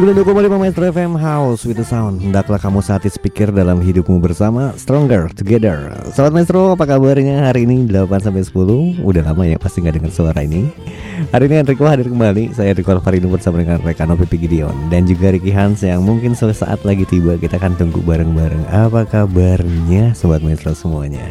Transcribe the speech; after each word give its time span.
92,5 0.00 0.32
Metro 0.56 0.88
FM 0.88 1.12
House 1.12 1.68
with 1.68 1.76
the 1.76 1.84
Sound. 1.84 2.24
Hendaklah 2.24 2.56
kamu 2.56 2.80
saat 2.80 3.04
speaker 3.04 3.52
dalam 3.52 3.84
hidupmu 3.84 4.16
bersama 4.16 4.72
Stronger 4.80 5.28
Together. 5.28 5.92
Sobat 6.16 6.32
Maestro 6.32 6.72
apa 6.72 6.88
kabarnya 6.88 7.44
hari 7.44 7.68
ini? 7.68 7.84
8-10 7.84 9.04
Udah 9.04 9.22
lama 9.28 9.44
ya 9.44 9.60
pasti 9.60 9.84
nggak 9.84 10.00
dengar 10.00 10.08
suara 10.08 10.40
ini. 10.40 10.72
Hari 11.36 11.52
ini 11.52 11.60
Enrico 11.60 11.84
hadir 11.84 12.08
kembali. 12.08 12.56
Saya 12.56 12.72
Enrico 12.72 12.96
Alvarino 12.96 13.28
bersama 13.28 13.60
dengan 13.60 13.84
rekan 13.84 14.08
Pipi 14.24 14.40
Gideon 14.40 14.72
Dan 14.88 15.04
juga 15.04 15.36
Ricky 15.36 15.52
Hans 15.52 15.84
yang 15.84 16.00
mungkin 16.00 16.32
sesaat 16.32 16.80
lagi 16.88 17.04
tiba. 17.04 17.36
Kita 17.36 17.60
akan 17.60 17.76
tunggu 17.76 18.00
bareng-bareng. 18.00 18.72
Apa 18.72 19.04
kabarnya 19.04 20.16
Sobat 20.16 20.40
Maestro 20.40 20.72
semuanya? 20.72 21.28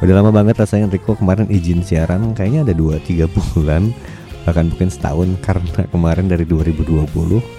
Udah 0.00 0.16
lama 0.16 0.32
banget 0.32 0.56
rasanya 0.56 0.88
Enrico 0.88 1.12
kemarin 1.12 1.44
izin 1.52 1.84
siaran. 1.84 2.32
Kayaknya 2.32 2.72
ada 2.72 2.72
2-3 2.72 3.28
bulan. 3.28 3.92
Bahkan 4.48 4.72
mungkin 4.72 4.88
setahun. 4.88 5.28
Karena 5.44 5.84
kemarin 5.92 6.24
dari 6.24 6.48
2020 6.48 7.57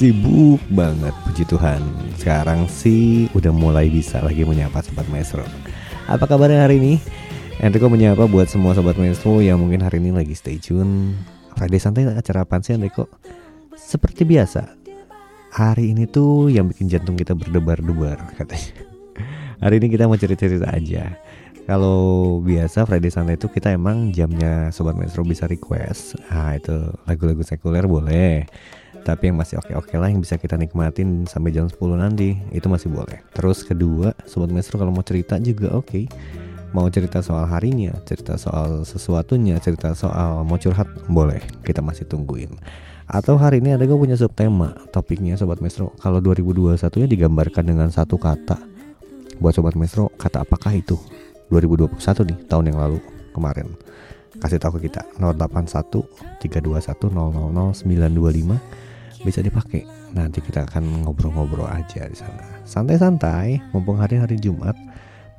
sibuk 0.00 0.64
banget 0.72 1.12
puji 1.28 1.44
Tuhan. 1.44 1.84
Sekarang 2.16 2.64
sih 2.72 3.28
udah 3.36 3.52
mulai 3.52 3.92
bisa 3.92 4.16
lagi 4.24 4.48
menyapa 4.48 4.80
Sobat 4.80 5.04
Maestro. 5.12 5.44
Apa 6.08 6.24
kabarnya 6.24 6.64
hari 6.64 6.80
ini? 6.80 6.94
Enrico 7.60 7.92
menyapa 7.92 8.24
buat 8.24 8.48
semua 8.48 8.72
Sobat 8.72 8.96
Maestro 8.96 9.44
yang 9.44 9.60
mungkin 9.60 9.84
hari 9.84 10.00
ini 10.00 10.08
lagi 10.08 10.32
stay 10.32 10.56
tune. 10.56 11.20
Friday 11.52 11.76
Santai 11.76 12.08
acara 12.08 12.48
apa 12.48 12.64
sih 12.64 12.80
Enrico? 12.80 13.12
Seperti 13.76 14.24
biasa 14.24 14.80
Hari 15.52 15.92
ini 15.92 16.08
tuh 16.08 16.48
yang 16.48 16.72
bikin 16.72 16.88
jantung 16.88 17.20
kita 17.20 17.36
berdebar-debar 17.36 18.24
katanya. 18.40 18.72
Hari 19.60 19.84
ini 19.84 19.92
kita 19.92 20.08
mau 20.08 20.16
cerita-cerita 20.16 20.72
aja. 20.72 21.12
Kalau 21.68 22.40
biasa 22.40 22.88
Friday 22.88 23.12
Santai 23.12 23.36
itu 23.36 23.52
kita 23.52 23.68
emang 23.76 24.16
jamnya 24.16 24.72
Sobat 24.72 24.96
Maestro 24.96 25.28
bisa 25.28 25.44
request. 25.44 26.16
Ah 26.32 26.56
itu 26.56 26.72
lagu-lagu 27.04 27.44
sekuler 27.44 27.84
boleh 27.84 28.48
tapi 29.02 29.32
yang 29.32 29.36
masih 29.40 29.58
oke-oke 29.58 29.94
lah 29.96 30.08
yang 30.12 30.20
bisa 30.20 30.36
kita 30.36 30.54
nikmatin 30.60 31.24
sampai 31.24 31.50
jam 31.50 31.66
10 31.66 31.76
nanti 31.96 32.36
itu 32.52 32.66
masih 32.68 32.92
boleh. 32.92 33.20
Terus 33.32 33.64
kedua 33.64 34.12
sobat 34.28 34.52
maestro 34.52 34.76
kalau 34.80 34.92
mau 34.92 35.04
cerita 35.04 35.40
juga 35.40 35.72
oke. 35.74 35.88
Okay. 35.88 36.04
mau 36.70 36.86
cerita 36.86 37.18
soal 37.18 37.50
harinya 37.50 37.90
cerita 38.06 38.38
soal 38.38 38.86
sesuatunya 38.86 39.58
cerita 39.58 39.90
soal 39.90 40.46
mau 40.46 40.54
curhat 40.54 40.86
boleh. 41.10 41.42
Kita 41.66 41.82
masih 41.82 42.06
tungguin. 42.06 42.54
Atau 43.10 43.34
hari 43.42 43.58
ini 43.58 43.74
ada 43.74 43.82
gue 43.82 43.98
punya 43.98 44.14
subtema 44.14 44.78
topiknya 44.94 45.34
sobat 45.34 45.58
maestro. 45.58 45.90
Kalau 45.98 46.22
2021 46.22 46.78
nya 47.02 47.08
digambarkan 47.10 47.66
dengan 47.66 47.90
satu 47.90 48.14
kata. 48.14 48.54
Buat 49.42 49.58
sobat 49.58 49.74
maestro 49.74 50.14
kata 50.14 50.46
apakah 50.46 50.70
itu? 50.78 50.94
2021 51.50 51.98
nih 52.30 52.38
tahun 52.46 52.70
yang 52.70 52.78
lalu 52.78 53.02
kemarin. 53.34 53.74
Kasih 54.38 54.62
tahu 54.62 54.78
ke 54.78 54.86
kita 54.86 55.02
081 55.18 56.06
321 56.38 57.10
000 57.10 57.74
925 57.74 58.79
bisa 59.22 59.44
dipakai. 59.44 59.84
Nanti 60.16 60.40
kita 60.40 60.66
akan 60.66 61.06
ngobrol-ngobrol 61.06 61.68
aja 61.68 62.08
di 62.08 62.16
sana. 62.16 62.42
Santai-santai, 62.64 63.60
mumpung 63.72 64.00
hari-hari 64.00 64.40
Jumat. 64.40 64.74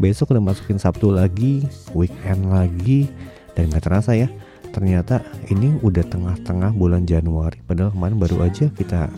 Besok 0.02 0.34
udah 0.34 0.44
masukin 0.54 0.82
Sabtu 0.82 1.14
lagi, 1.14 1.66
weekend 1.94 2.50
lagi, 2.50 3.10
dan 3.54 3.70
nggak 3.70 3.86
terasa 3.86 4.18
ya. 4.18 4.30
Ternyata 4.72 5.22
ini 5.52 5.76
udah 5.84 6.02
tengah-tengah 6.08 6.72
bulan 6.74 7.04
Januari, 7.04 7.60
padahal 7.68 7.92
kemarin 7.92 8.18
baru 8.18 8.38
aja 8.48 8.72
kita 8.72 9.12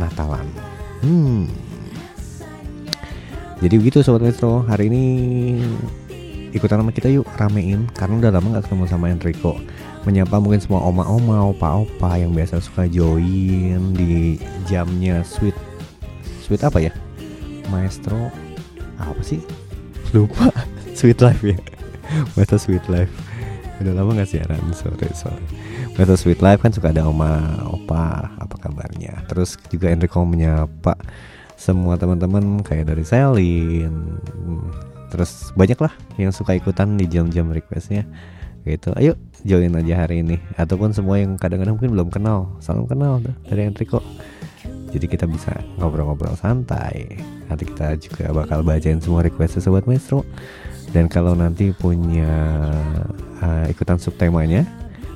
Natalan. 0.00 0.48
Hmm. 1.04 1.46
Jadi 3.62 3.74
begitu 3.78 4.02
Sobat 4.02 4.26
Metro, 4.26 4.66
hari 4.66 4.90
ini 4.90 5.04
ikutan 6.54 6.82
sama 6.82 6.90
kita 6.94 7.10
yuk 7.10 7.26
ramein 7.34 7.86
karena 7.94 8.14
udah 8.22 8.30
lama 8.30 8.58
gak 8.58 8.70
ketemu 8.70 8.84
sama 8.86 9.10
Enrico 9.10 9.58
menyapa 10.04 10.36
mungkin 10.40 10.60
semua 10.60 10.84
oma-oma, 10.84 11.52
opa-opa 11.52 12.20
yang 12.20 12.32
biasa 12.36 12.60
suka 12.60 12.88
join 12.88 13.96
di 13.96 14.36
jamnya 14.68 15.24
sweet 15.24 15.56
sweet 16.44 16.60
apa 16.60 16.80
ya? 16.80 16.92
Maestro 17.72 18.28
apa 19.00 19.20
sih? 19.24 19.40
Lupa. 20.12 20.52
Sweet 20.98 21.18
Life 21.18 21.42
ya. 21.42 21.58
Maestro 22.38 22.54
Sweet 22.60 22.86
Life. 22.86 23.10
Udah 23.82 23.98
lama 23.98 24.14
gak 24.14 24.30
siaran, 24.30 24.62
sorry 24.70 25.10
sorry. 25.10 25.42
Maestro 25.98 26.14
Sweet 26.14 26.38
Life 26.38 26.62
kan 26.62 26.70
suka 26.70 26.94
ada 26.94 27.02
oma, 27.02 27.42
opa, 27.66 28.30
apa 28.38 28.54
kabarnya? 28.62 29.26
Terus 29.26 29.58
juga 29.66 29.90
Enrico 29.90 30.22
menyapa 30.22 30.94
semua 31.58 31.98
teman-teman 31.98 32.62
kayak 32.62 32.94
dari 32.94 33.02
Selin. 33.02 34.22
Terus 35.10 35.50
banyak 35.58 35.78
lah 35.82 35.90
yang 36.14 36.30
suka 36.30 36.54
ikutan 36.54 36.94
di 36.94 37.10
jam-jam 37.10 37.50
requestnya 37.50 38.06
gitu. 38.64 38.90
Ayo 38.96 39.14
join 39.44 39.72
aja 39.76 40.08
hari 40.08 40.24
ini. 40.24 40.40
Ataupun 40.56 40.90
semua 40.96 41.20
yang 41.20 41.36
kadang-kadang 41.36 41.76
mungkin 41.76 41.92
belum 41.94 42.08
kenal. 42.10 42.56
Salam 42.64 42.88
kenal 42.88 43.20
dari 43.46 43.68
Enrico 43.68 44.00
jadi 44.94 45.10
kita 45.10 45.26
bisa 45.26 45.50
ngobrol-ngobrol 45.82 46.38
santai. 46.38 47.18
Nanti 47.50 47.66
kita 47.66 47.98
juga 47.98 48.30
bakal 48.30 48.62
bacain 48.62 49.02
semua 49.02 49.26
request 49.26 49.58
sobat 49.58 49.90
maestro. 49.90 50.22
Dan 50.94 51.10
kalau 51.10 51.34
nanti 51.34 51.74
punya 51.74 52.30
uh, 53.42 53.66
ikutan 53.66 53.98
subtemanya 53.98 54.62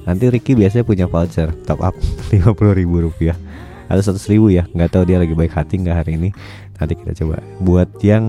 nanti 0.03 0.27
Ricky 0.27 0.59
biasanya 0.59 0.83
punya 0.83 1.07
voucher 1.07 1.53
top 1.69 1.85
up 1.85 1.95
lima 2.35 2.51
puluh 2.59 2.75
ribu 2.75 3.07
rupiah. 3.07 3.39
Atau 3.87 4.03
seratus 4.03 4.27
ribu 4.27 4.51
ya 4.51 4.67
nggak 4.67 4.91
tahu 4.99 5.07
dia 5.07 5.23
lagi 5.23 5.39
baik 5.39 5.55
hati 5.55 5.79
nggak 5.79 5.97
hari 6.03 6.19
ini. 6.19 6.35
Nanti 6.75 6.99
kita 6.99 7.15
coba. 7.23 7.39
Buat 7.63 8.03
yang 8.03 8.25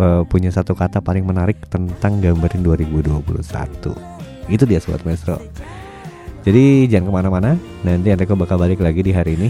uh, 0.00 0.24
punya 0.24 0.48
satu 0.48 0.72
kata 0.72 1.04
paling 1.04 1.28
menarik 1.28 1.60
tentang 1.68 2.16
gambarin 2.24 2.64
2021 2.64 4.11
itu 4.48 4.64
dia 4.66 4.82
sobat 4.82 5.02
maestro. 5.06 5.38
Jadi 6.42 6.90
jangan 6.90 7.06
ke 7.10 7.12
mana-mana. 7.12 7.50
Nanti 7.86 8.10
Enrico 8.10 8.34
bakal 8.34 8.58
balik 8.58 8.82
lagi 8.82 9.02
di 9.02 9.14
hari 9.14 9.38
ini. 9.38 9.48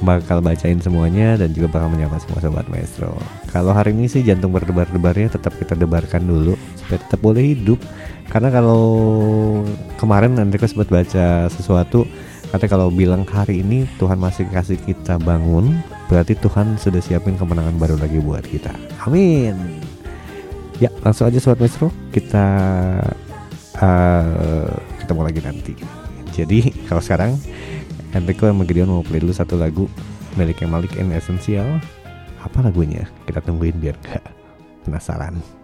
Bakal 0.00 0.40
bacain 0.40 0.80
semuanya 0.80 1.36
dan 1.36 1.52
juga 1.52 1.68
bakal 1.68 1.92
menyapa 1.92 2.16
semua 2.20 2.40
sobat 2.40 2.66
maestro. 2.72 3.12
Kalau 3.52 3.72
hari 3.72 3.92
ini 3.92 4.08
sih 4.08 4.24
jantung 4.24 4.52
berdebar-debarnya 4.52 5.36
tetap 5.36 5.56
kita 5.56 5.76
debarkan 5.76 6.24
dulu. 6.24 6.56
Supaya 6.76 6.98
tetap 7.00 7.20
boleh 7.20 7.56
hidup. 7.56 7.80
Karena 8.28 8.48
kalau 8.52 8.84
kemarin 9.96 10.36
Enrico 10.40 10.64
sempat 10.68 10.88
baca 10.88 11.48
sesuatu 11.48 12.04
katanya 12.50 12.70
kalau 12.70 12.90
bilang 12.90 13.22
hari 13.30 13.62
ini 13.62 13.86
Tuhan 14.02 14.18
masih 14.18 14.42
kasih 14.50 14.74
kita 14.82 15.22
bangun 15.22 15.78
berarti 16.10 16.34
Tuhan 16.34 16.74
sudah 16.82 16.98
siapin 16.98 17.38
kemenangan 17.38 17.78
baru 17.78 17.94
lagi 17.94 18.18
buat 18.18 18.42
kita. 18.42 18.74
Amin. 19.06 19.54
Ya 20.82 20.90
langsung 21.06 21.30
aja 21.30 21.38
sobat 21.38 21.62
maestro. 21.62 21.94
Kita 22.10 22.46
uh, 23.80 24.70
ketemu 25.00 25.20
lagi 25.24 25.40
nanti. 25.42 25.74
Jadi 26.30 26.72
kalau 26.86 27.02
sekarang 27.02 27.34
Enrico 28.14 28.46
yang 28.46 28.62
Gideon 28.62 28.90
mau 28.90 29.02
play 29.02 29.22
dulu 29.22 29.34
satu 29.34 29.58
lagu 29.58 29.90
milik 30.38 30.62
Malik 30.68 30.94
and 31.00 31.10
Essential. 31.12 31.80
Apa 32.40 32.64
lagunya? 32.64 33.04
Kita 33.28 33.44
tungguin 33.44 33.76
biar 33.76 33.96
gak 34.00 34.24
penasaran. 34.88 35.59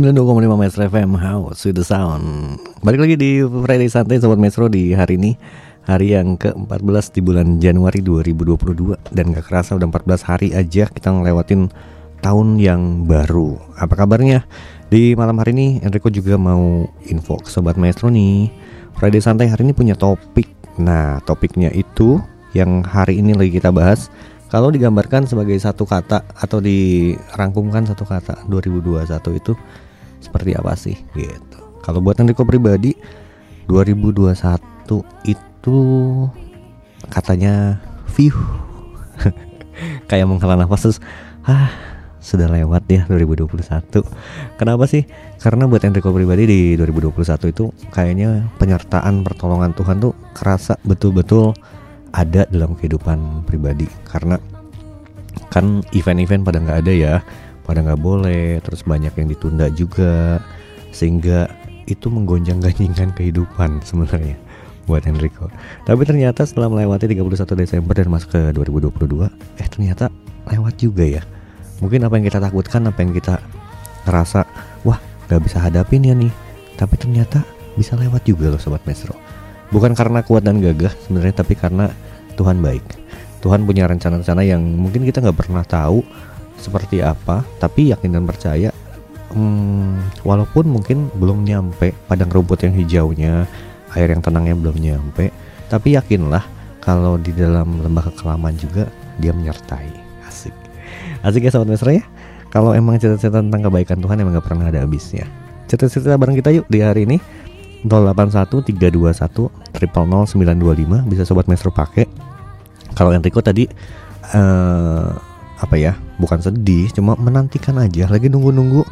92,5 0.00 0.56
Metro 0.56 0.80
FM 0.88 1.12
House 1.20 1.68
with 1.68 1.76
the 1.76 1.84
Sound. 1.84 2.56
Balik 2.80 3.04
lagi 3.04 3.16
di 3.20 3.44
Friday 3.44 3.84
Santai 3.84 4.16
Sobat 4.16 4.40
Metro 4.40 4.64
di 4.64 4.96
hari 4.96 5.20
ini 5.20 5.36
Hari 5.84 6.16
yang 6.16 6.40
ke-14 6.40 7.12
di 7.12 7.20
bulan 7.20 7.60
Januari 7.60 8.00
2022 8.00 8.96
Dan 9.12 9.36
gak 9.36 9.52
kerasa 9.52 9.76
udah 9.76 9.84
14 9.92 10.24
hari 10.24 10.48
aja 10.56 10.88
kita 10.88 11.12
ngelewatin 11.12 11.68
tahun 12.24 12.56
yang 12.56 13.04
baru. 13.04 13.60
Apa 13.76 13.92
kabarnya? 13.92 14.48
Di 14.88 15.12
malam 15.20 15.36
hari 15.36 15.52
ini 15.52 15.68
Enrico 15.84 16.08
juga 16.08 16.40
mau 16.40 16.88
info 17.04 17.36
ke 17.36 17.52
Sobat 17.52 17.76
Metro 17.76 18.08
nih. 18.08 18.48
Friday 18.96 19.20
Santai 19.20 19.52
hari 19.52 19.68
ini 19.68 19.76
punya 19.76 20.00
topik. 20.00 20.48
Nah 20.80 21.20
topiknya 21.28 21.68
itu 21.76 22.16
yang 22.56 22.80
hari 22.88 23.20
ini 23.20 23.36
lagi 23.36 23.52
kita 23.52 23.68
bahas. 23.68 24.08
Kalau 24.48 24.72
digambarkan 24.72 25.28
sebagai 25.28 25.60
satu 25.60 25.84
kata 25.84 26.24
atau 26.24 26.56
dirangkumkan 26.56 27.84
satu 27.84 28.08
kata 28.08 28.48
2021 28.48 29.04
itu 29.36 29.52
seperti 30.20 30.54
apa 30.54 30.76
sih? 30.76 30.96
Gitu. 31.16 31.58
Kalau 31.80 32.04
buat 32.04 32.20
Enrico 32.20 32.44
pribadi 32.44 32.94
2021 33.66 34.36
itu 35.26 35.78
katanya 37.08 37.80
view. 38.12 38.36
Kayak 40.08 40.28
menghela 40.28 40.60
nafas 40.60 40.84
terus 40.84 40.98
ah 41.48 41.72
sudah 42.20 42.52
lewat 42.52 42.84
ya 42.92 43.08
2021 43.08 44.04
Kenapa 44.60 44.84
sih? 44.84 45.08
Karena 45.40 45.64
buat 45.64 45.80
Enrico 45.80 46.12
pribadi 46.12 46.44
di 46.44 46.60
2021 46.76 47.16
itu 47.48 47.72
kayaknya 47.88 48.44
penyertaan 48.60 49.24
pertolongan 49.24 49.72
Tuhan 49.72 50.04
tuh 50.04 50.12
kerasa 50.36 50.76
betul-betul 50.84 51.56
ada 52.12 52.44
dalam 52.52 52.76
kehidupan 52.76 53.48
pribadi. 53.48 53.88
Karena 54.04 54.36
kan 55.48 55.80
event-event 55.96 56.44
pada 56.44 56.58
nggak 56.60 56.78
ada 56.84 56.92
ya 56.92 57.14
pada 57.70 57.86
nggak 57.86 58.02
boleh 58.02 58.58
terus 58.66 58.82
banyak 58.82 59.14
yang 59.14 59.30
ditunda 59.30 59.70
juga 59.70 60.42
sehingga 60.90 61.46
itu 61.86 62.10
menggonjang-ganjingkan 62.10 63.14
kehidupan 63.14 63.78
sebenarnya 63.86 64.34
buat 64.90 65.06
Enrico. 65.06 65.46
Tapi 65.86 66.02
ternyata 66.02 66.42
setelah 66.42 66.66
melewati 66.66 67.06
31 67.06 67.46
Desember 67.62 67.94
dan 67.94 68.10
masuk 68.10 68.34
ke 68.34 68.42
2022 68.58 69.30
eh 69.62 69.68
ternyata 69.70 70.10
lewat 70.50 70.74
juga 70.82 71.06
ya. 71.06 71.22
Mungkin 71.78 72.02
apa 72.02 72.18
yang 72.18 72.26
kita 72.26 72.42
takutkan 72.42 72.90
apa 72.90 72.98
yang 73.06 73.14
kita 73.14 73.38
ngerasa 74.02 74.42
wah 74.82 74.98
nggak 75.30 75.40
bisa 75.46 75.62
hadapin 75.62 76.02
ya 76.02 76.18
nih. 76.18 76.34
Tapi 76.74 76.98
ternyata 76.98 77.46
bisa 77.78 77.94
lewat 77.94 78.26
juga 78.26 78.50
loh 78.50 78.58
sobat 78.58 78.82
Mesro 78.82 79.14
Bukan 79.70 79.94
karena 79.94 80.26
kuat 80.26 80.42
dan 80.42 80.58
gagah 80.58 80.90
sebenarnya 81.06 81.46
tapi 81.46 81.54
karena 81.54 81.86
Tuhan 82.34 82.58
baik. 82.58 82.82
Tuhan 83.40 83.62
punya 83.62 83.86
rencana-rencana 83.86 84.42
yang 84.42 84.58
mungkin 84.60 85.06
kita 85.06 85.22
nggak 85.22 85.38
pernah 85.38 85.62
tahu 85.62 86.02
seperti 86.60 87.00
apa, 87.00 87.42
tapi 87.58 87.90
yakin 87.90 88.20
dan 88.20 88.24
percaya. 88.28 88.70
Hmm, 89.30 89.96
walaupun 90.26 90.66
mungkin 90.66 91.06
belum 91.14 91.46
nyampe 91.46 91.94
padang 92.10 92.28
rumput 92.28 92.66
yang 92.66 92.74
hijaunya, 92.74 93.46
air 93.94 94.08
yang 94.10 94.22
tenangnya 94.22 94.58
belum 94.58 94.76
nyampe, 94.76 95.30
tapi 95.70 95.94
yakinlah 95.94 96.42
kalau 96.82 97.20
di 97.20 97.30
dalam 97.30 97.78
lembah 97.80 98.10
kekelaman 98.10 98.56
juga 98.58 98.90
dia 99.22 99.30
menyertai. 99.30 99.90
Asik. 100.26 100.54
Asik 101.22 101.46
ya 101.46 101.50
sahabat 101.54 101.76
mesra 101.76 101.92
ya. 101.94 102.04
Kalau 102.50 102.74
emang 102.74 102.98
cerita-cerita 102.98 103.38
tentang 103.38 103.70
kebaikan 103.70 104.02
Tuhan 104.02 104.18
emang 104.18 104.34
gak 104.34 104.50
pernah 104.50 104.66
ada 104.66 104.82
habisnya. 104.82 105.30
Cerita-cerita 105.70 106.18
bareng 106.18 106.34
kita 106.34 106.50
yuk 106.50 106.66
di 106.66 106.82
hari 106.82 107.06
ini 107.06 107.22
081 107.86 108.74
321 108.74 109.46
925 109.78 111.06
bisa 111.06 111.22
sobat 111.22 111.46
Maestro 111.46 111.70
pakai. 111.70 112.10
Kalau 112.98 113.14
Enrico 113.14 113.38
tadi 113.38 113.70
uh, 114.34 115.14
apa 115.62 115.76
ya? 115.78 115.94
Bukan 116.20 116.44
sedih, 116.44 116.92
cuma 116.92 117.16
menantikan 117.16 117.80
aja. 117.80 118.04
Lagi 118.06 118.28
nunggu-nunggu 118.28 118.84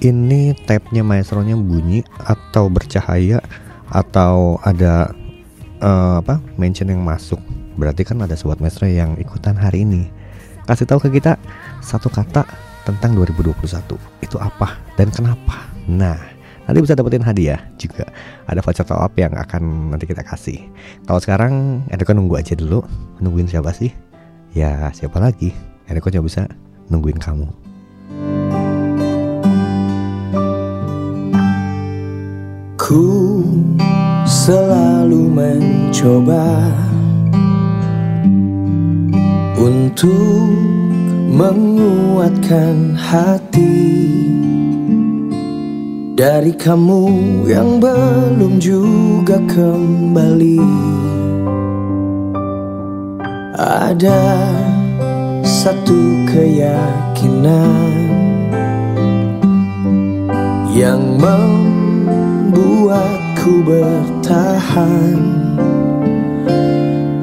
ini 0.00 0.56
tabnya 0.64 1.04
maestronya 1.04 1.58
bunyi 1.58 2.00
atau 2.24 2.72
bercahaya 2.72 3.42
atau 3.92 4.56
ada 4.64 5.12
uh, 5.84 6.24
apa 6.24 6.40
mention 6.56 6.88
yang 6.88 7.04
masuk. 7.04 7.38
Berarti 7.76 8.08
kan 8.08 8.18
ada 8.24 8.32
sobat 8.34 8.58
maestro 8.64 8.88
yang 8.88 9.14
ikutan 9.20 9.54
hari 9.54 9.84
ini. 9.84 10.08
Kasih 10.64 10.88
tahu 10.88 11.04
ke 11.04 11.20
kita 11.20 11.36
satu 11.84 12.08
kata 12.08 12.48
tentang 12.88 13.12
2021 13.12 13.52
itu 14.24 14.36
apa 14.40 14.80
dan 14.96 15.12
kenapa. 15.12 15.68
Nah, 15.88 16.38
Nanti 16.68 16.84
bisa 16.84 16.92
dapetin 16.92 17.24
hadiah 17.24 17.64
juga. 17.80 18.04
Ada 18.44 18.60
voucher 18.60 18.84
top 18.84 19.00
up 19.00 19.16
yang 19.16 19.32
akan 19.32 19.88
nanti 19.88 20.04
kita 20.04 20.20
kasih. 20.20 20.68
Kalau 21.08 21.16
sekarang 21.16 21.80
Enrico 21.88 22.12
nunggu 22.12 22.36
aja 22.36 22.52
dulu. 22.52 22.84
Nungguin 23.24 23.48
siapa 23.48 23.72
sih? 23.72 23.88
Ya 24.52 24.92
siapa 24.92 25.16
lagi? 25.16 25.56
Enrico 25.88 26.12
cuma 26.12 26.28
bisa 26.28 26.44
nungguin 26.92 27.16
kamu. 27.16 27.48
Ku 32.76 33.04
selalu 34.28 35.32
mencoba 35.32 36.72
untuk 39.56 40.52
menguatkan 41.32 42.92
hati 42.92 43.88
dari 46.12 46.52
kamu 46.52 47.08
yang 47.48 47.80
belum 47.80 48.60
juga 48.60 49.40
kembali 49.48 50.60
Ada 53.58 54.67
satu 55.68 56.24
keyakinan 56.24 57.92
Yang 60.72 61.20
membuatku 62.48 62.88
bertahan. 63.68 65.20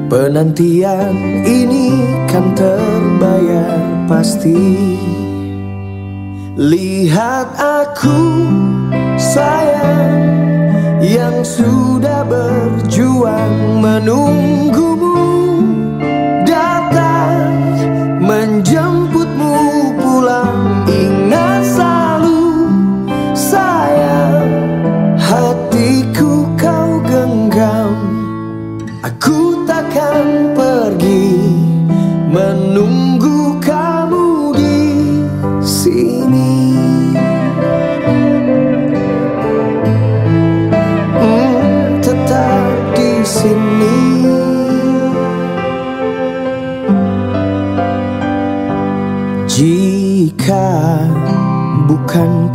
Penantian 0.06 1.42
ini 1.42 1.90
kan 2.30 2.54
terbayar 2.54 4.06
pasti. 4.06 4.94
Lihat 6.54 7.50
aku 7.58 8.46
sayang 9.18 10.22
Yang 11.02 11.58
sudah 11.58 12.22
berjuang 12.22 13.82
menunggumu 13.82 15.45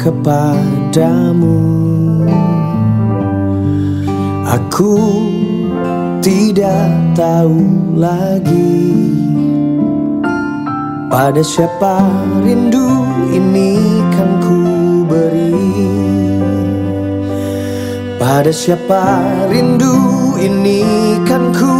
kepadamu, 0.02 1.62
aku 4.50 4.98
tidak 6.26 6.90
tahu 7.14 7.62
lagi 7.94 8.82
pada 11.06 11.46
siapa 11.46 12.02
rindu 12.42 13.06
ini 13.30 13.78
kan 14.18 14.32
ku 14.42 14.58
beri. 15.06 15.70
Pada 18.18 18.50
siapa 18.50 19.22
rindu 19.54 19.94
ini 20.42 20.82
kan 21.30 21.54
ku 21.54 21.71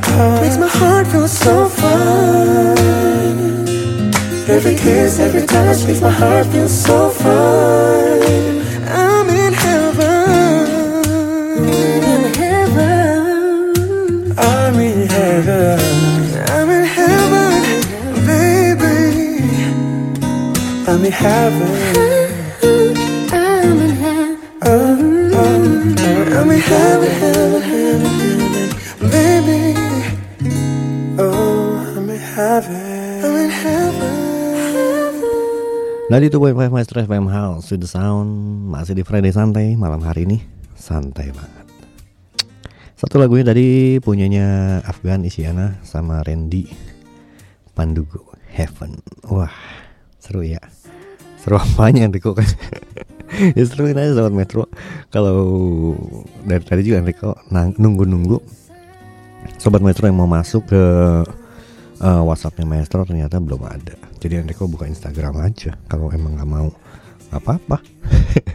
because 0.00 0.40
Makes 0.42 0.58
my 0.58 0.68
heart 0.68 1.06
feel 1.06 1.28
so 1.28 1.68
fine. 1.68 2.78
Every 4.48 4.74
kiss, 4.76 5.18
every 5.18 5.46
touch 5.46 5.84
Makes 5.86 6.00
my 6.00 6.10
heart 6.10 6.46
feel 6.46 6.68
so 6.68 7.10
fine. 7.10 8.22
I'm 8.88 9.28
in 9.28 9.52
heaven. 9.52 10.66
I'm 11.58 11.64
in 12.14 12.34
heaven. 12.34 14.32
I'm 14.38 14.78
in 14.80 15.08
heaven. 15.08 15.80
I'm 16.50 16.70
in 16.70 16.84
heaven, 16.84 17.62
baby. 18.26 19.42
I'm 20.88 21.04
in 21.04 21.12
heaven. 21.12 21.70
I'm 23.32 23.78
in 23.86 23.90
heaven. 23.90 24.38
Oh, 24.62 25.30
oh, 25.32 25.34
oh. 25.34 26.40
I'm 26.40 26.50
in 26.50 26.60
heaven, 26.60 27.10
heaven, 27.10 27.62
heaven. 27.62 27.79
92.5 36.10 36.74
Maestro 36.74 36.98
FM 37.06 37.30
House 37.30 37.70
with 37.70 37.86
the 37.86 37.86
Sound. 37.86 38.26
Masih 38.66 38.98
di 38.98 39.06
Friday 39.06 39.30
Santai 39.30 39.78
malam 39.78 40.02
hari 40.02 40.26
ini 40.26 40.42
Santai 40.74 41.30
banget. 41.30 41.70
Satu 42.98 43.22
lagunya 43.22 43.54
dari 43.54 44.02
punyanya 44.02 44.82
Afgan 44.82 45.22
Isyana 45.22 45.78
sama 45.86 46.18
Randy 46.26 46.66
Pandugo 47.78 48.26
Heaven. 48.50 48.98
Wah 49.30 49.54
seru 50.18 50.42
ya. 50.42 50.58
Seru 51.38 51.62
apanya 51.62 52.10
kan? 52.10 52.42
Ya 53.54 53.62
seruin 53.62 53.94
aja 53.94 54.10
Sobat 54.10 54.34
Metro 54.34 54.66
Kalau 55.14 55.38
dari 56.42 56.66
tadi 56.66 56.90
juga 56.90 57.06
Enrico 57.06 57.38
nunggu-nunggu. 57.54 58.42
Sobat 59.62 59.78
Metro 59.78 60.10
yang 60.10 60.18
mau 60.18 60.26
masuk 60.26 60.74
ke 60.74 60.82
uh, 62.00 62.22
WhatsAppnya 62.24 62.66
Maestro 62.66 63.04
ternyata 63.04 63.38
belum 63.38 63.62
ada. 63.64 63.94
Jadi 64.18 64.36
Enrico 64.40 64.66
buka 64.66 64.88
Instagram 64.88 65.36
aja 65.44 65.76
kalau 65.86 66.10
emang 66.10 66.34
nggak 66.36 66.48
mau 66.48 66.72
apa-apa. 67.30 67.78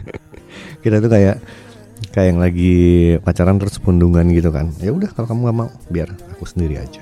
kita 0.84 1.00
tuh 1.00 1.10
kayak 1.10 1.40
kayak 2.12 2.28
yang 2.34 2.40
lagi 2.42 2.74
pacaran 3.22 3.56
terus 3.56 3.80
pundungan 3.80 4.28
gitu 4.34 4.52
kan. 4.52 4.70
Ya 4.82 4.92
udah 4.92 5.08
kalau 5.14 5.30
kamu 5.30 5.40
nggak 5.48 5.56
mau 5.56 5.70
biar 5.88 6.12
aku 6.36 6.44
sendiri 6.44 6.76
aja. 6.82 7.00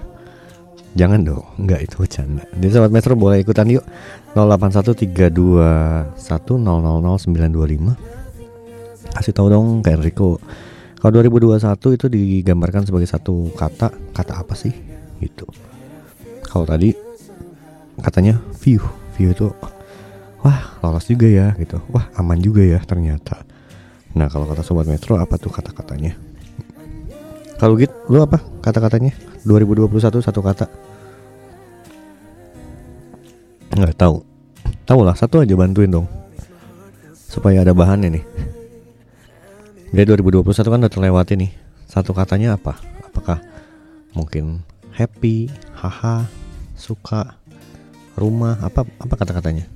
Jangan 0.95 1.27
dong, 1.27 1.43
nggak 1.59 1.91
itu 1.91 1.99
bercanda. 1.99 2.47
Jadi 2.55 2.71
sobat 2.71 2.95
Maestro 2.95 3.19
boleh 3.19 3.43
ikutan 3.43 3.67
yuk 3.67 3.83
081321000925. 4.39 6.55
Kasih 9.15 9.31
tau 9.35 9.47
dong 9.51 9.83
kayak 9.83 9.99
Enrico. 9.99 10.39
Kalau 11.03 11.21
2021 11.21 11.99
itu 11.99 12.07
digambarkan 12.09 12.87
sebagai 12.87 13.11
satu 13.11 13.51
kata, 13.59 13.91
kata 14.15 14.33
apa 14.39 14.55
sih? 14.55 14.71
Gitu 15.19 15.74
kalau 16.55 16.71
tadi 16.71 16.95
katanya 17.99 18.39
view 18.63 18.79
view 19.19 19.35
itu 19.35 19.51
wah 20.39 20.79
lolos 20.87 21.11
juga 21.11 21.27
ya 21.27 21.51
gitu. 21.59 21.83
Wah 21.91 22.07
aman 22.15 22.39
juga 22.39 22.63
ya 22.63 22.79
ternyata. 22.79 23.43
Nah 24.15 24.31
kalau 24.31 24.47
kata 24.47 24.63
sobat 24.63 24.87
metro 24.87 25.19
apa 25.19 25.35
tuh 25.35 25.51
kata-katanya? 25.51 26.15
Kalau 27.59 27.75
gitu 27.75 27.91
lu 28.07 28.23
apa 28.23 28.39
kata-katanya? 28.63 29.11
2021 29.43 29.99
satu 30.23 30.41
kata? 30.47 30.71
Nggak 33.75 33.99
tahu. 33.99 34.23
Tahu 34.87 35.01
lah 35.03 35.19
satu 35.19 35.43
aja 35.43 35.59
bantuin 35.59 35.91
dong. 35.91 36.07
Supaya 37.11 37.67
ada 37.67 37.75
bahannya 37.75 38.21
nih. 38.21 38.25
Jadi 39.91 40.07
2021 40.23 40.71
kan 40.71 40.79
udah 40.87 40.93
terlewati 40.93 41.35
nih. 41.35 41.51
Satu 41.91 42.15
katanya 42.15 42.55
apa? 42.55 42.79
Apakah 43.11 43.43
mungkin 44.15 44.63
happy 44.95 45.51
haha 45.75 46.44
suka 46.75 47.39
rumah 48.15 48.59
apa 48.63 48.87
apa 48.87 49.15
kata-katanya? 49.15 49.67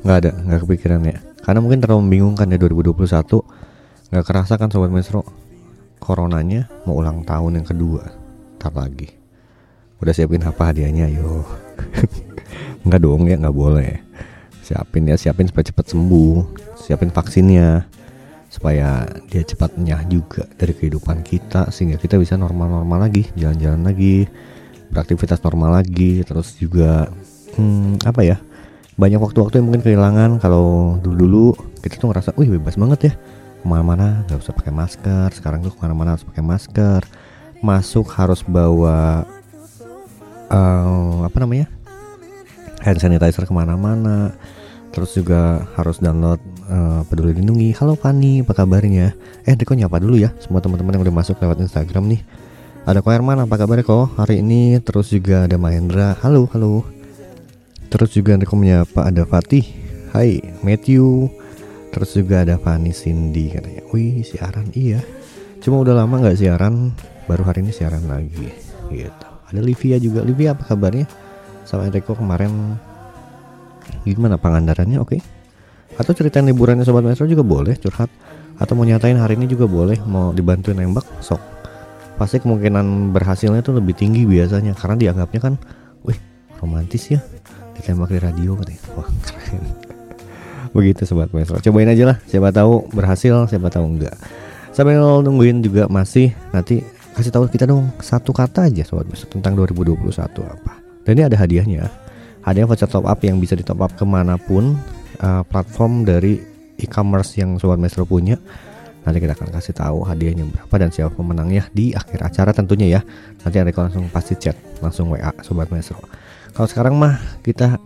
Nggak 0.00 0.16
ada 0.24 0.30
nggak 0.32 0.60
kepikiran 0.64 1.00
ya. 1.04 1.18
Karena 1.40 1.60
mungkin 1.64 1.80
terlalu 1.80 2.00
membingungkan 2.08 2.48
ya 2.52 2.58
2021 2.60 3.00
nggak 4.10 4.24
kerasa 4.26 4.58
kan 4.58 4.68
sobat 4.72 4.90
mesro 4.90 5.22
coronanya 6.00 6.66
mau 6.88 6.98
ulang 6.98 7.22
tahun 7.24 7.60
yang 7.60 7.66
kedua. 7.68 8.08
Ntar 8.56 8.72
lagi. 8.76 9.08
Udah 10.00 10.16
siapin 10.16 10.40
apa 10.44 10.72
hadiahnya? 10.72 11.12
Yo 11.12 11.44
nggak 12.84 13.00
dong 13.00 13.28
ya 13.28 13.36
nggak 13.36 13.56
boleh. 13.56 14.00
Siapin 14.64 15.08
ya 15.08 15.16
siapin 15.20 15.48
supaya 15.48 15.68
cepat 15.68 15.92
sembuh. 15.92 16.36
Siapin 16.80 17.12
vaksinnya. 17.12 17.84
Supaya 18.50 19.06
dia 19.30 19.46
cepat 19.46 19.78
nyah 19.78 20.02
juga 20.10 20.42
dari 20.58 20.74
kehidupan 20.74 21.22
kita 21.22 21.70
sehingga 21.70 22.02
kita 22.02 22.18
bisa 22.18 22.34
normal-normal 22.34 23.06
lagi 23.06 23.30
jalan-jalan 23.38 23.86
lagi 23.86 24.26
beraktivitas 24.90 25.38
normal 25.40 25.80
lagi 25.80 26.26
terus 26.26 26.58
juga 26.58 27.08
hmm, 27.56 28.02
apa 28.04 28.20
ya 28.26 28.36
banyak 29.00 29.16
waktu-waktu 29.16 29.62
yang 29.62 29.66
mungkin 29.72 29.82
kehilangan. 29.82 30.30
Kalau 30.44 30.98
dulu-dulu 31.00 31.56
kita 31.80 31.96
tuh 31.96 32.12
ngerasa 32.12 32.36
wih 32.36 32.52
bebas 32.60 32.76
banget 32.76 33.00
ya 33.08 33.12
ke 33.60 33.66
mana-mana 33.68 34.24
nggak 34.28 34.40
usah 34.40 34.56
pakai 34.56 34.72
masker 34.72 35.28
sekarang 35.36 35.64
tuh 35.64 35.72
ke 35.72 35.80
mana-mana 35.80 36.18
harus 36.18 36.26
pakai 36.28 36.44
masker. 36.44 37.00
Masuk 37.64 38.08
harus 38.12 38.44
bawa 38.44 39.24
uh, 40.52 41.24
apa 41.24 41.36
namanya 41.40 41.68
hand 42.84 43.00
sanitizer 43.00 43.44
ke 43.44 43.52
mana-mana 43.52 44.32
terus 44.90 45.14
juga 45.14 45.70
harus 45.78 46.02
download 46.02 46.40
uh, 46.68 47.06
peduli 47.08 47.36
lindungi. 47.40 47.72
Halo 47.78 47.96
Fani 47.96 48.44
apa 48.44 48.52
kabarnya? 48.52 49.16
Eh 49.48 49.54
Riko 49.56 49.72
nyapa 49.72 49.96
dulu 49.96 50.20
ya 50.20 50.34
semua 50.42 50.60
teman-teman 50.60 51.00
yang 51.00 51.04
udah 51.08 51.16
masuk 51.24 51.40
lewat 51.40 51.62
Instagram 51.64 52.10
nih 52.10 52.20
ada 52.88 53.04
Ko 53.04 53.12
Herman 53.12 53.36
apa 53.44 53.60
kabar 53.60 53.84
kok 53.84 54.16
hari 54.16 54.40
ini 54.40 54.80
terus 54.80 55.12
juga 55.12 55.44
ada 55.44 55.60
Mahendra. 55.60 56.16
Halo 56.24 56.48
halo. 56.56 56.80
Terus 57.92 58.16
juga 58.16 58.38
Riko 58.40 58.56
menyapa 58.56 59.04
ada 59.04 59.28
Fatih. 59.28 59.66
Hai 60.16 60.40
Matthew. 60.64 61.28
Terus 61.90 62.10
juga 62.16 62.46
ada 62.46 62.56
Fani 62.56 62.94
Cindy 62.96 63.52
katanya. 63.52 63.84
Wih 63.92 64.24
siaran 64.24 64.72
iya. 64.72 65.04
Cuma 65.60 65.82
udah 65.84 65.92
lama 65.92 66.24
nggak 66.24 66.38
siaran 66.40 66.96
baru 67.28 67.44
hari 67.44 67.66
ini 67.68 67.72
siaran 67.74 68.08
lagi 68.08 68.48
gitu. 68.88 69.26
Ada 69.50 69.60
Livia 69.60 70.00
juga. 70.00 70.24
Livia 70.24 70.56
apa 70.56 70.64
kabarnya? 70.64 71.04
Sama 71.68 71.84
Enrico 71.84 72.16
kemarin. 72.16 72.80
Gimana 74.08 74.40
pangandarannya? 74.40 75.02
Oke. 75.02 75.20
Atau 76.00 76.16
ceritain 76.16 76.46
liburannya 76.48 76.86
sobat 76.86 77.04
maestro 77.04 77.28
juga 77.28 77.44
boleh 77.44 77.76
curhat. 77.76 78.08
Atau 78.56 78.72
mau 78.78 78.88
nyatain 78.88 79.18
hari 79.20 79.36
ini 79.36 79.50
juga 79.50 79.68
boleh 79.68 80.00
mau 80.06 80.32
dibantuin 80.32 80.78
nembak 80.78 81.04
sok 81.20 81.60
pasti 82.20 82.36
kemungkinan 82.36 83.16
berhasilnya 83.16 83.64
tuh 83.64 83.80
lebih 83.80 83.96
tinggi 83.96 84.28
biasanya. 84.28 84.76
Karena 84.76 85.00
dianggapnya 85.00 85.40
kan 85.40 85.54
wih 86.04 86.20
romantis 86.60 87.08
ya. 87.08 87.24
Ditembak 87.72 88.12
di 88.12 88.20
radio 88.20 88.52
katanya. 88.60 88.82
Wah 88.92 89.08
keren. 89.24 89.64
Begitu 90.76 91.08
sobat 91.08 91.32
maestro. 91.32 91.56
Cobain 91.64 91.88
aja 91.88 92.04
lah. 92.12 92.16
Siapa 92.28 92.52
tahu 92.52 92.92
berhasil 92.92 93.48
siapa 93.48 93.72
tahu 93.72 93.96
enggak. 93.96 94.12
Sambil 94.76 95.00
nungguin 95.00 95.64
juga 95.64 95.88
masih 95.88 96.36
nanti 96.52 96.84
kasih 97.16 97.32
tahu 97.32 97.48
kita 97.48 97.64
dong 97.64 97.90
satu 97.98 98.36
kata 98.36 98.68
aja 98.68 98.84
sobat 98.84 99.08
maestro 99.08 99.32
tentang 99.32 99.56
2021 99.56 100.04
apa. 100.44 100.76
Dan 101.08 101.10
ini 101.16 101.24
ada 101.24 101.40
hadiahnya. 101.40 101.88
Hadiah 102.44 102.68
voucher 102.68 102.88
top 102.88 103.08
up 103.08 103.20
yang 103.24 103.40
bisa 103.40 103.56
di 103.56 103.64
top 103.64 103.80
up 103.80 103.96
ke 103.96 104.04
mana 104.04 104.36
pun 104.36 104.76
uh, 105.24 105.42
platform 105.48 106.04
dari 106.04 106.40
e-commerce 106.76 107.36
yang 107.40 107.56
sobat 107.56 107.80
maestro 107.80 108.04
punya 108.04 108.36
nanti 109.04 109.18
kita 109.18 109.32
akan 109.32 109.48
kasih 109.48 109.74
tahu 109.74 110.04
hadiahnya 110.04 110.44
berapa 110.48 110.74
dan 110.76 110.90
siapa 110.92 111.12
pemenangnya 111.16 111.68
di 111.72 111.96
akhir 111.96 112.20
acara 112.20 112.50
tentunya 112.52 112.98
ya. 112.98 113.00
Nanti 113.40 113.56
Enrico 113.56 113.80
langsung 113.80 114.04
pasti 114.12 114.36
chat 114.36 114.56
langsung 114.84 115.08
WA 115.08 115.32
sobat 115.40 115.72
maestro. 115.72 116.00
Kalau 116.52 116.68
sekarang 116.68 116.94
mah 116.98 117.16
kita 117.40 117.80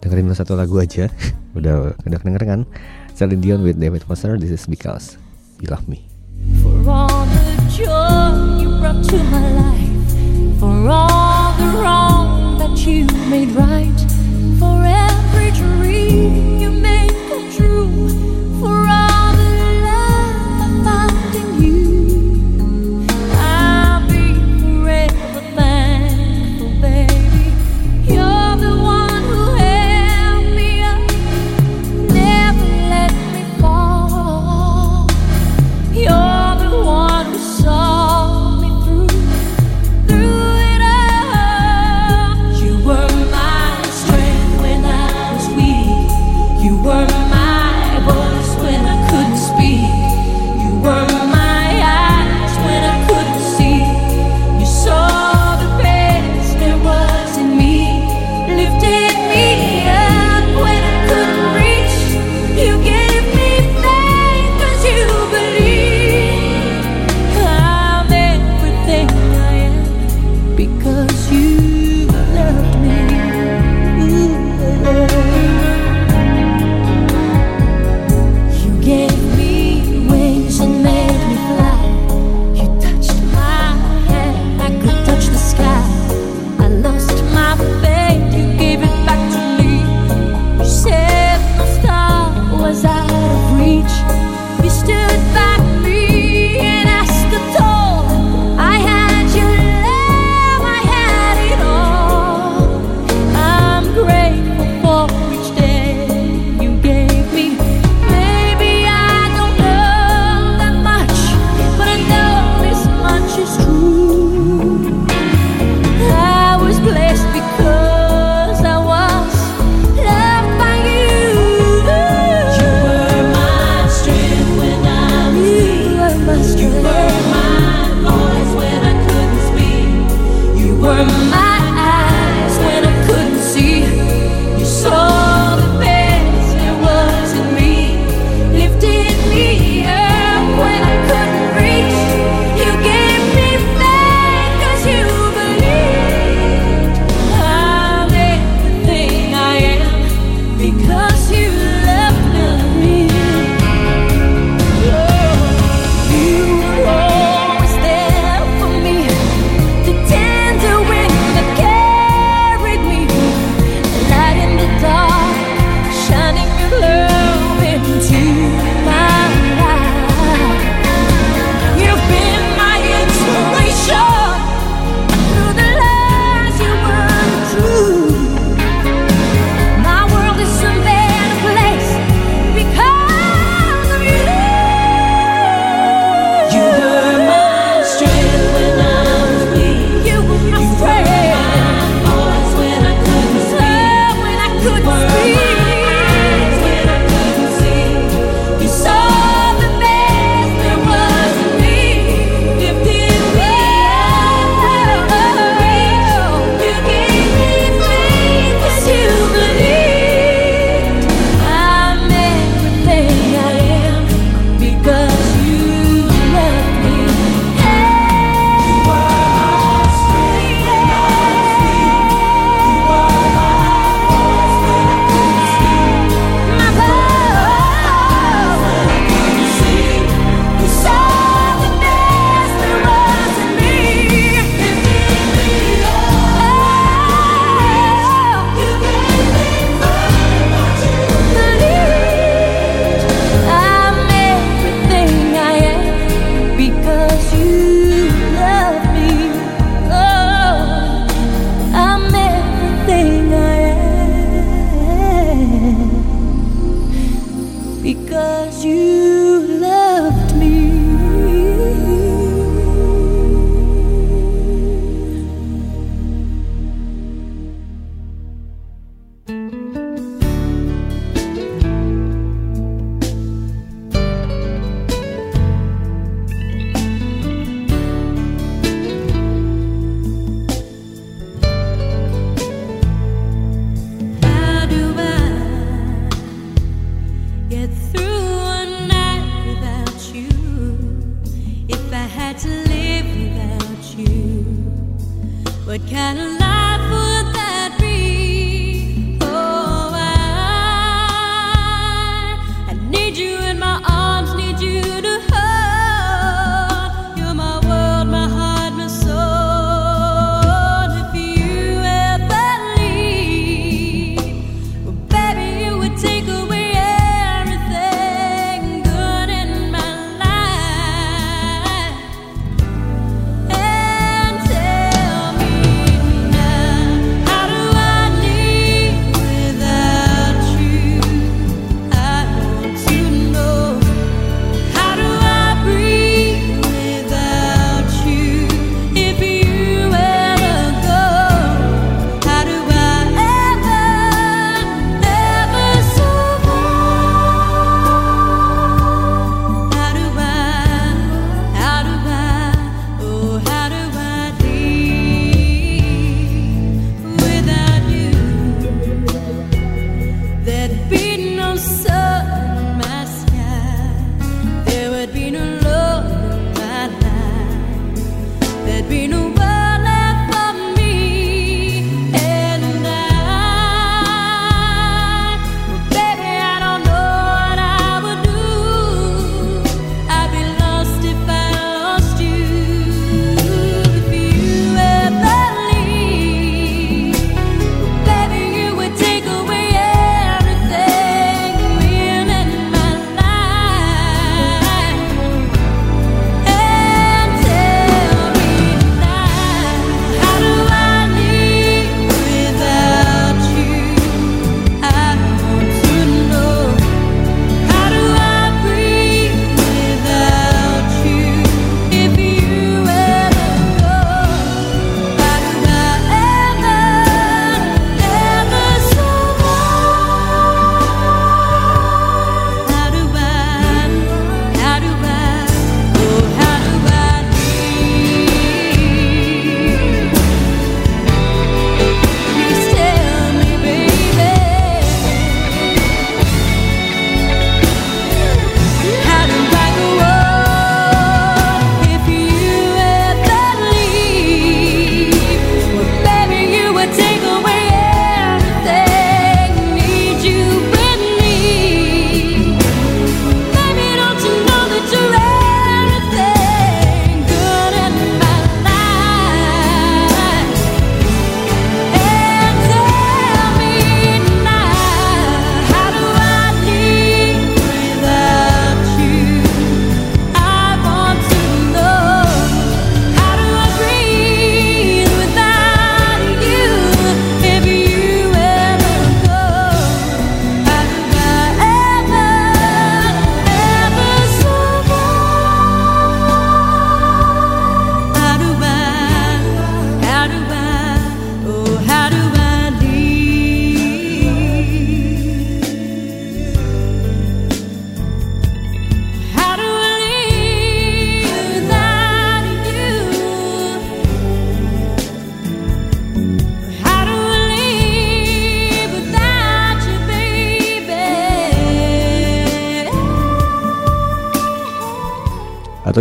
dengerin 0.00 0.32
satu 0.34 0.56
lagu 0.56 0.78
aja. 0.80 1.08
Udah 1.58 1.92
udah 1.92 2.18
denger 2.24 2.48
kan 2.48 2.60
Celine 3.12 3.44
Dion 3.44 3.60
with 3.60 3.76
David 3.76 4.08
Foster 4.08 4.40
This 4.40 4.56
is 4.56 4.64
because 4.64 5.20
you 5.60 5.68
love 5.68 5.84
me. 5.84 6.08
For 6.64 6.72
all 6.88 7.28
the 7.28 7.44
joy 7.68 8.56
you 8.56 8.72
brought 8.80 9.04
to 9.04 9.18
my 9.28 9.46
life, 9.52 10.08
for 10.56 10.88
all 10.88 11.52
the 11.60 11.68
wrong 11.76 12.56
that 12.56 12.72
you 12.88 13.04
made 13.28 13.52
right, 13.52 14.00
for 14.56 14.80
every 14.80 15.52
dream 15.52 16.61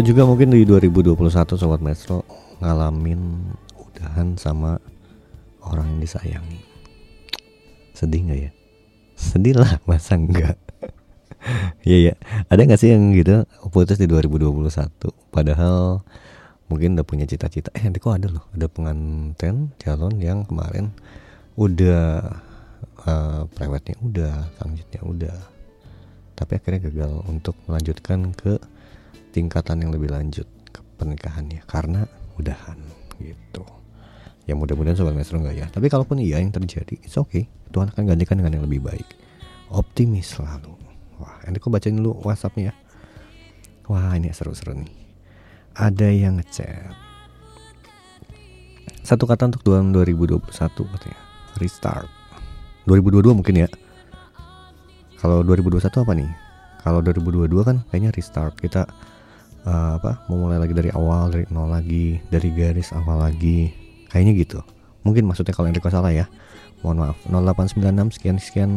Atau 0.02 0.18
juga 0.18 0.26
mungkin 0.26 0.50
di 0.50 0.66
2021 0.66 1.14
Sobat 1.62 1.78
Metro 1.78 2.26
ngalamin 2.58 3.54
udahan 3.78 4.34
sama 4.34 4.82
orang 5.62 5.94
yang 5.94 6.02
disayangi. 6.02 6.58
Sedih 7.94 8.26
nggak 8.26 8.40
ya? 8.50 8.52
Sedih 9.14 9.62
lah 9.62 9.78
masa 9.86 10.18
enggak 10.18 10.58
Iya 11.86 11.98
ya 12.02 12.14
Ada 12.50 12.66
nggak 12.66 12.82
sih 12.82 12.90
yang 12.90 13.14
gitu 13.14 13.46
putus 13.70 14.02
di 14.02 14.10
2021 14.10 14.74
Padahal 15.30 16.02
mungkin 16.66 16.98
udah 16.98 17.06
punya 17.06 17.30
cita-cita. 17.30 17.70
Eh 17.78 17.86
nanti 17.86 18.02
kok 18.02 18.18
ada 18.18 18.26
loh 18.26 18.50
Ada 18.58 18.74
pengantin 18.74 19.70
calon 19.78 20.18
yang 20.18 20.50
kemarin 20.50 20.98
Udah 21.62 22.26
eh, 23.06 23.42
Prewednya 23.54 23.94
udah 24.02 24.50
Sangjitnya 24.58 25.06
udah. 25.06 25.38
Tapi 26.34 26.58
akhirnya 26.58 26.90
gagal 26.90 27.22
untuk 27.30 27.54
melanjutkan 27.70 28.34
ke 28.34 28.58
tingkatan 29.32 29.82
yang 29.82 29.92
lebih 29.96 30.12
lanjut 30.12 30.46
ke 30.70 30.80
pernikahannya 31.00 31.64
karena 31.66 32.06
udahan 32.38 32.78
gitu. 33.18 33.64
Ya 34.50 34.58
mudah-mudahan 34.58 34.98
sobat 34.98 35.16
maestro 35.16 35.40
enggak 35.40 35.56
ya. 35.56 35.68
Tapi 35.72 35.88
kalaupun 35.88 36.20
iya 36.20 36.44
yang 36.44 36.52
terjadi 36.52 37.00
it's 37.02 37.16
okay. 37.16 37.48
Tuhan 37.72 37.90
akan 37.96 38.04
gantikan 38.04 38.36
dengan 38.38 38.60
yang 38.60 38.66
lebih 38.68 38.84
baik. 38.84 39.08
Optimis 39.72 40.36
selalu. 40.36 40.76
Wah 41.22 41.40
ini 41.48 41.62
kok 41.62 41.72
bacain 41.72 41.96
dulu 41.96 42.20
whatsappnya 42.26 42.70
ya? 42.70 42.74
Wah 43.88 44.16
ini 44.18 44.34
seru-seru 44.34 44.76
nih. 44.76 44.92
Ada 45.78 46.12
yang 46.12 46.42
ngechat. 46.42 46.92
Satu 49.02 49.26
kata 49.26 49.50
untuk 49.50 49.64
tahun 49.64 49.96
2021 49.96 50.44
katanya. 50.94 51.20
Restart. 51.58 52.10
2022 52.86 53.38
mungkin 53.38 53.56
ya. 53.66 53.70
Kalau 55.22 55.46
2021 55.46 56.02
apa 56.02 56.14
nih? 56.18 56.32
Kalau 56.82 57.00
2022 57.06 57.62
kan 57.62 57.78
kayaknya 57.90 58.12
restart. 58.14 58.58
Kita 58.58 58.90
eh, 59.66 59.92
apa 59.98 60.26
memulai 60.28 60.58
lagi 60.62 60.74
dari 60.74 60.90
awal 60.94 61.34
dari 61.34 61.46
nol 61.50 61.70
lagi 61.70 62.18
dari 62.30 62.50
garis 62.54 62.94
awal 62.94 63.22
lagi. 63.22 63.72
Kayaknya 64.12 64.34
gitu. 64.38 64.60
Mungkin 65.02 65.26
maksudnya 65.26 65.56
kalau 65.56 65.72
Enrico 65.72 65.90
salah 65.90 66.14
ya. 66.14 66.30
Mohon 66.82 67.14
maaf. 67.14 67.18
0896 67.78 68.18
sekian 68.18 68.38
sekian 68.42 68.72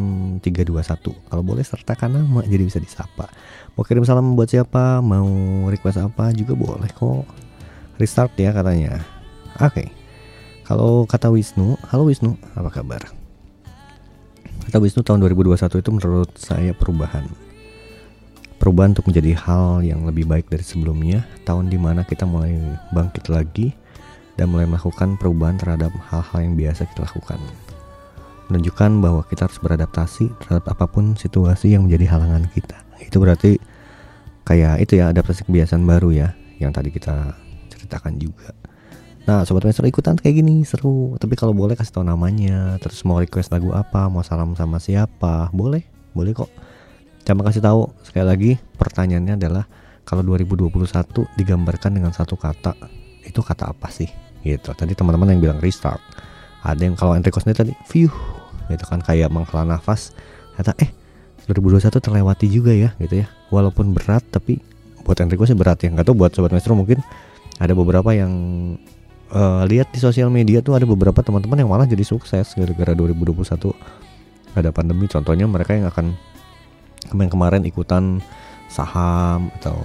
321 0.45 1.17
kalau 1.33 1.43
boleh 1.43 1.65
sertakan 1.65 2.21
nama 2.21 2.45
jadi 2.45 2.69
bisa 2.69 2.77
disapa. 2.77 3.33
Mau 3.75 3.83
kirim 3.83 4.05
salam 4.05 4.37
buat 4.37 4.53
siapa 4.53 5.01
mau 5.01 5.27
request 5.73 6.05
apa 6.05 6.31
juga 6.37 6.53
boleh 6.53 6.93
kok. 6.93 7.25
Restart 7.97 8.37
ya 8.37 8.53
katanya. 8.53 9.01
Oke. 9.63 9.89
Kalau 10.65 11.05
kata 11.05 11.29
Wisnu, 11.29 11.77
halo 11.93 12.09
Wisnu, 12.09 12.41
apa 12.57 12.73
kabar? 12.73 13.05
Kata 14.65 14.81
Wisnu 14.81 15.05
tahun 15.05 15.21
2021 15.21 15.61
itu 15.61 15.91
menurut 15.93 16.31
saya 16.41 16.73
perubahan. 16.73 17.29
Perubahan 18.65 18.97
untuk 18.97 19.13
menjadi 19.13 19.37
hal 19.45 19.85
yang 19.85 20.09
lebih 20.09 20.25
baik 20.25 20.49
dari 20.49 20.65
sebelumnya, 20.65 21.21
tahun 21.45 21.69
di 21.69 21.77
mana 21.77 22.01
kita 22.01 22.25
mulai 22.25 22.57
bangkit 22.97 23.29
lagi 23.29 23.77
dan 24.41 24.49
mulai 24.49 24.65
melakukan 24.65 25.21
perubahan 25.21 25.61
terhadap 25.61 25.93
hal-hal 26.09 26.41
yang 26.41 26.57
biasa 26.57 26.89
kita 26.89 27.05
lakukan. 27.05 27.37
Menunjukkan 28.49 29.05
bahwa 29.05 29.21
kita 29.29 29.45
harus 29.45 29.61
beradaptasi 29.61 30.33
terhadap 30.41 30.65
apa 30.73 30.89
pun 30.89 31.13
situasi 31.13 31.77
yang 31.77 31.85
menjadi 31.85 32.17
halangan 32.17 32.49
kita. 32.57 32.81
Itu 33.05 33.21
berarti 33.21 33.61
kayak 34.49 34.81
itu 34.81 34.97
ya 34.97 35.13
adaptasi 35.13 35.45
kebiasaan 35.45 35.85
baru 35.85 36.17
ya, 36.17 36.33
yang 36.57 36.73
tadi 36.73 36.89
kita 36.89 37.37
ceritakan 37.69 38.17
juga. 38.17 38.57
Nah, 39.29 39.45
sobat 39.45 39.69
maestro 39.69 39.85
ikutan 39.85 40.17
kayak 40.17 40.41
gini 40.41 40.65
seru. 40.65 41.21
Tapi 41.21 41.37
kalau 41.37 41.53
boleh 41.53 41.77
kasih 41.77 42.01
tahu 42.01 42.09
namanya, 42.09 42.81
terus 42.81 43.05
mau 43.05 43.21
request 43.21 43.53
lagu 43.53 43.77
apa, 43.77 44.09
mau 44.09 44.25
salam 44.25 44.57
sama 44.57 44.81
siapa, 44.81 45.53
boleh, 45.53 45.85
boleh 46.17 46.33
kok. 46.33 46.49
Coba 47.25 47.49
kasih 47.49 47.65
tahu 47.65 47.89
sekali 48.05 48.27
lagi. 48.29 48.51
Pertanyaannya 48.77 49.41
adalah 49.41 49.65
kalau 50.05 50.21
2021 50.21 51.25
digambarkan 51.41 51.97
dengan 51.97 52.13
satu 52.13 52.37
kata, 52.37 52.77
itu 53.25 53.41
kata 53.41 53.73
apa 53.73 53.89
sih? 53.89 54.09
Gitu. 54.45 54.69
Tadi 54.77 54.93
teman-teman 54.93 55.33
yang 55.33 55.41
bilang 55.41 55.59
restart. 55.65 56.01
Ada 56.61 56.85
yang 56.85 56.97
kalau 56.97 57.17
Enrico 57.17 57.41
tadi, 57.41 57.73
view, 57.89 58.13
gitu 58.69 58.85
kan 58.85 59.01
kayak 59.01 59.33
menghela 59.33 59.65
nafas. 59.65 60.13
Kata 60.61 60.77
eh 60.77 60.93
2021 61.49 62.01
terlewati 62.01 62.47
juga 62.53 62.77
ya, 62.77 62.93
gitu 63.01 63.25
ya. 63.25 63.27
Walaupun 63.49 63.97
berat, 63.97 64.25
tapi 64.29 64.61
buat 65.05 65.17
Enrico 65.25 65.49
sih 65.49 65.57
berat 65.57 65.81
ya. 65.81 65.93
Nggak 65.93 66.13
tahu 66.13 66.17
buat 66.17 66.33
sobat 66.37 66.53
maestro 66.53 66.77
mungkin 66.77 67.01
ada 67.57 67.73
beberapa 67.73 68.13
yang 68.13 68.33
uh, 69.33 69.63
lihat 69.65 69.89
di 69.95 70.01
sosial 70.01 70.29
media 70.29 70.61
tuh 70.61 70.77
ada 70.77 70.85
beberapa 70.85 71.21
teman-teman 71.25 71.65
yang 71.65 71.71
malah 71.71 71.87
jadi 71.87 72.03
sukses 72.03 72.53
gara-gara 72.53 72.93
2021 72.93 73.73
ada 74.55 74.71
pandemi 74.71 75.07
contohnya 75.11 75.47
mereka 75.51 75.75
yang 75.75 75.87
akan 75.91 76.15
kemarin-kemarin 77.09 77.63
ikutan 77.69 78.21
saham 78.69 79.53
atau 79.61 79.79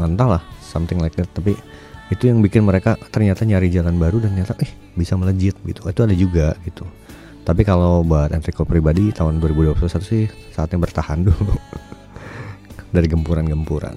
entah 0.00 0.38
lah 0.38 0.42
something 0.60 1.00
like 1.00 1.16
that. 1.16 1.28
Tapi 1.32 1.56
itu 2.12 2.30
yang 2.30 2.38
bikin 2.38 2.62
mereka 2.62 2.94
ternyata 3.10 3.42
nyari 3.42 3.66
jalan 3.72 3.98
baru 3.98 4.22
dan 4.22 4.34
ternyata 4.36 4.54
eh 4.62 4.70
bisa 4.94 5.14
melejit 5.18 5.56
gitu. 5.64 5.86
Itu 5.86 6.00
ada 6.04 6.14
juga 6.14 6.54
gitu. 6.66 6.86
Tapi 7.46 7.62
kalau 7.62 8.02
buat 8.02 8.34
Enrico 8.34 8.66
pribadi 8.66 9.14
tahun 9.14 9.38
2021 9.38 10.02
sih 10.02 10.26
saatnya 10.50 10.82
bertahan 10.82 11.22
dulu. 11.30 11.54
Dari 12.90 13.06
gempuran-gempuran. 13.06 13.96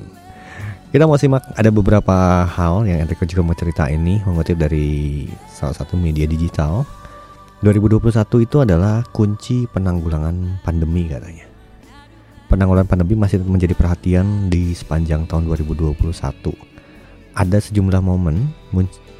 Kita 0.89 1.05
mau 1.05 1.21
simak 1.21 1.45
ada 1.53 1.69
beberapa 1.69 2.45
hal 2.49 2.89
yang 2.89 3.05
Enrico 3.05 3.21
juga 3.25 3.45
mau 3.45 3.53
cerita 3.53 3.85
ini 3.89 4.21
mengutip 4.25 4.57
dari 4.57 5.29
salah 5.49 5.77
satu 5.77 5.93
media 5.93 6.25
digital. 6.25 6.85
2021 7.61 8.45
itu 8.47 8.57
adalah 8.63 9.03
kunci 9.11 9.67
penanggulangan 9.69 10.63
pandemi 10.63 11.05
katanya. 11.11 11.48
Penanggulangan 12.49 12.89
pandemi 12.89 13.13
masih 13.13 13.45
menjadi 13.45 13.77
perhatian 13.77 14.49
di 14.49 14.73
sepanjang 14.73 15.29
tahun 15.29 15.45
2021. 15.53 15.93
Ada 17.37 17.57
sejumlah 17.61 18.01
momen 18.01 18.49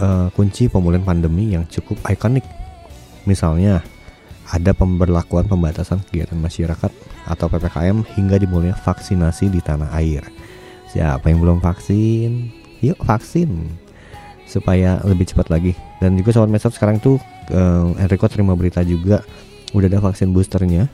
uh, 0.02 0.34
kunci 0.34 0.66
pemulihan 0.66 1.06
pandemi 1.06 1.54
yang 1.54 1.64
cukup 1.70 2.02
ikonik. 2.10 2.44
Misalnya, 3.30 3.86
ada 4.50 4.74
pemberlakuan 4.74 5.46
pembatasan 5.46 6.02
kegiatan 6.10 6.42
masyarakat 6.42 6.90
atau 7.30 7.46
PPKM 7.46 8.02
hingga 8.18 8.42
dimulainya 8.42 8.74
vaksinasi 8.74 9.54
di 9.54 9.62
tanah 9.62 9.94
air 9.94 10.26
Siapa 10.90 11.30
yang 11.30 11.38
belum 11.46 11.62
vaksin? 11.62 12.50
Yuk 12.82 12.98
vaksin 13.06 13.70
supaya 14.50 14.98
lebih 15.06 15.30
cepat 15.30 15.54
lagi. 15.54 15.78
Dan 16.02 16.18
juga 16.18 16.34
sobat 16.34 16.50
mesot 16.50 16.74
sekarang 16.74 16.98
tuh 16.98 17.22
uh, 17.54 17.94
Enrico 18.02 18.26
terima 18.26 18.58
berita 18.58 18.82
juga 18.82 19.22
udah 19.78 19.86
ada 19.86 20.02
vaksin 20.02 20.34
boosternya. 20.34 20.90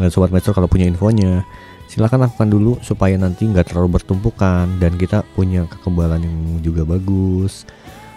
Dan 0.00 0.08
sobat 0.08 0.32
mesot 0.32 0.56
kalau 0.56 0.68
punya 0.70 0.88
infonya 0.88 1.44
silahkan 1.92 2.24
lakukan 2.24 2.48
dulu 2.48 2.80
supaya 2.80 3.12
nanti 3.20 3.44
nggak 3.44 3.68
terlalu 3.68 4.00
bertumpukan 4.00 4.64
dan 4.80 4.96
kita 4.96 5.20
punya 5.36 5.68
kekebalan 5.68 6.24
yang 6.24 6.36
juga 6.64 6.88
bagus 6.88 7.68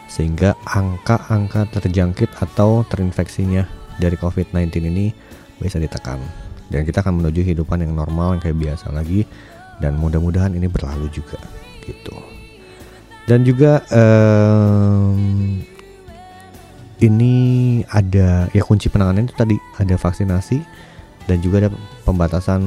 sehingga 0.07 0.55
angka-angka 0.63 1.67
terjangkit 1.75 2.31
atau 2.39 2.87
terinfeksinya 2.87 3.67
dari 3.99 4.15
COVID-19 4.15 4.71
ini 4.87 5.11
bisa 5.59 5.75
ditekan. 5.75 6.23
Dan 6.71 6.87
kita 6.87 7.03
akan 7.03 7.19
menuju 7.21 7.45
kehidupan 7.45 7.83
yang 7.83 7.93
normal 7.93 8.39
yang 8.39 8.41
kayak 8.41 8.57
biasa 8.57 8.95
lagi 8.95 9.27
dan 9.83 9.99
mudah-mudahan 9.99 10.55
ini 10.55 10.71
berlalu 10.71 11.11
juga 11.11 11.37
gitu. 11.83 12.15
Dan 13.25 13.41
juga 13.41 13.81
um, 13.89 15.59
ini 17.01 17.33
ada 17.89 18.47
ya 18.53 18.61
kunci 18.63 18.87
penanganan 18.87 19.27
itu 19.27 19.35
tadi 19.35 19.57
ada 19.81 19.97
vaksinasi 19.97 20.61
dan 21.25 21.41
juga 21.41 21.65
ada 21.65 21.69
pembatasan 22.05 22.61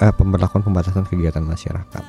eh, 0.00 0.12
pemberlakuan 0.16 0.64
pembatasan 0.64 1.04
kegiatan 1.04 1.44
masyarakat. 1.44 2.04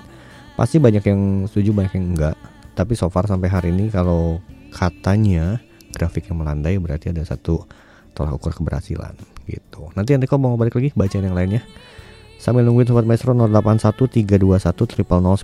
Pasti 0.56 0.80
banyak 0.80 1.04
yang 1.04 1.22
setuju 1.48 1.72
banyak 1.72 1.94
yang 1.96 2.06
enggak. 2.16 2.36
Tapi 2.76 2.96
so 2.96 3.12
far 3.12 3.28
sampai 3.28 3.52
hari 3.52 3.76
ini 3.76 3.92
kalau 3.92 4.40
katanya 4.72 5.60
grafik 5.96 6.32
yang 6.32 6.40
melandai 6.40 6.80
berarti 6.80 7.12
ada 7.12 7.26
satu 7.26 7.68
tolak 8.16 8.40
ukur 8.40 8.56
keberhasilan 8.56 9.16
gitu. 9.48 9.92
Nanti 9.96 10.14
nanti 10.16 10.28
kau 10.28 10.40
mau 10.40 10.56
balik 10.56 10.76
lagi 10.80 10.92
bacaan 10.96 11.26
yang 11.28 11.36
lainnya. 11.36 11.64
Sambil 12.40 12.64
nungguin 12.64 12.88
Sobat 12.88 13.04
Maestro 13.04 13.36
081321000925 13.36 15.44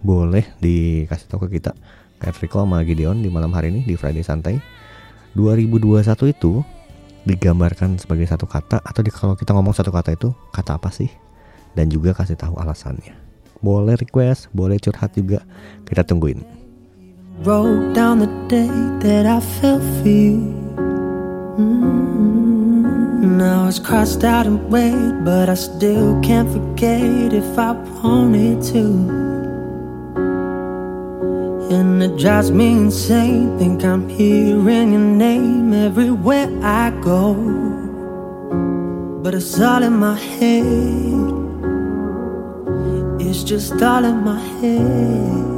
Boleh 0.00 0.44
dikasih 0.56 1.26
tahu 1.28 1.44
ke 1.44 1.60
kita. 1.60 1.76
Kayak 2.16 2.40
Rico 2.40 2.64
sama 2.64 2.80
Gideon 2.80 3.20
di 3.20 3.28
malam 3.28 3.52
hari 3.52 3.68
ini 3.68 3.84
di 3.84 3.92
Friday 3.92 4.24
Santai. 4.24 4.56
2021 5.36 6.32
itu 6.32 6.64
digambarkan 7.28 8.00
sebagai 8.00 8.24
satu 8.24 8.48
kata 8.48 8.80
Atau 8.80 9.04
di, 9.04 9.12
kalau 9.12 9.36
kita 9.36 9.52
ngomong 9.52 9.76
satu 9.76 9.92
kata 9.92 10.16
itu 10.16 10.32
kata 10.50 10.80
apa 10.80 10.88
sih? 10.88 11.12
Dan 11.76 11.92
juga 11.92 12.16
kasih 12.16 12.40
tahu 12.40 12.56
alasannya. 12.56 13.12
Boleh 13.60 14.00
request, 14.00 14.48
boleh 14.56 14.80
curhat 14.80 15.12
juga. 15.12 15.44
Kita 15.84 16.02
tungguin. 16.02 16.40
And 31.70 32.02
it 32.02 32.16
drives 32.16 32.50
me 32.50 32.72
insane. 32.72 33.58
Think 33.58 33.84
I'm 33.84 34.08
hearing 34.08 34.92
your 34.92 35.00
name 35.00 35.74
everywhere 35.74 36.48
I 36.62 36.90
go. 37.02 37.34
But 39.22 39.34
it's 39.34 39.60
all 39.60 39.82
in 39.82 39.92
my 39.92 40.16
head. 40.16 40.64
It's 43.20 43.44
just 43.44 43.82
all 43.82 44.04
in 44.04 44.24
my 44.24 44.40
head. 44.60 45.48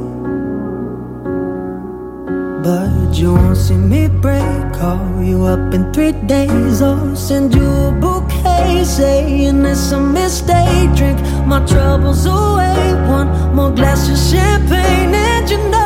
But 2.63 3.15
you 3.17 3.33
won't 3.33 3.57
see 3.57 3.77
me 3.77 4.09
break. 4.09 4.43
Call 4.73 5.23
you 5.23 5.45
up 5.45 5.73
in 5.73 5.93
three 5.93 6.11
days 6.11 6.81
or 6.81 7.15
send 7.15 7.55
you 7.55 7.69
a 7.87 7.91
bouquet 8.01 8.83
saying 8.83 9.65
it's 9.65 9.91
a 9.93 9.99
mistake. 9.99 10.93
Drink 10.95 11.19
my 11.47 11.65
troubles 11.65 12.25
away. 12.25 12.93
One 13.07 13.55
more 13.55 13.71
glass 13.71 14.09
of 14.09 14.17
champagne, 14.17 15.15
and 15.15 15.49
you 15.49 15.57
know 15.69 15.80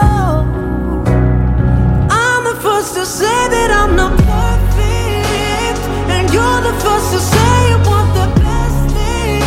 first 2.85 2.95
to 2.95 3.05
say 3.05 3.47
that 3.49 3.71
I'm 3.71 3.95
not 3.95 4.11
perfect, 4.11 5.79
and 6.13 6.31
you're 6.31 6.61
the 6.61 6.73
first 6.83 7.11
to 7.13 7.19
say 7.19 7.69
you 7.69 7.77
want 7.89 8.13
the 8.13 8.27
best 8.39 8.93
thing. 8.93 9.41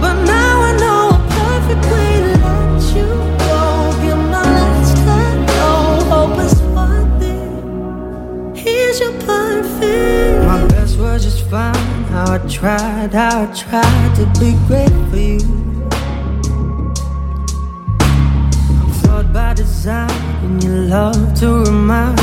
But 0.00 0.14
now 0.24 0.62
I 0.62 0.72
know 0.82 1.10
a 1.14 1.20
perfect 1.38 1.84
way 1.92 2.12
to 2.26 2.32
let 2.42 2.82
you 2.96 3.08
go. 3.46 3.60
Give 4.02 4.18
my 4.34 4.42
last 4.42 4.98
hello, 4.98 5.70
oh, 5.70 6.10
hope 6.10 6.38
it's 6.44 6.60
worth 6.74 7.22
it. 7.22 8.58
Here's 8.58 8.98
your 8.98 9.12
perfect. 9.20 10.44
My 10.44 10.66
best 10.66 10.98
was 10.98 11.22
just 11.22 11.48
fine. 11.48 12.04
How 12.10 12.34
I 12.34 12.38
tried, 12.48 13.14
how 13.14 13.42
I 13.42 13.46
tried 13.54 14.12
to 14.16 14.24
be 14.40 14.50
great 14.66 14.96
for 15.10 15.16
you. 15.16 15.54
By 19.32 19.52
design, 19.54 20.10
and 20.44 20.62
you 20.64 20.70
love 20.70 21.34
to 21.40 21.64
remind 21.64 22.18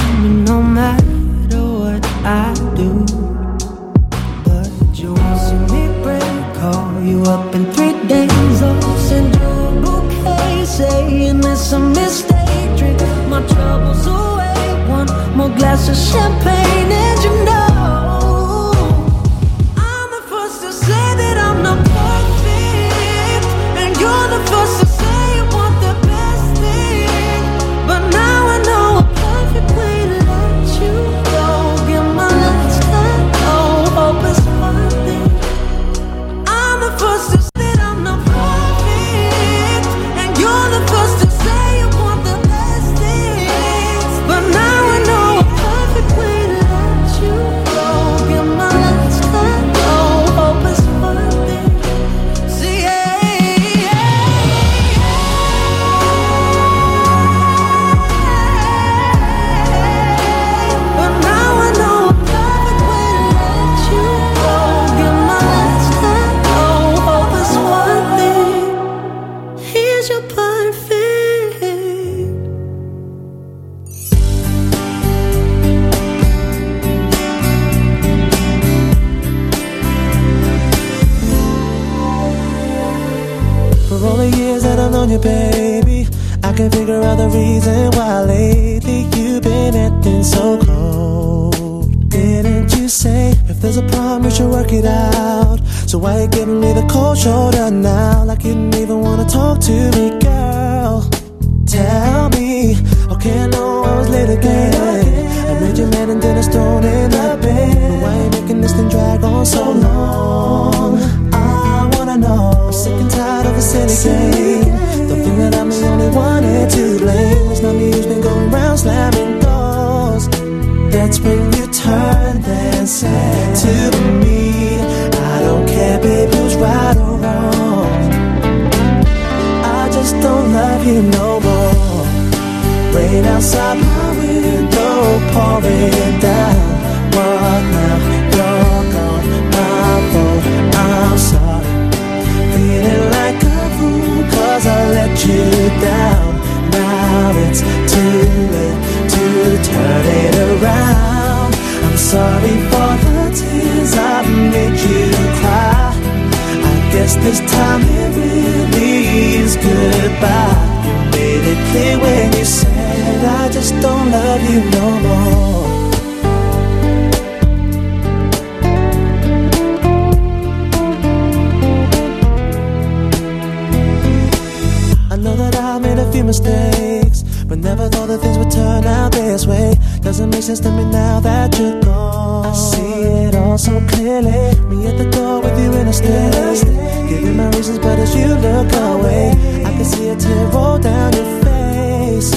a 190.14 190.16
tear 190.16 190.48
roll 190.48 190.78
down 190.78 191.14
your 191.14 191.32
face. 191.44 192.32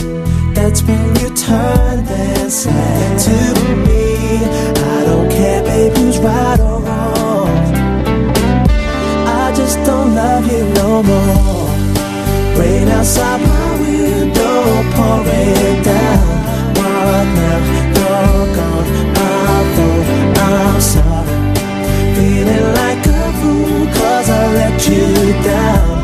That's 0.55 0.83
when 0.83 1.07
you 1.21 1.29
turned 1.35 2.09
and 2.09 2.53
said 2.53 3.19
to 3.27 3.39
me, 3.87 4.39
I 4.95 5.05
don't 5.09 5.31
care, 5.31 5.63
babe, 5.63 5.93
who's 5.97 6.19
right 6.19 6.61
or 6.61 6.81
wrong. 6.81 7.49
I 9.43 9.53
just 9.55 9.79
don't 9.85 10.15
love 10.15 10.45
you 10.53 10.65
no 10.81 11.03
more. 11.03 11.69
Rain 12.59 12.89
outside 12.89 13.41
my 13.41 13.69
window, 13.81 14.59
pouring 14.95 15.83
down. 15.83 16.27
What 16.79 17.27
now? 17.39 17.59
You're 17.97 18.47
gone, 18.57 18.89
my 19.17 19.57
fault. 19.75 20.07
I'm 20.49 20.81
sorry. 20.93 21.37
Feeling 22.15 22.69
like 22.81 23.07
a 23.07 23.25
fool, 23.39 23.87
cause 23.97 24.29
I 24.31 24.55
let 24.61 24.89
you 24.89 25.33
down. 25.43 25.96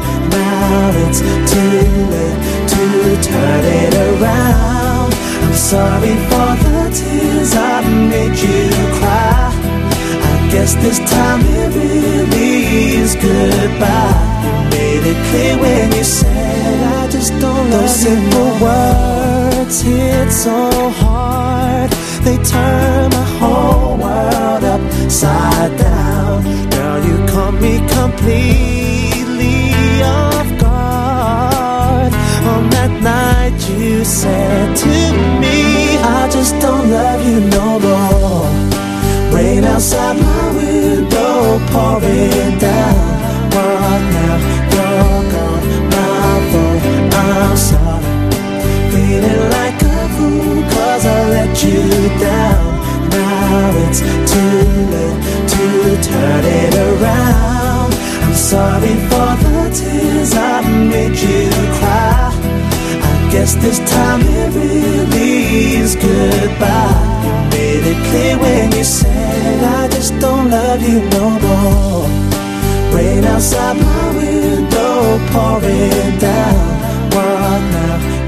Now 0.73 0.91
it's 1.05 1.21
too 1.53 1.81
late 2.15 2.39
to 2.73 2.83
turn 3.29 3.65
it 3.81 3.95
around. 4.09 5.13
I'm 5.45 5.53
sorry 5.53 6.15
for 6.29 6.51
the 6.65 6.79
tears 6.97 7.53
I've 7.55 7.89
made 8.13 8.37
you 8.45 8.71
cry. 8.99 9.53
I 10.33 10.49
guess 10.51 10.75
this 10.77 10.99
time 11.15 11.41
it 11.61 11.71
really 11.77 12.57
is 13.03 13.15
goodbye. 13.17 14.17
You 14.45 14.53
made 14.75 15.05
it 15.13 15.19
clear 15.29 15.55
when 15.63 15.93
you 15.93 16.05
said 16.05 16.79
I 17.01 17.11
just 17.11 17.33
don't 17.39 17.69
love 17.71 17.83
Those 17.83 17.97
simple 18.07 18.53
words 18.65 19.83
hit 19.83 20.31
so 20.33 20.59
hard. 21.03 21.91
They 22.25 22.39
turn 22.53 23.11
my 23.19 23.27
whole 23.41 23.99
world 24.05 24.65
upside 24.75 25.77
down. 25.77 26.43
Girl, 26.71 26.99
you 27.09 27.17
caught 27.33 27.57
me 27.61 27.75
completely 27.99 28.82
night 33.03 33.59
you 33.69 34.05
said 34.05 34.77
to 34.77 34.89
me, 35.41 35.99
I 35.99 36.29
just 36.31 36.55
don't 36.61 36.91
love 36.91 37.27
you 37.27 37.41
no 37.51 37.81
more. 37.81 38.47
Rain 39.35 39.65
outside 39.65 40.17
my 40.21 40.45
window, 40.57 41.59
pouring 41.73 42.59
down. 42.59 42.95
What 43.55 44.03
now? 44.15 44.37
You're 44.73 45.23
gone, 45.33 45.65
my 45.93 46.33
fault. 46.51 46.83
I'm 47.15 47.57
sorry. 47.57 48.05
Feeling 48.93 49.51
like 49.57 49.83
a 49.83 50.01
fool, 50.15 50.63
cause 50.73 51.05
I 51.07 51.29
let 51.37 51.65
you 51.65 51.83
down. 52.21 52.65
Now 53.11 53.71
it's 53.85 54.01
too 54.31 54.63
late 54.93 55.21
to 55.53 55.65
turn 56.09 56.45
it 56.45 56.75
around. 56.89 57.95
I'm 58.23 58.35
sorry 58.35 58.95
for 59.09 59.33
the 59.43 59.71
tears 59.75 60.35
I 60.35 60.63
made 60.91 61.19
you 61.19 61.51
cry. 61.79 62.42
Guess 63.33 63.55
this 63.55 63.79
time 63.91 64.21
it 64.21 64.55
really 64.55 65.77
is 65.77 65.97
goodbye. 65.97 67.01
You 67.25 67.33
made 67.51 67.85
it 67.93 68.01
clear 68.09 68.37
when 68.39 68.73
you 68.73 68.85
said 68.85 69.65
I 69.65 69.89
just 69.89 70.13
don't 70.21 70.51
love 70.51 70.83
you 70.83 71.01
no 71.17 71.31
more. 71.41 72.07
Rain 72.95 73.25
outside 73.25 73.79
my 73.79 74.17
window, 74.19 75.19
pouring 75.33 76.19
down. 76.19 76.83
What 77.15 77.61
now? 77.73 78.22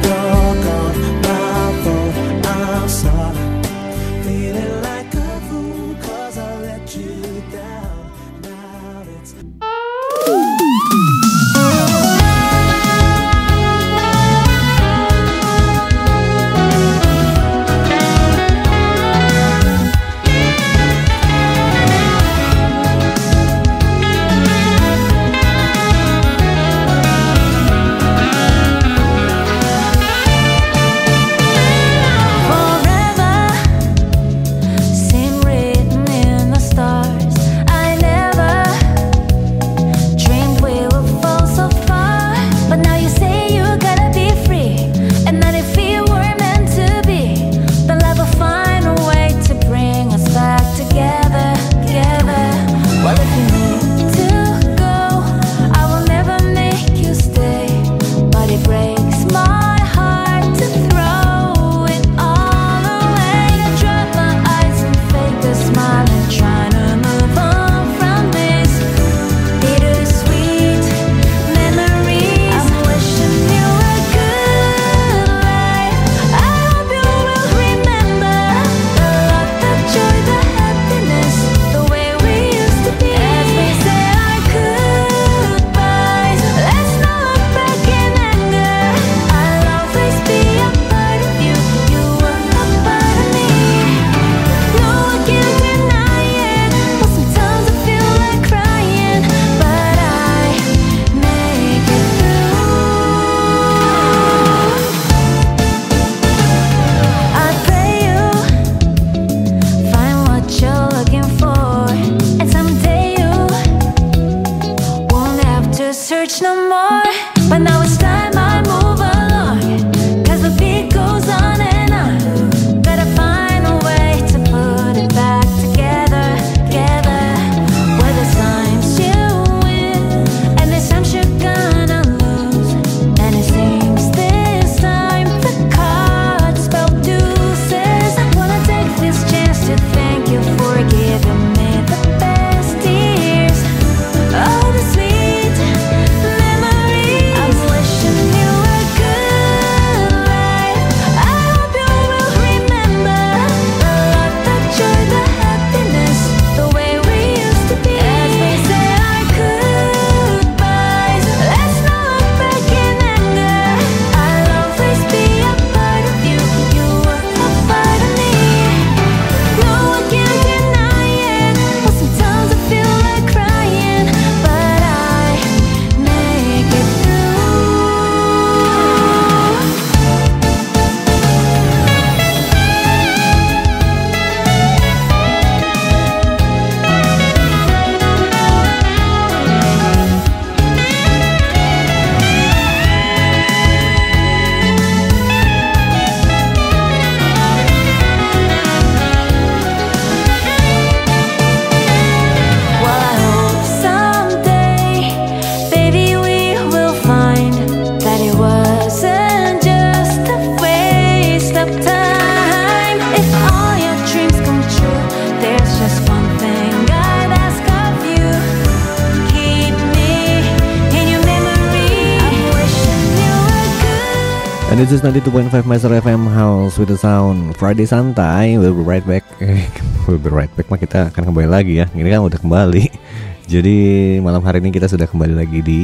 Is 224.94 225.02
92.5 225.02 225.66
Master 225.66 225.90
FM 225.90 226.30
House 226.30 226.78
with 226.78 226.86
the 226.86 226.94
Sound. 226.94 227.58
Friday 227.58 227.82
Santai 227.82 228.54
We'll 228.54 228.78
be 228.78 228.86
right 228.86 229.02
back. 229.02 229.26
Eh, 229.42 229.66
We'll 230.06 230.22
be 230.22 230.30
right 230.30 230.46
back 230.54 230.70
mah 230.70 230.78
kita 230.78 231.10
akan 231.10 231.34
kembali 231.34 231.50
lagi 231.50 231.82
ya. 231.82 231.90
Ini 231.90 232.06
kan 232.14 232.22
udah 232.22 232.38
kembali. 232.38 232.84
Jadi 233.52 233.76
malam 234.22 234.38
hari 234.46 234.62
ini 234.62 234.70
kita 234.70 234.86
sudah 234.86 235.10
kembali 235.10 235.34
lagi 235.34 235.66
di 235.66 235.82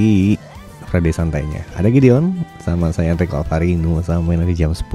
Friday 0.87 1.11
Santainya. 1.11 1.67
Ada 1.75 1.91
Gideon 1.91 2.39
sama 2.63 2.95
saya 2.95 3.11
Enrico 3.11 3.35
Alvarino 3.35 3.99
Sampai 3.99 4.39
nanti 4.39 4.55
jam 4.55 4.71
10 4.71 4.87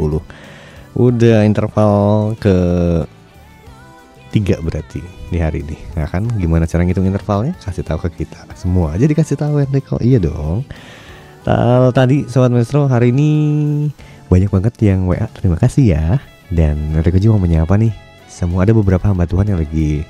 Udah 0.96 1.44
interval 1.44 2.40
ke 2.40 2.56
tiga 4.32 4.64
berarti 4.64 5.04
di 5.28 5.44
hari 5.44 5.60
ini. 5.60 5.76
Nah 6.00 6.08
kan 6.08 6.24
gimana 6.40 6.64
cara 6.64 6.88
ngitung 6.88 7.04
intervalnya? 7.04 7.52
Kasih 7.60 7.84
tahu 7.84 8.08
ke 8.08 8.24
kita. 8.24 8.48
Semua 8.56 8.96
aja 8.96 9.04
dikasih 9.04 9.36
tahu 9.36 9.60
Enrico. 9.60 10.00
Iya 10.00 10.24
dong 10.24 10.64
kalau 11.46 11.94
tadi 11.94 12.26
Sobat 12.26 12.50
Maestro 12.50 12.90
hari 12.90 13.14
ini 13.14 13.30
banyak 14.34 14.50
banget 14.50 14.74
yang 14.82 15.06
WA 15.06 15.30
terima 15.30 15.62
kasih 15.62 15.94
ya. 15.94 16.06
Dan 16.50 16.98
Riko 17.06 17.22
juga 17.22 17.38
mau 17.38 17.46
menyapa 17.46 17.78
nih. 17.78 17.94
Semua 18.26 18.66
ada 18.66 18.74
beberapa 18.74 19.06
hamba 19.06 19.30
Tuhan 19.30 19.54
yang 19.54 19.62
lagi 19.62 20.02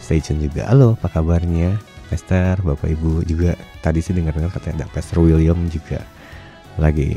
stay 0.00 0.24
tune 0.24 0.40
juga. 0.40 0.64
Halo 0.64 0.96
apa 0.96 1.12
kabarnya? 1.12 1.76
Pastor, 2.08 2.64
Bapak 2.64 2.88
Ibu 2.88 3.20
juga. 3.28 3.52
Tadi 3.84 4.00
sih 4.00 4.16
dengar-dengar 4.16 4.48
katanya 4.48 4.88
ada 4.88 4.96
Pastor 4.96 5.20
William 5.28 5.68
juga 5.68 6.00
Lagi 6.80 7.12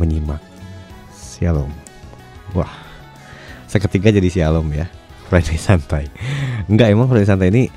menyimak. 0.00 0.40
Shalom. 1.12 1.68
Wah 2.56 2.72
Seketika 3.68 4.08
jadi 4.08 4.32
shalom 4.32 4.72
ya. 4.72 4.88
Friday 5.28 5.60
Santai. 5.60 6.08
Enggak 6.72 6.88
emang 6.88 7.06
Friday 7.06 7.28
Santai 7.28 7.52
ini 7.52 7.68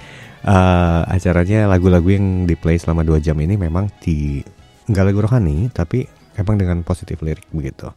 uh, 0.48 1.04
Acaranya 1.04 1.68
lagu-lagu 1.68 2.08
yang 2.08 2.48
di 2.48 2.56
play 2.56 2.80
selama 2.80 3.04
2 3.04 3.20
jam 3.20 3.36
ini 3.44 3.60
memang 3.60 3.92
di 4.00 4.40
nggak 4.90 5.04
lagu 5.04 5.20
rohani 5.24 5.72
tapi 5.72 6.06
emang 6.36 6.58
dengan 6.60 6.82
positif 6.82 7.22
lirik 7.22 7.46
begitu. 7.54 7.90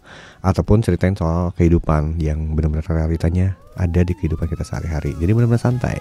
Ataupun 0.45 0.85
ceritain 0.85 1.17
soal 1.17 1.51
kehidupan 1.57 2.21
yang 2.21 2.55
benar-benar 2.55 2.85
realitanya 2.87 3.57
ada 3.77 4.05
di 4.05 4.13
kehidupan 4.13 4.47
kita 4.49 4.63
sehari-hari. 4.63 5.17
Jadi 5.19 5.31
benar-benar 5.33 5.63
santai. 5.63 5.99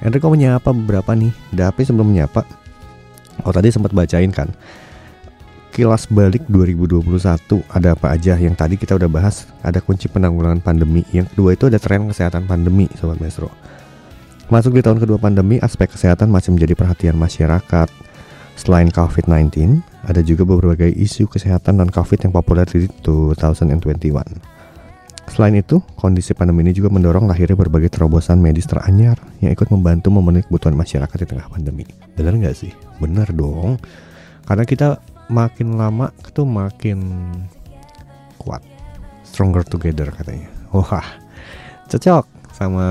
Enrico 0.00 0.32
menyapa 0.32 0.72
beberapa 0.72 1.12
nih 1.12 1.32
tapi 1.52 1.84
sebelum 1.84 2.08
menyapa 2.08 2.40
oh 3.44 3.52
tadi 3.52 3.68
sempat 3.68 3.92
bacain 3.92 4.32
kan 4.32 4.48
kilas 5.70 6.10
balik 6.10 6.42
2021 6.50 7.06
ada 7.70 7.94
apa 7.94 8.12
aja? 8.12 8.34
Yang 8.34 8.54
tadi 8.58 8.74
kita 8.76 8.98
udah 8.98 9.06
bahas 9.06 9.46
ada 9.62 9.78
kunci 9.78 10.10
penanggulangan 10.10 10.58
pandemi. 10.60 11.06
Yang 11.14 11.32
kedua 11.34 11.54
itu 11.54 11.64
ada 11.70 11.78
tren 11.78 12.10
kesehatan 12.10 12.44
pandemi 12.50 12.90
sobat 12.98 13.22
maestro. 13.22 13.48
Masuk 14.50 14.74
di 14.74 14.82
tahun 14.82 14.98
kedua 14.98 15.22
pandemi 15.22 15.62
aspek 15.62 15.94
kesehatan 15.94 16.26
masih 16.26 16.50
menjadi 16.50 16.74
perhatian 16.74 17.14
masyarakat. 17.14 17.88
Selain 18.58 18.90
COVID-19, 18.90 19.80
ada 20.06 20.20
juga 20.24 20.48
berbagai 20.48 20.88
isu 20.88 21.28
kesehatan 21.28 21.76
dan 21.80 21.88
COVID 21.92 22.18
yang 22.24 22.32
populer 22.32 22.64
di 22.64 22.88
2021. 22.88 24.60
Selain 25.30 25.54
itu, 25.54 25.78
kondisi 25.94 26.34
pandemi 26.34 26.66
ini 26.66 26.74
juga 26.74 26.90
mendorong 26.90 27.30
lahirnya 27.30 27.54
berbagai 27.54 27.94
terobosan 27.94 28.42
medis 28.42 28.66
teranyar 28.66 29.14
yang 29.38 29.54
ikut 29.54 29.70
membantu 29.70 30.10
memenuhi 30.10 30.42
kebutuhan 30.42 30.74
masyarakat 30.74 31.14
di 31.14 31.26
tengah 31.28 31.46
pandemi. 31.46 31.86
Benar 32.18 32.34
nggak 32.34 32.56
sih? 32.56 32.74
Benar 32.98 33.30
dong. 33.30 33.78
Karena 34.42 34.66
kita 34.66 34.98
makin 35.30 35.78
lama 35.78 36.10
itu 36.18 36.42
makin 36.42 36.98
kuat. 38.42 38.58
Stronger 39.22 39.62
together 39.62 40.10
katanya. 40.10 40.50
Wah, 40.74 41.06
cocok 41.86 42.26
sama 42.50 42.86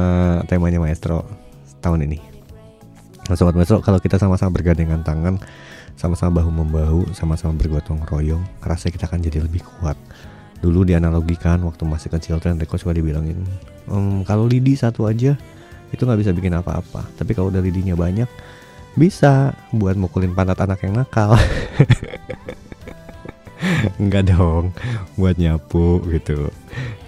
temanya 0.48 0.80
maestro 0.80 1.28
tahun 1.84 2.08
ini. 2.08 2.20
Nah, 3.28 3.36
Sobat 3.38 3.54
Maestro, 3.54 3.84
kalau 3.84 4.02
kita 4.02 4.18
sama-sama 4.18 4.56
bergandengan 4.58 5.06
tangan, 5.06 5.38
sama-sama 6.00 6.40
bahu 6.40 6.50
membahu, 6.64 7.00
sama-sama 7.12 7.60
bergotong 7.60 8.00
royong, 8.08 8.40
rasanya 8.64 8.96
kita 8.96 9.06
akan 9.12 9.20
jadi 9.20 9.44
lebih 9.44 9.60
kuat. 9.68 10.00
Dulu 10.64 10.88
dianalogikan 10.88 11.60
waktu 11.68 11.84
masih 11.84 12.08
kecil 12.16 12.40
tuh 12.40 12.56
Enrico 12.56 12.80
suka 12.80 12.96
dibilangin, 12.96 13.44
"Em, 13.92 14.24
kalau 14.24 14.48
lidi 14.48 14.80
satu 14.80 15.12
aja 15.12 15.36
itu 15.92 16.00
nggak 16.00 16.20
bisa 16.24 16.32
bikin 16.32 16.56
apa-apa. 16.56 17.04
Tapi 17.20 17.36
kalau 17.36 17.52
udah 17.52 17.60
lidinya 17.60 18.00
banyak, 18.00 18.32
bisa 18.96 19.52
buat 19.76 20.00
mukulin 20.00 20.32
pantat 20.32 20.64
anak 20.64 20.80
yang 20.88 20.96
nakal." 20.96 21.36
Enggak 24.02 24.32
dong, 24.32 24.72
buat 25.20 25.36
nyapu 25.36 26.00
gitu. 26.08 26.48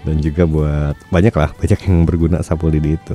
Dan 0.02 0.18
juga 0.18 0.44
buat 0.44 0.96
banyak 1.08 1.34
lah, 1.34 1.50
banyak 1.56 1.80
yang 1.88 1.96
berguna 2.04 2.42
sapu 2.44 2.68
lidi 2.68 2.98
itu. 2.98 3.14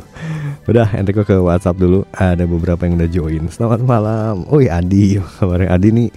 Udah, 0.66 0.90
Enrico 0.96 1.22
ke 1.28 1.36
WhatsApp 1.38 1.78
dulu. 1.78 2.08
Ada 2.16 2.48
beberapa 2.48 2.88
yang 2.88 2.98
udah 2.98 3.10
join. 3.12 3.44
Selamat 3.52 3.84
malam. 3.84 4.48
Oh 4.50 4.60
Adi, 4.64 5.20
kabarnya 5.38 5.70
Adi 5.76 5.90
nih 5.94 6.10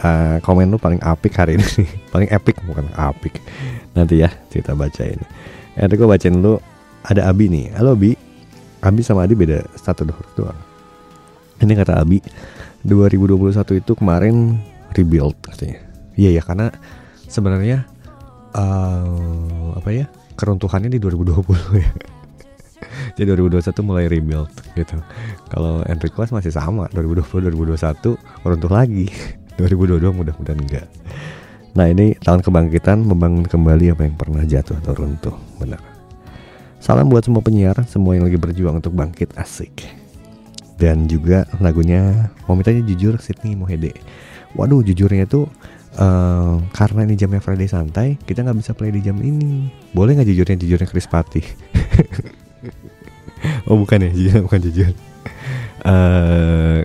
eh, 0.00 0.36
komen 0.40 0.70
lu 0.72 0.78
paling 0.80 1.02
apik 1.02 1.34
hari 1.36 1.60
ini. 1.60 1.84
paling 2.12 2.28
epic 2.30 2.56
bukan 2.64 2.88
apik. 2.96 3.36
Nanti 3.92 4.22
ya 4.22 4.30
kita 4.48 4.72
bacain. 4.72 5.20
Enrico 5.76 6.08
bacain 6.08 6.38
dulu. 6.38 6.56
Ada 7.04 7.28
Abi 7.28 7.48
nih. 7.50 7.74
Halo 7.76 7.96
Abi. 7.96 8.16
Abi 8.80 9.00
sama 9.04 9.28
Adi 9.28 9.36
beda 9.36 9.60
satu 9.76 10.08
huruf 10.08 10.30
doang. 10.38 10.60
Ini 11.60 11.76
kata 11.76 12.00
Abi, 12.00 12.24
2021 12.88 13.84
itu 13.84 13.92
kemarin 13.92 14.56
rebuild 14.96 15.36
katanya. 15.44 15.89
Iya 16.20 16.36
ya 16.36 16.42
karena 16.44 16.68
sebenarnya 17.24 17.88
eh, 18.52 19.68
apa 19.72 19.88
ya 19.88 20.04
keruntuhannya 20.36 20.92
di 20.92 21.00
2020 21.00 21.80
ya. 21.80 21.90
Jadi 23.16 23.28
2021 23.40 23.88
mulai 23.88 24.04
rebuild 24.04 24.52
gitu. 24.76 25.00
Kalau 25.48 25.80
Enrico 25.88 26.20
masih 26.28 26.52
sama 26.52 26.92
2020 26.92 27.48
2021 27.48 28.20
runtuh 28.44 28.72
lagi. 28.72 29.08
2022 29.60 30.12
mudah-mudahan 30.12 30.60
enggak. 30.60 30.88
Nah 31.76 31.86
ini 31.88 32.16
tahun 32.20 32.40
kebangkitan 32.44 33.00
membangun 33.04 33.44
kembali 33.44 33.92
apa 33.92 34.02
yang 34.04 34.16
pernah 34.16 34.44
jatuh 34.44 34.76
atau 34.80 34.92
runtuh 34.96 35.36
benar. 35.56 35.80
Salam 36.80 37.12
buat 37.12 37.24
semua 37.28 37.44
penyiar, 37.44 37.76
semua 37.84 38.16
yang 38.16 38.24
lagi 38.24 38.40
berjuang 38.40 38.80
untuk 38.80 38.96
bangkit 38.96 39.36
asik. 39.36 39.84
Dan 40.80 41.04
juga 41.04 41.44
lagunya 41.60 42.32
mau 42.48 42.56
mintanya 42.56 42.80
jujur 42.88 43.20
Sydney 43.20 43.52
Mohede. 43.52 43.92
Waduh 44.56 44.80
jujurnya 44.80 45.28
itu 45.28 45.44
eh, 45.96 46.54
karena 46.70 47.00
ini 47.08 47.14
jamnya 47.18 47.42
Friday 47.42 47.66
santai, 47.66 48.20
kita 48.22 48.46
nggak 48.46 48.58
bisa 48.60 48.72
play 48.76 48.94
di 48.94 49.00
jam 49.02 49.18
ini. 49.18 49.70
Boleh 49.90 50.14
nggak 50.18 50.28
jujurnya 50.28 50.56
jujurnya 50.60 50.88
Chris 50.90 51.10
Patih? 51.10 51.46
oh 53.70 53.78
bukan 53.80 54.06
ya, 54.06 54.10
jujur 54.12 54.46
bukan 54.46 54.60
jujur. 54.70 54.92
Eh 55.86 56.80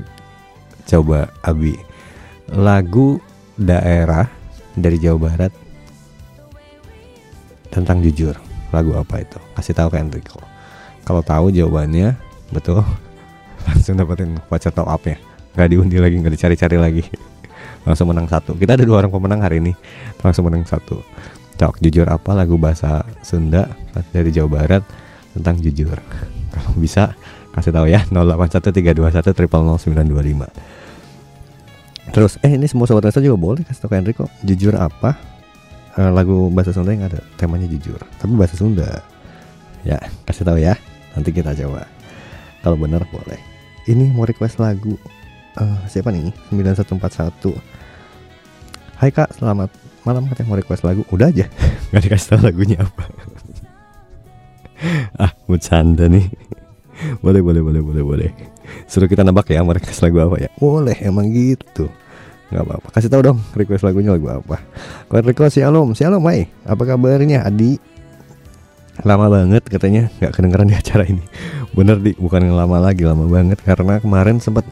coba 0.85 1.29
Abi. 1.41 1.75
Lagu 2.53 3.17
daerah 3.57 4.29
dari 4.77 5.01
Jawa 5.01 5.17
Barat 5.29 5.53
tentang 7.73 7.99
jujur. 8.05 8.37
Lagu 8.73 8.93
apa 8.97 9.21
itu? 9.21 9.39
Kasih 9.57 9.73
tahu 9.73 9.89
ke 9.93 9.97
Enrico 9.99 10.39
kalau 11.05 11.21
tahu 11.21 11.53
jawabannya 11.53 12.17
betul. 12.49 12.81
Langsung 13.69 13.97
dapetin 13.97 14.37
voucher 14.49 14.73
top 14.73 14.89
up 14.89 15.05
ya 15.05 15.17
nggak 15.55 15.69
diundi 15.71 15.97
lagi 16.03 16.19
nggak 16.19 16.35
dicari-cari 16.35 16.75
lagi 16.75 17.03
langsung 17.85 18.09
menang 18.09 18.27
satu. 18.27 18.57
Kita 18.57 18.73
ada 18.75 18.83
dua 18.83 19.05
orang 19.05 19.13
pemenang 19.13 19.45
hari 19.45 19.61
ini. 19.61 19.71
Langsung 20.25 20.49
menang 20.49 20.65
satu. 20.65 20.99
Cok 21.55 21.79
jujur 21.79 22.03
apa 22.11 22.35
lagu 22.35 22.59
bahasa 22.59 23.05
Sunda 23.23 23.71
dari 24.11 24.27
Jawa 24.33 24.49
Barat 24.51 24.83
tentang 25.31 25.55
jujur? 25.61 25.95
Kalau 26.51 26.71
bisa 26.75 27.15
kasih 27.55 27.71
tahu 27.71 27.87
ya. 27.87 28.03
081321 28.11 29.31
Terus 32.11 32.37
eh 32.43 32.51
ini 32.53 32.67
semua 32.67 32.85
sobat 32.85 33.07
Rasa 33.07 33.23
juga 33.23 33.39
boleh 33.39 33.63
kasih 33.63 33.87
tahu 33.87 33.95
ke 33.95 33.97
Enrico. 34.01 34.25
Jujur 34.43 34.75
apa? 34.75 35.15
Eh, 35.95 36.11
lagu 36.11 36.51
bahasa 36.51 36.75
Sunda 36.75 36.91
yang 36.91 37.07
ada. 37.07 37.23
Temanya 37.39 37.69
jujur. 37.71 38.01
Tapi 38.19 38.33
bahasa 38.35 38.59
Sunda. 38.59 38.99
Ya 39.87 40.01
kasih 40.27 40.43
tahu 40.43 40.59
ya. 40.59 40.75
Nanti 41.15 41.31
kita 41.31 41.55
coba. 41.55 41.87
Kalau 42.65 42.75
benar 42.75 43.05
boleh. 43.13 43.39
Ini 43.85 44.11
mau 44.17 44.25
request 44.25 44.57
lagu 44.57 44.97
Eh, 45.55 45.77
siapa 45.87 46.11
nih? 46.11 46.35
9141 46.51 47.55
Hai 48.95 49.11
kak. 49.11 49.35
Selamat 49.35 49.67
malam 50.07 50.23
katanya 50.31 50.47
mau 50.47 50.55
request 50.55 50.87
lagu 50.87 51.03
udah 51.11 51.27
aja. 51.27 51.51
Nggak 51.91 52.03
dikasih 52.07 52.27
tahu 52.31 52.41
lagunya 52.47 52.77
apa. 52.79 53.03
Ah 55.15 55.31
bercanda 55.47 56.11
nih. 56.11 56.27
Boleh 57.23 57.39
boleh 57.43 57.63
boleh 57.63 57.81
boleh 57.83 58.03
boleh. 58.03 58.29
Suruh 58.87 59.07
kita 59.07 59.23
nebak 59.23 59.51
ya 59.51 59.63
mau 59.63 59.75
request 59.75 60.03
lagu 60.03 60.19
apa 60.19 60.35
ya? 60.39 60.49
Boleh 60.59 60.95
emang 61.03 61.27
gitu. 61.31 61.91
Nggak 62.51 62.63
apa-apa. 62.63 62.87
Kasih 62.91 63.11
tahu 63.11 63.21
dong 63.23 63.39
request 63.55 63.83
lagunya 63.83 64.15
lagu 64.15 64.27
apa. 64.31 64.63
Kalau 65.11 65.23
request 65.27 65.59
shalom 65.59 65.91
shalom 65.95 66.23
hai. 66.27 66.47
Apa 66.67 66.87
kabarnya 66.87 67.47
Adi? 67.47 67.79
Lama 69.03 69.27
banget 69.27 69.63
katanya 69.67 70.11
nggak 70.19 70.31
kedengeran 70.39 70.67
di 70.71 70.75
acara 70.75 71.03
ini. 71.07 71.23
Bener 71.75 71.99
di. 71.99 72.15
Bukan 72.15 72.47
yang 72.47 72.55
lama 72.55 72.79
lagi 72.79 73.03
lama 73.03 73.27
banget. 73.27 73.59
Karena 73.63 73.99
kemarin 73.99 74.39
sempat 74.39 74.63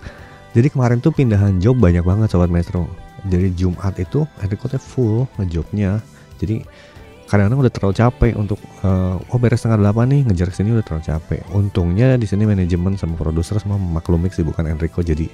jadi 0.56 0.68
kemarin 0.72 1.00
tuh 1.00 1.12
pindahan 1.16 1.60
job 1.60 1.80
banyak 1.80 2.04
banget 2.04 2.32
sobat 2.32 2.52
maestro 2.52 2.88
jadi 3.24 3.48
Jumat 3.56 3.96
itu 4.00 4.28
Enrico 4.44 4.68
full 4.80 5.28
ngejobnya. 5.40 6.04
Jadi 6.40 6.64
kadang-kadang 7.24 7.66
udah 7.66 7.74
terlalu 7.74 7.96
capek 7.96 8.34
untuk 8.36 8.60
eh, 8.62 9.16
oh 9.18 9.38
beres 9.40 9.64
setengah 9.64 9.80
delapan 9.80 10.06
nih 10.12 10.22
ngejar 10.28 10.48
ke 10.52 10.56
sini 10.60 10.76
udah 10.76 10.86
terlalu 10.86 11.04
capek. 11.08 11.42
Untungnya 11.56 12.20
di 12.20 12.28
sini 12.28 12.44
manajemen 12.44 13.00
sama 13.00 13.16
produser 13.16 13.58
semua 13.64 13.80
memaklumi 13.80 14.28
sih 14.30 14.44
bukan 14.44 14.68
Enrico 14.68 15.00
jadi 15.00 15.26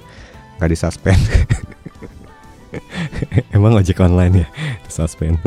nggak 0.58 0.70
disuspend. 0.70 1.20
Emang 3.54 3.74
ojek 3.74 3.98
online 3.98 4.46
ya? 4.46 4.48
Suspend 4.86 5.42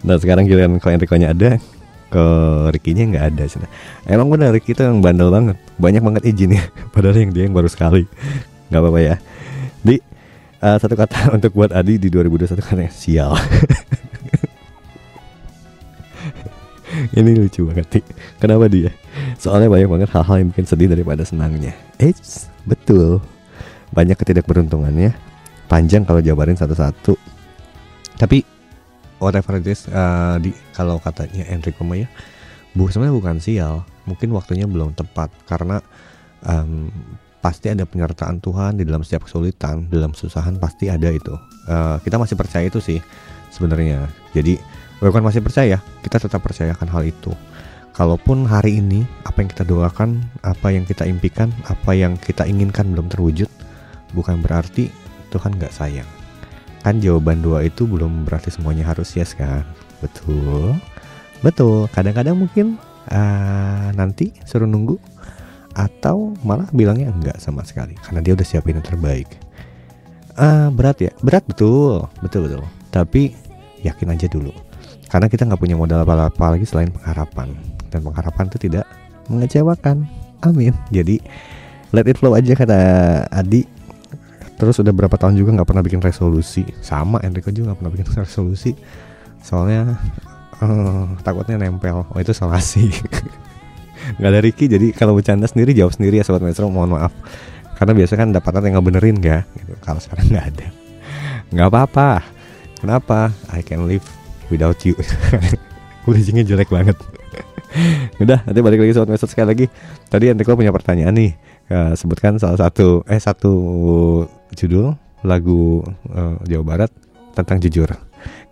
Nah 0.00 0.16
sekarang 0.16 0.48
giliran 0.48 0.80
kalau 0.80 0.96
Enrico-nya 0.96 1.36
ada 1.36 1.60
Ke 2.06 2.24
Ricky-nya 2.72 3.04
nggak 3.12 3.24
ada 3.34 3.42
Cina. 3.50 3.68
Emang 4.06 4.30
benar 4.30 4.54
Ricky 4.54 4.72
itu 4.72 4.80
yang 4.80 5.02
bandel 5.02 5.28
banget. 5.28 5.58
Banyak 5.76 6.00
banget 6.00 6.22
izin 6.24 6.56
ya 6.56 6.64
Padahal 6.94 7.18
yang 7.18 7.34
dia 7.34 7.44
yang 7.44 7.52
baru 7.52 7.68
sekali. 7.68 8.06
Nggak 8.70 8.80
apa-apa 8.80 9.00
ya. 9.02 9.14
Di 9.82 9.98
eh, 10.66 10.78
Satu 10.82 10.98
kata 10.98 11.30
untuk 11.36 11.54
buat 11.54 11.70
Adi 11.70 12.02
di 12.02 12.10
2021 12.10 12.58
katanya 12.58 12.90
Sial. 12.90 13.32
Ini 17.16 17.30
lucu 17.36 17.68
banget 17.68 17.86
nih. 17.92 18.04
Kenapa 18.40 18.72
dia? 18.72 18.88
Soalnya 19.36 19.68
banyak 19.68 19.88
banget 19.88 20.08
hal-hal 20.16 20.36
yang 20.40 20.48
bikin 20.52 20.64
sedih 20.64 20.88
daripada 20.88 21.22
senangnya. 21.28 21.76
Eits, 22.00 22.48
betul. 22.64 23.20
Banyak 23.92 24.16
ketidakberuntungannya. 24.16 25.12
Panjang 25.68 26.08
kalau 26.08 26.24
jabarin 26.24 26.56
satu-satu. 26.56 27.16
Tapi 28.16 28.56
Whatever 29.16 29.56
it 29.56 29.64
is 29.64 29.88
uh, 29.88 30.36
di, 30.36 30.52
Kalau 30.76 31.00
katanya 31.00 31.48
Enrico 31.48 31.88
Maya 31.88 32.04
bu, 32.76 32.88
Sebenarnya 32.88 33.16
bukan 33.16 33.36
sial. 33.40 33.84
Mungkin 34.04 34.28
waktunya 34.32 34.68
belum 34.68 34.92
tepat 34.92 35.32
Karena 35.48 35.80
um, 36.44 36.92
Pasti 37.46 37.70
ada 37.70 37.86
penyertaan 37.86 38.42
Tuhan 38.42 38.74
Di 38.74 38.82
dalam 38.82 39.06
setiap 39.06 39.30
kesulitan 39.30 39.86
Dalam 39.86 40.10
susahan 40.18 40.58
pasti 40.58 40.90
ada 40.90 41.14
itu 41.14 41.38
Uh, 41.66 41.98
Kita 41.98 42.14
masih 42.14 42.38
percaya 42.38 42.70
itu 42.70 42.78
sih 42.78 43.02
Sebenarnya 43.50 44.06
Jadi 44.30 44.54
bukan 45.02 45.18
masih 45.18 45.42
percaya 45.42 45.82
Kita 45.98 46.22
tetap 46.22 46.38
percayakan 46.38 46.86
hal 46.86 47.02
itu 47.10 47.34
Kalaupun 47.96 48.44
hari 48.44 48.84
ini 48.84 49.08
apa 49.24 49.40
yang 49.40 49.48
kita 49.48 49.64
doakan, 49.64 50.20
apa 50.44 50.68
yang 50.68 50.84
kita 50.84 51.08
impikan, 51.08 51.48
apa 51.64 51.96
yang 51.96 52.20
kita 52.20 52.44
inginkan 52.44 52.92
belum 52.92 53.08
terwujud, 53.08 53.48
bukan 54.12 54.44
berarti 54.44 54.92
Tuhan 55.32 55.56
nggak 55.56 55.72
sayang. 55.72 56.04
Kan 56.84 57.00
jawaban 57.00 57.40
doa 57.40 57.64
itu 57.64 57.88
belum 57.88 58.28
berarti 58.28 58.52
semuanya 58.52 58.84
harus 58.84 59.16
yes 59.16 59.32
kan? 59.32 59.64
Betul, 60.04 60.76
betul. 61.40 61.88
Kadang-kadang 61.88 62.36
mungkin 62.36 62.76
ah, 63.08 63.88
nanti 63.96 64.36
suruh 64.44 64.68
nunggu 64.68 65.00
atau 65.76 66.32
malah 66.40 66.64
bilangnya 66.72 67.12
enggak 67.12 67.36
sama 67.36 67.60
sekali 67.60 67.92
karena 68.00 68.24
dia 68.24 68.32
udah 68.32 68.46
siapin 68.48 68.80
yang 68.80 68.86
terbaik. 68.88 69.28
Ah, 70.36 70.72
berat 70.72 71.04
ya, 71.04 71.12
berat 71.20 71.44
betul, 71.44 72.08
betul 72.24 72.48
betul. 72.48 72.64
Tapi 72.88 73.36
yakin 73.84 74.16
aja 74.16 74.24
dulu. 74.28 74.52
Karena 75.12 75.28
kita 75.28 75.44
nggak 75.44 75.60
punya 75.60 75.76
modal 75.76 76.00
apa-apa 76.02 76.56
lagi 76.56 76.64
selain 76.64 76.88
pengharapan. 76.88 77.52
Dan 77.92 78.00
pengharapan 78.04 78.44
itu 78.48 78.58
tidak 78.68 78.84
mengecewakan. 79.28 80.08
Amin. 80.44 80.72
Jadi 80.88 81.20
let 81.92 82.08
it 82.08 82.16
flow 82.16 82.32
aja 82.32 82.56
kata 82.56 82.80
Adi. 83.28 83.68
Terus 84.56 84.80
udah 84.80 84.92
berapa 84.96 85.12
tahun 85.20 85.36
juga 85.36 85.52
nggak 85.60 85.68
pernah 85.68 85.84
bikin 85.84 86.00
resolusi. 86.00 86.64
Sama 86.80 87.20
Enrico 87.20 87.52
juga 87.52 87.72
nggak 87.72 87.78
pernah 87.84 87.92
bikin 87.92 88.08
resolusi. 88.24 88.72
Soalnya 89.44 89.96
eh, 90.60 91.04
takutnya 91.20 91.60
nempel. 91.60 92.08
Oh 92.08 92.18
itu 92.20 92.32
salah 92.32 92.60
sih 92.60 92.88
nggak 94.16 94.30
ada 94.30 94.40
Ricky 94.42 94.70
jadi 94.70 94.94
kalau 94.94 95.18
bercanda 95.18 95.50
sendiri 95.50 95.74
jawab 95.74 95.94
sendiri 95.94 96.20
ya 96.20 96.24
sobat 96.24 96.42
Metro 96.42 96.70
mohon 96.70 96.94
maaf. 96.94 97.12
Karena 97.76 97.92
biasa 97.92 98.16
kan 98.16 98.32
dapatan 98.32 98.72
yang 98.72 98.80
ngebenerin 98.80 99.20
ya 99.20 99.44
gitu. 99.52 99.76
kalau 99.84 100.00
sekarang 100.00 100.32
nggak 100.32 100.46
ada. 100.54 100.66
Nggak 101.52 101.68
apa-apa. 101.68 102.08
Kenapa? 102.80 103.32
I 103.52 103.60
can 103.60 103.84
live 103.84 104.04
without 104.48 104.78
you. 104.86 104.96
Bridgingnya 106.06 106.46
jelek 106.46 106.70
banget. 106.70 106.96
Udah 108.22 108.40
nanti 108.46 108.60
balik 108.64 108.80
lagi 108.80 108.96
sobat 108.96 109.12
Metro 109.12 109.28
sekali 109.28 109.48
lagi. 109.52 109.66
Tadi 110.08 110.32
Enrico 110.32 110.56
punya 110.56 110.72
pertanyaan 110.72 111.14
nih. 111.14 111.32
Eh, 111.66 111.92
sebutkan 111.98 112.38
salah 112.38 112.56
satu 112.56 113.02
eh 113.10 113.18
satu 113.18 113.52
judul 114.54 114.94
lagu 115.26 115.82
eh, 116.14 116.34
Jawa 116.46 116.64
Barat 116.64 116.90
tentang 117.36 117.58
jujur. 117.60 117.90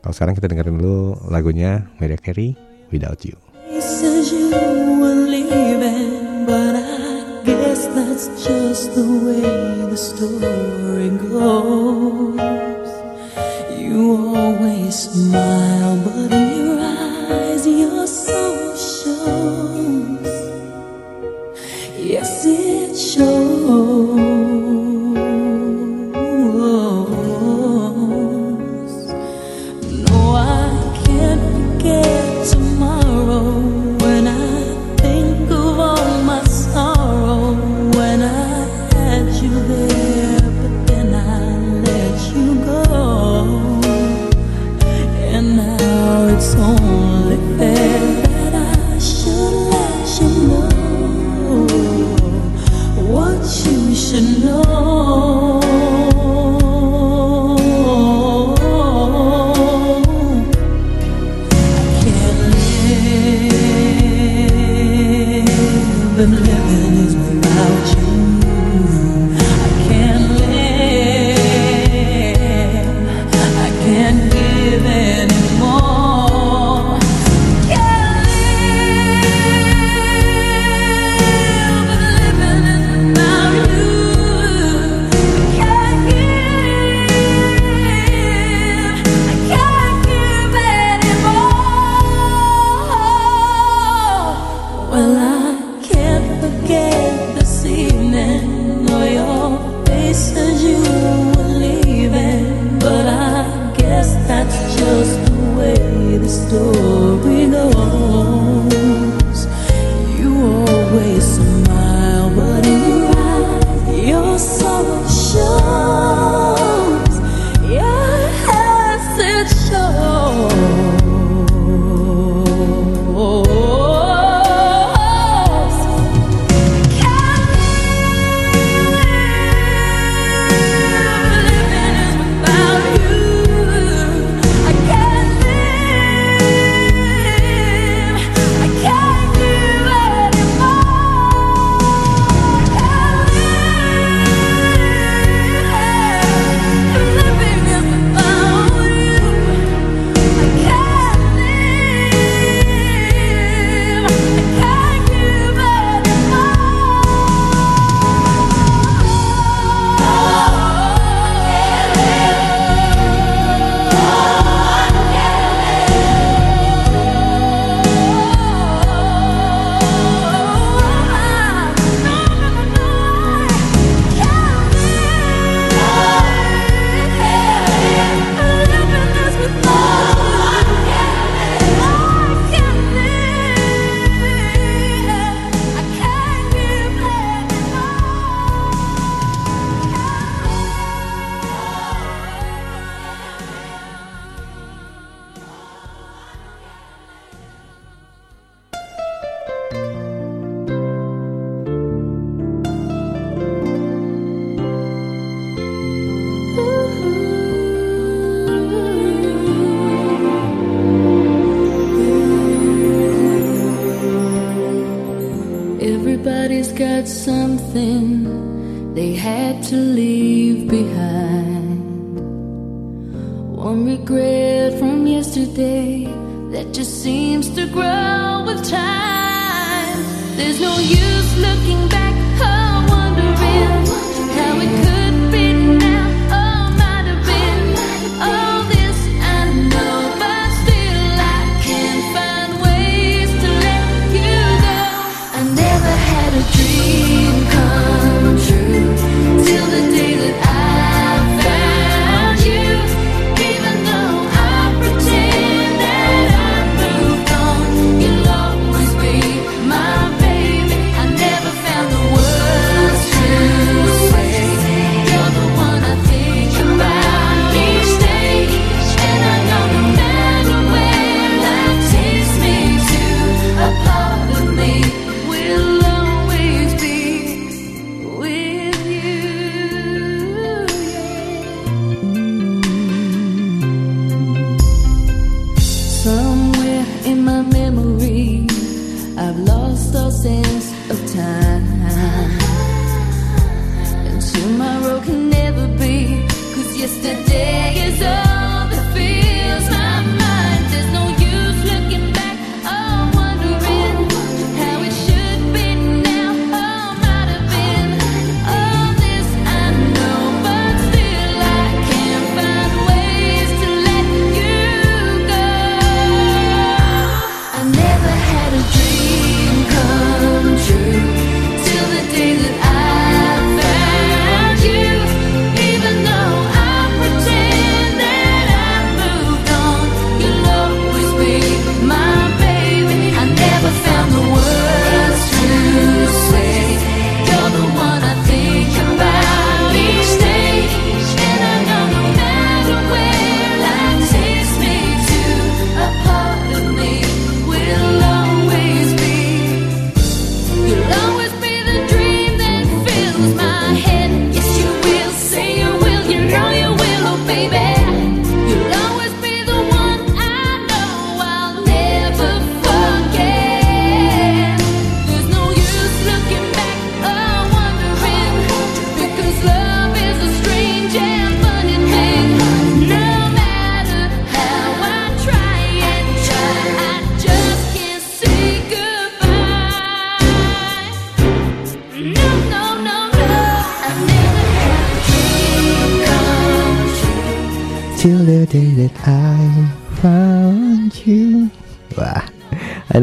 Kalau 0.04 0.12
sekarang 0.12 0.36
kita 0.36 0.52
dengerin 0.52 0.76
dulu 0.76 1.16
lagunya 1.32 1.88
Mariah 1.96 2.20
Carey 2.20 2.52
Without 2.92 3.24
You 3.24 3.40
the 9.94 10.00
story 10.00 11.08
goes. 11.30 12.90
You 13.78 14.34
always 14.34 14.98
smile, 14.98 15.96
but 16.04 16.43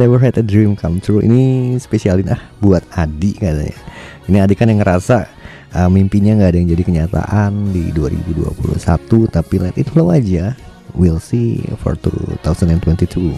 never 0.01 0.17
had 0.17 0.33
a 0.41 0.45
dream 0.45 0.73
come 0.73 0.97
true. 0.97 1.21
Ini 1.21 1.77
spesialin 1.77 2.33
ah 2.33 2.41
buat 2.57 2.81
Adi 2.97 3.37
katanya. 3.37 3.77
Ini 4.25 4.37
Adi 4.41 4.57
kan 4.57 4.73
yang 4.73 4.81
ngerasa 4.81 5.29
uh, 5.77 5.89
mimpinya 5.93 6.41
nggak 6.41 6.49
ada 6.49 6.57
yang 6.57 6.69
jadi 6.73 6.83
kenyataan 6.83 7.69
di 7.69 7.93
2021, 7.93 8.81
tapi 9.29 9.55
let 9.61 9.77
it 9.77 9.85
flow 9.93 10.09
aja. 10.09 10.57
We'll 10.97 11.21
see 11.21 11.61
for 11.79 11.95
2022. 11.95 13.37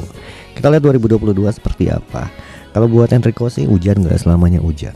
Kita 0.58 0.68
lihat 0.72 0.82
2022 0.82 1.38
seperti 1.54 1.92
apa. 1.92 2.32
Kalau 2.74 2.90
buat 2.90 3.14
Enrico 3.14 3.52
sih 3.52 3.70
hujan 3.70 4.02
nggak 4.02 4.18
selamanya 4.24 4.58
hujan. 4.58 4.96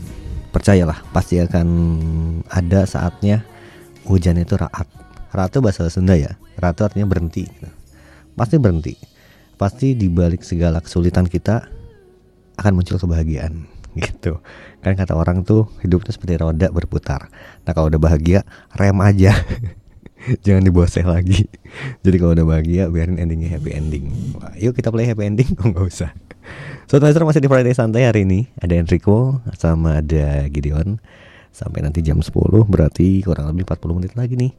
Percayalah, 0.50 1.04
pasti 1.14 1.38
akan 1.38 1.68
ada 2.50 2.82
saatnya 2.88 3.44
hujan 4.08 4.40
itu 4.40 4.58
raat. 4.58 4.88
Raat 5.30 5.54
bahasa 5.60 5.86
Sunda 5.92 6.18
ya. 6.18 6.34
Raat 6.58 6.80
artinya 6.82 7.06
berhenti. 7.06 7.46
Pasti 8.34 8.58
berhenti. 8.58 8.98
Pasti 9.58 9.98
di 9.98 10.06
balik 10.06 10.46
segala 10.46 10.78
kesulitan 10.78 11.26
kita 11.26 11.66
akan 12.58 12.72
muncul 12.78 12.96
kebahagiaan 12.98 13.66
gitu. 13.98 14.38
Kan 14.80 14.94
kata 14.94 15.18
orang 15.18 15.42
tuh 15.42 15.66
hidup 15.82 16.06
itu 16.06 16.14
seperti 16.14 16.38
roda 16.38 16.70
berputar. 16.70 17.26
Nah 17.66 17.72
kalau 17.74 17.90
udah 17.90 17.98
bahagia 17.98 18.46
rem 18.78 18.98
aja. 19.02 19.34
Jangan 20.46 20.66
diboseh 20.66 21.06
lagi. 21.06 21.46
Jadi 22.06 22.16
kalau 22.18 22.34
udah 22.34 22.46
bahagia 22.46 22.86
biarin 22.90 23.18
endingnya 23.18 23.58
happy 23.58 23.70
ending. 23.74 24.10
Wah, 24.38 24.54
yuk 24.58 24.74
kita 24.74 24.90
play 24.94 25.06
happy 25.06 25.26
ending. 25.26 25.50
Oh 25.58 25.70
nggak 25.70 25.86
usah. 25.86 26.10
Sobat 26.88 27.12
Maestro 27.12 27.28
masih 27.28 27.44
di 27.44 27.50
Friday 27.52 27.76
Santai 27.76 28.08
hari 28.08 28.24
ini 28.24 28.48
Ada 28.56 28.80
Enrico 28.80 29.44
sama 29.60 30.00
ada 30.00 30.48
Gideon 30.48 30.96
Sampai 31.52 31.84
nanti 31.84 32.00
jam 32.00 32.24
10 32.24 32.32
berarti 32.64 33.20
kurang 33.20 33.52
lebih 33.52 33.68
40 33.68 33.96
menit 34.00 34.12
lagi 34.16 34.40
nih 34.40 34.52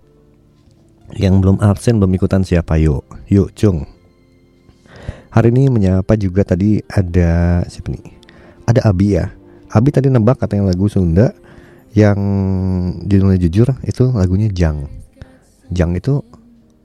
Yang 1.18 1.36
belum 1.42 1.58
absen 1.58 1.98
belum 1.98 2.14
ikutan 2.14 2.46
siapa 2.46 2.78
yuk 2.78 3.02
Yuk 3.34 3.50
Cung 3.58 3.90
Hari 5.30 5.54
ini 5.54 5.70
menyapa 5.70 6.18
juga 6.18 6.42
tadi 6.42 6.82
ada 6.90 7.62
siapa 7.70 7.94
nih? 7.94 8.02
Ada 8.66 8.90
Abi 8.90 9.14
ya. 9.14 9.30
Abi 9.70 9.94
tadi 9.94 10.10
nebak 10.10 10.42
katanya 10.42 10.74
lagu 10.74 10.90
Sunda 10.90 11.30
Yang 11.94 12.20
judulnya 13.06 13.38
jujur 13.38 13.68
itu 13.86 14.04
lagunya 14.14 14.50
Jang. 14.50 14.90
Jang 15.70 15.94
itu 15.98 16.22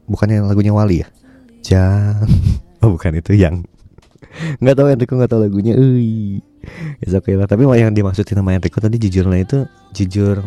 bukannya 0.09 0.45
lagunya 0.45 0.73
Wali 0.73 1.05
ya? 1.05 1.09
Jang. 1.65 2.29
Oh 2.85 2.93
bukan 2.93 3.17
itu 3.17 3.33
yang. 3.33 3.65
Nggak 4.61 4.77
tahu 4.77 4.87
Enrico 4.93 5.17
nggak 5.17 5.31
tahu 5.33 5.41
lagunya. 5.49 5.73
Ui. 5.73 6.37
Ya 7.01 7.17
oke 7.17 7.33
lah. 7.33 7.49
Tapi 7.49 7.65
yang 7.81 7.97
dimaksudin 7.97 8.37
sama 8.37 8.53
Enrico 8.53 8.77
tadi 8.77 9.01
jujurnya 9.01 9.41
itu 9.41 9.65
jujur. 9.97 10.45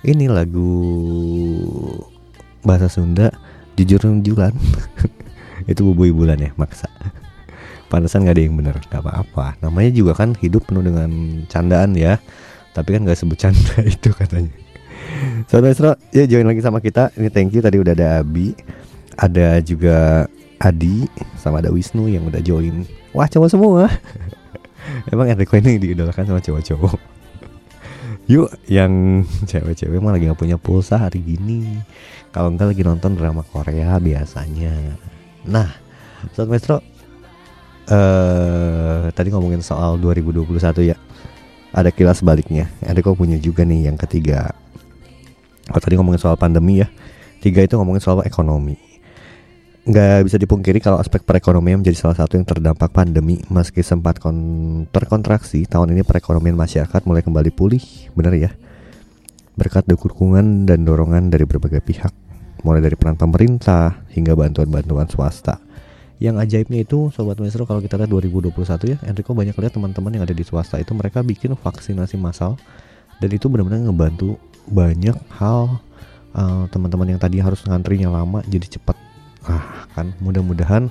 Ini 0.00 0.32
lagu 0.32 0.72
bahasa 2.64 2.88
Sunda 2.88 3.28
jujur 3.76 4.00
jujuran 4.00 4.56
itu 5.70 5.80
bubui 5.84 6.10
bulan 6.10 6.40
ya 6.40 6.50
maksa 6.56 6.88
pantesan 7.86 8.26
nggak 8.26 8.34
ada 8.36 8.42
yang 8.42 8.56
bener 8.58 8.76
nggak 8.90 9.02
apa-apa 9.02 9.58
namanya 9.62 9.90
juga 9.94 10.12
kan 10.18 10.34
hidup 10.38 10.66
penuh 10.66 10.82
dengan 10.82 11.10
candaan 11.46 11.94
ya 11.94 12.18
tapi 12.74 12.98
kan 12.98 13.06
nggak 13.06 13.18
sebut 13.18 13.38
canda 13.38 13.78
itu 13.94 14.10
katanya 14.12 14.66
Sobat 15.46 15.72
Maestro, 15.72 15.94
ya 16.12 16.26
join 16.26 16.44
lagi 16.44 16.60
sama 16.60 16.82
kita. 16.82 17.14
Ini 17.14 17.28
thank 17.30 17.54
you 17.54 17.62
tadi 17.62 17.78
udah 17.80 17.94
ada 17.94 18.20
Abi, 18.20 18.52
ada 19.16 19.62
juga 19.62 20.26
Adi, 20.58 21.08
sama 21.38 21.62
ada 21.62 21.70
Wisnu 21.72 22.10
yang 22.10 22.26
udah 22.28 22.42
join. 22.42 22.84
Wah 23.14 23.28
cowok 23.28 23.48
semua. 23.48 23.88
Emang 25.12 25.30
Enrico 25.30 25.56
ini 25.56 25.78
diidolakan 25.80 26.26
sama 26.26 26.40
cowok-cowok. 26.42 26.98
Yuk, 28.32 28.50
yang 28.66 29.22
cewek-cewek 29.46 30.02
mah 30.02 30.18
lagi 30.18 30.26
nggak 30.26 30.40
punya 30.40 30.58
pulsa 30.58 30.98
hari 30.98 31.22
gini. 31.22 31.78
Kalau 32.34 32.50
enggak 32.50 32.74
lagi 32.74 32.82
nonton 32.82 33.14
drama 33.14 33.46
Korea 33.46 33.96
biasanya. 34.02 34.98
Nah, 35.46 35.70
Sobat 36.34 36.58
Maestro, 36.58 36.82
eh 37.86 39.10
tadi 39.14 39.28
ngomongin 39.30 39.62
soal 39.62 39.98
2021 40.02 40.90
ya. 40.90 40.98
ada 41.76 41.92
kilas 41.92 42.24
baliknya. 42.24 42.72
Enrico 42.80 43.12
punya 43.12 43.36
juga 43.36 43.60
nih 43.60 43.92
yang 43.92 44.00
ketiga. 44.00 44.48
Kalau 45.68 45.82
tadi 45.82 45.94
ngomongin 46.00 46.16
soal 46.16 46.40
pandemi 46.40 46.80
ya, 46.80 46.88
tiga 47.44 47.60
itu 47.60 47.76
ngomongin 47.76 48.00
soal 48.00 48.24
ekonomi. 48.24 48.80
Nggak 49.86 50.24
bisa 50.24 50.40
dipungkiri 50.40 50.80
kalau 50.80 50.96
aspek 50.96 51.22
perekonomian 51.22 51.84
menjadi 51.84 52.00
salah 52.08 52.16
satu 52.16 52.40
yang 52.40 52.48
terdampak 52.48 52.90
pandemi 52.90 53.38
meski 53.52 53.84
sempat 53.84 54.18
kon- 54.18 54.88
terkontraksi 54.88 55.68
tahun 55.68 55.92
ini 55.92 56.02
perekonomian 56.02 56.56
masyarakat 56.56 57.04
mulai 57.04 57.20
kembali 57.20 57.52
pulih, 57.52 57.84
benar 58.16 58.32
ya? 58.34 58.50
Berkat 59.54 59.84
dukungan 59.84 60.64
dan 60.64 60.82
dorongan 60.82 61.28
dari 61.28 61.44
berbagai 61.44 61.84
pihak, 61.84 62.10
mulai 62.64 62.80
dari 62.80 62.96
peran 62.96 63.20
pemerintah 63.20 64.00
hingga 64.16 64.32
bantuan-bantuan 64.32 65.06
swasta. 65.12 65.65
Yang 66.16 66.36
ajaibnya 66.48 66.80
itu 66.80 67.12
Sobat 67.12 67.36
Maestro 67.36 67.68
kalau 67.68 67.84
kita 67.84 68.00
lihat 68.00 68.08
2021 68.08 68.56
ya 68.88 68.96
Enrico 69.04 69.36
banyak 69.36 69.52
lihat 69.52 69.72
teman-teman 69.76 70.16
yang 70.16 70.24
ada 70.24 70.32
di 70.32 70.40
swasta 70.40 70.80
itu 70.80 70.96
mereka 70.96 71.20
bikin 71.20 71.52
vaksinasi 71.52 72.16
massal. 72.16 72.56
Dan 73.20 73.32
itu 73.32 73.48
benar-benar 73.48 73.84
ngebantu 73.84 74.36
banyak 74.68 75.16
hal 75.40 75.80
eh, 76.36 76.64
Teman-teman 76.72 77.16
yang 77.16 77.20
tadi 77.20 77.40
harus 77.40 77.60
ngantrinya 77.64 78.08
lama 78.08 78.40
jadi 78.48 78.64
cepat. 78.80 78.96
Ah 79.44 79.84
kan 79.92 80.16
mudah-mudahan 80.18 80.88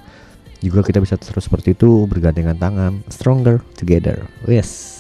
juga 0.64 0.82
kita 0.86 1.04
bisa 1.04 1.20
terus 1.20 1.46
seperti 1.46 1.76
itu 1.76 2.06
bergandengan 2.06 2.58
tangan 2.58 2.94
Stronger 3.10 3.66
together. 3.74 4.30
Yes. 4.46 4.94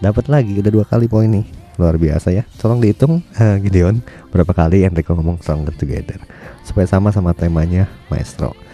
Dapat 0.00 0.32
lagi 0.32 0.58
udah 0.64 0.72
dua 0.72 0.84
kali 0.88 1.12
poin 1.12 1.28
nih. 1.28 1.44
Luar 1.76 2.00
biasa 2.00 2.32
ya. 2.32 2.48
Tolong 2.56 2.80
dihitung 2.80 3.20
eh, 3.36 3.56
Gideon 3.60 4.00
Berapa 4.32 4.52
kali 4.56 4.88
Enrico 4.88 5.12
ngomong 5.12 5.44
stronger 5.44 5.76
together. 5.76 6.20
Supaya 6.64 6.88
sama 6.88 7.12
sama 7.12 7.36
temanya 7.36 7.88
Maestro 8.08 8.71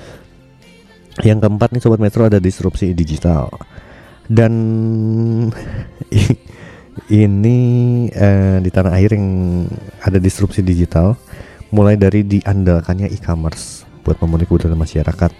yang 1.27 1.39
keempat 1.43 1.74
nih 1.74 1.82
sobat 1.82 1.99
Metro 1.99 2.27
ada 2.27 2.39
disrupsi 2.39 2.95
digital 2.95 3.51
dan 4.28 4.53
ini 7.27 7.59
eh, 8.12 8.59
di 8.61 8.70
tanah 8.70 8.93
air 8.99 9.16
yang 9.16 9.27
ada 10.05 10.19
disrupsi 10.20 10.61
digital 10.61 11.16
mulai 11.73 11.97
dari 11.97 12.24
diandalkannya 12.24 13.09
e-commerce 13.12 13.89
buat 14.05 14.20
memenuhi 14.20 14.49
kebutuhan 14.49 14.78
masyarakat 14.78 15.32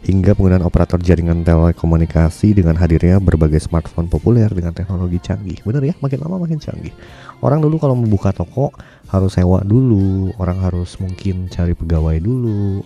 hingga 0.00 0.32
penggunaan 0.32 0.64
operator 0.64 0.96
jaringan 0.96 1.44
telekomunikasi 1.44 2.56
dengan 2.56 2.72
hadirnya 2.80 3.20
berbagai 3.20 3.60
smartphone 3.60 4.08
populer 4.08 4.48
dengan 4.48 4.72
teknologi 4.72 5.20
canggih. 5.20 5.60
Bener 5.60 5.92
ya, 5.92 5.94
makin 6.00 6.18
lama 6.24 6.40
makin 6.40 6.56
canggih. 6.56 6.92
Orang 7.44 7.60
dulu 7.60 7.76
kalau 7.76 7.92
membuka 7.92 8.32
toko 8.32 8.72
harus 9.12 9.36
sewa 9.36 9.60
dulu, 9.60 10.32
orang 10.40 10.64
harus 10.64 10.96
mungkin 10.96 11.52
cari 11.52 11.76
pegawai 11.76 12.16
dulu, 12.16 12.80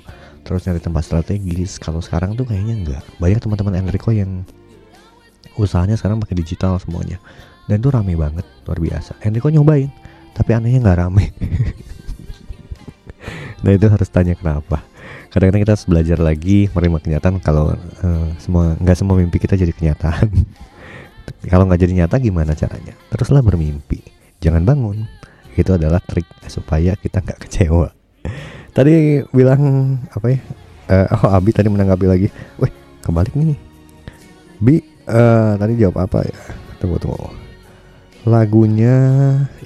terus 0.44 0.68
nyari 0.68 0.78
tempat 0.78 1.02
strategis. 1.08 1.80
Kalau 1.80 2.04
sekarang 2.04 2.36
tuh 2.36 2.44
kayaknya 2.44 2.74
enggak. 2.76 3.02
Banyak 3.16 3.40
teman-teman 3.40 3.80
Enrico 3.80 4.12
yang 4.12 4.44
usahanya 5.56 5.96
sekarang 5.96 6.20
pakai 6.20 6.36
digital 6.38 6.76
semuanya. 6.78 7.18
Dan 7.64 7.80
itu 7.80 7.88
rame 7.88 8.12
banget, 8.14 8.44
luar 8.68 8.78
biasa. 8.78 9.16
Enrico 9.24 9.48
nyobain, 9.48 9.88
tapi 10.36 10.50
anehnya 10.52 10.84
nggak 10.84 10.98
rame. 11.00 11.32
nah 13.64 13.72
itu 13.72 13.86
harus 13.88 14.08
tanya 14.12 14.36
kenapa. 14.36 14.84
Kadang-kadang 15.32 15.62
kita 15.64 15.72
harus 15.74 15.88
belajar 15.88 16.18
lagi 16.20 16.68
menerima 16.70 16.98
kenyataan 17.00 17.40
kalau 17.40 17.72
eh, 17.74 18.28
semua 18.38 18.76
nggak 18.76 18.96
semua 19.00 19.16
mimpi 19.16 19.40
kita 19.40 19.56
jadi 19.56 19.72
kenyataan. 19.72 20.28
kalau 21.50 21.64
nggak 21.64 21.80
jadi 21.88 22.04
nyata 22.04 22.20
gimana 22.20 22.52
caranya? 22.52 22.92
Teruslah 23.08 23.40
bermimpi, 23.40 24.04
jangan 24.44 24.62
bangun. 24.68 25.08
Itu 25.56 25.80
adalah 25.80 26.04
trik 26.04 26.28
supaya 26.52 26.98
kita 27.00 27.24
nggak 27.24 27.48
kecewa. 27.48 27.88
Tadi 28.74 29.22
bilang 29.30 29.94
apa 30.10 30.26
ya? 30.34 30.38
Eh, 30.90 31.06
oh 31.14 31.30
Abi 31.30 31.55
tadi 31.55 31.70
menanggapi 31.70 32.06
lagi. 32.10 32.28
Wih 32.59 32.72
kebalik 33.06 33.32
nih. 33.38 33.59
Bi 34.59 34.82
eh, 35.06 35.52
tadi 35.55 35.72
jawab 35.78 36.10
apa 36.10 36.26
ya? 36.26 36.36
Tunggu 36.82 36.98
tunggu. 36.98 37.30
Lagunya 38.26 38.96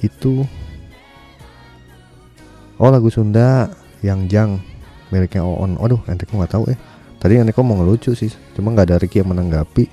itu 0.05 0.45
Oh 2.79 2.87
lagu 2.87 3.11
Sunda 3.11 3.67
yang 3.99 4.31
Jang 4.31 4.63
miliknya 5.11 5.43
Oon. 5.43 5.75
Nanti 5.75 6.23
aku 6.23 6.39
nggak 6.39 6.53
tahu 6.55 6.63
ya. 6.71 6.77
Tadi 7.19 7.35
nanti 7.35 7.51
mau 7.59 7.75
ngelucu 7.75 8.15
sih, 8.15 8.31
cuma 8.55 8.71
nggak 8.71 8.87
ada 8.87 8.95
Ricky 9.03 9.19
yang 9.19 9.35
menanggapi. 9.35 9.91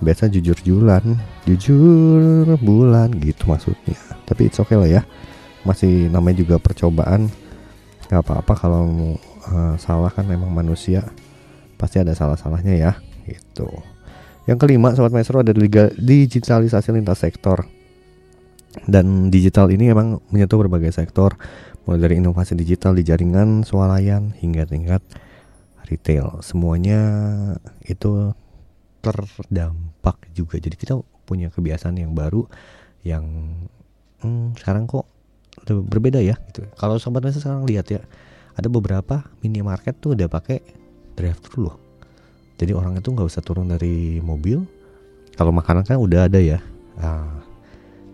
Biasa 0.00 0.32
jujur 0.32 0.56
julan, 0.64 1.20
jujur 1.44 2.56
bulan 2.64 3.12
gitu 3.20 3.44
maksudnya. 3.44 3.98
Tapi 4.24 4.48
it's 4.48 4.56
okay 4.56 4.80
lah 4.80 4.88
ya. 4.88 5.02
Masih 5.68 6.08
namanya 6.08 6.40
juga 6.40 6.56
percobaan. 6.56 7.28
Nggak 8.08 8.22
apa-apa 8.24 8.54
kalau 8.56 8.82
eh, 9.52 9.74
salah 9.80 10.10
kan 10.12 10.24
memang 10.24 10.50
manusia. 10.50 11.04
Pasti 11.78 12.02
ada 12.02 12.16
salah-salahnya 12.16 12.74
ya. 12.74 12.92
Gitu. 13.28 13.68
Yang 14.48 14.58
kelima, 14.64 14.96
sobat 14.96 15.12
maestro 15.12 15.44
ada 15.44 15.52
digitalisasi 15.94 16.88
lintas 16.90 17.20
sektor. 17.20 17.68
Dan 18.88 19.28
digital 19.28 19.68
ini 19.68 19.92
memang 19.92 20.24
menyentuh 20.32 20.56
berbagai 20.56 20.96
sektor, 20.96 21.36
mulai 21.84 22.00
dari 22.00 22.14
inovasi 22.20 22.56
digital 22.56 22.96
di 22.96 23.04
jaringan 23.04 23.62
swalayan 23.64 24.32
hingga 24.40 24.64
tingkat 24.64 25.04
retail. 25.88 26.40
Semuanya 26.40 27.00
itu 27.84 28.32
terdampak 29.04 30.16
juga. 30.32 30.56
Jadi 30.56 30.76
kita 30.80 30.96
punya 31.28 31.52
kebiasaan 31.52 32.00
yang 32.00 32.16
baru 32.16 32.48
yang 33.04 33.24
hmm, 34.24 34.56
sekarang 34.56 34.88
kok 34.88 35.04
udah 35.68 35.84
berbeda 35.84 36.18
ya 36.24 36.40
gitu. 36.48 36.64
Kalau 36.80 36.96
sobat 36.96 37.20
maestro 37.20 37.44
sekarang 37.44 37.68
lihat 37.68 37.92
ya, 37.92 38.00
ada 38.56 38.68
beberapa 38.72 39.22
minimarket 39.44 40.00
tuh 40.00 40.16
udah 40.16 40.26
pakai 40.26 40.64
drive 41.14 41.38
thru 41.44 41.68
loh. 41.68 41.76
Jadi 42.58 42.74
orang 42.74 42.98
itu 42.98 43.12
nggak 43.12 43.28
usah 43.28 43.42
turun 43.44 43.70
dari 43.70 44.18
mobil. 44.18 44.66
Kalau 45.36 45.54
makanan 45.54 45.86
kan 45.86 46.00
udah 46.02 46.26
ada 46.26 46.42
ya. 46.42 46.58
Nah, 46.98 47.44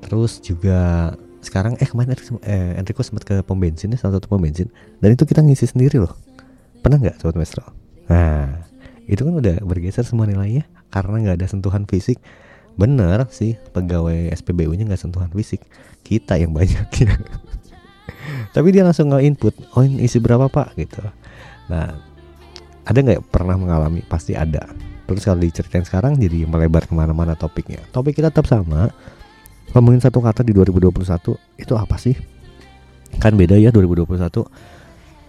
terus 0.04 0.42
juga 0.44 1.12
sekarang 1.40 1.76
eh 1.80 1.88
kemarin 1.88 2.16
eh, 2.44 2.80
Enrico 2.80 3.04
sempat 3.04 3.24
ke 3.24 3.40
pom 3.44 3.60
bensin 3.60 3.92
ya 3.92 4.00
salah 4.00 4.16
satu 4.16 4.32
pom 4.32 4.40
bensin 4.40 4.72
dan 5.04 5.12
itu 5.12 5.24
kita 5.24 5.40
ngisi 5.40 5.68
sendiri 5.68 6.00
loh. 6.00 6.12
Pernah 6.84 7.00
nggak 7.00 7.16
sobat 7.20 7.36
maestro? 7.40 7.64
Nah, 8.12 8.68
itu 9.08 9.24
kan 9.24 9.32
udah 9.32 9.64
bergeser 9.64 10.04
semua 10.04 10.28
nilainya 10.28 10.68
karena 10.92 11.16
nggak 11.24 11.36
ada 11.40 11.46
sentuhan 11.48 11.88
fisik. 11.88 12.20
Bener 12.74 13.26
sih 13.30 13.54
pegawai 13.70 14.34
SPBU-nya 14.34 14.86
nggak 14.90 15.02
sentuhan 15.02 15.30
fisik. 15.30 15.62
Kita 16.02 16.34
yang 16.38 16.50
banyak 16.50 16.88
ya. 17.00 17.14
Tapi 18.54 18.68
dia 18.70 18.86
langsung 18.86 19.10
nge-input, 19.10 19.74
oh 19.74 19.82
ini 19.82 20.06
isi 20.06 20.22
berapa 20.22 20.46
pak 20.46 20.78
gitu. 20.78 21.02
Nah, 21.66 21.98
ada 22.86 22.98
nggak 22.98 23.30
pernah 23.30 23.58
mengalami? 23.58 24.04
Pasti 24.06 24.36
ada. 24.38 24.70
Terus 25.04 25.24
kalau 25.24 25.40
diceritain 25.40 25.84
sekarang 25.84 26.16
jadi 26.16 26.48
melebar 26.48 26.88
ke 26.88 26.94
mana-mana 26.96 27.36
topiknya. 27.36 27.82
Topik 27.92 28.16
kita 28.16 28.32
tetap 28.32 28.48
sama. 28.48 28.88
Ngomongin 29.74 30.00
satu 30.00 30.22
kata 30.22 30.46
di 30.46 30.54
2021 30.54 31.34
itu 31.60 31.74
apa 31.74 31.96
sih? 31.98 32.14
Kan 33.20 33.34
beda 33.34 33.58
ya 33.58 33.74
2021. 33.74 34.46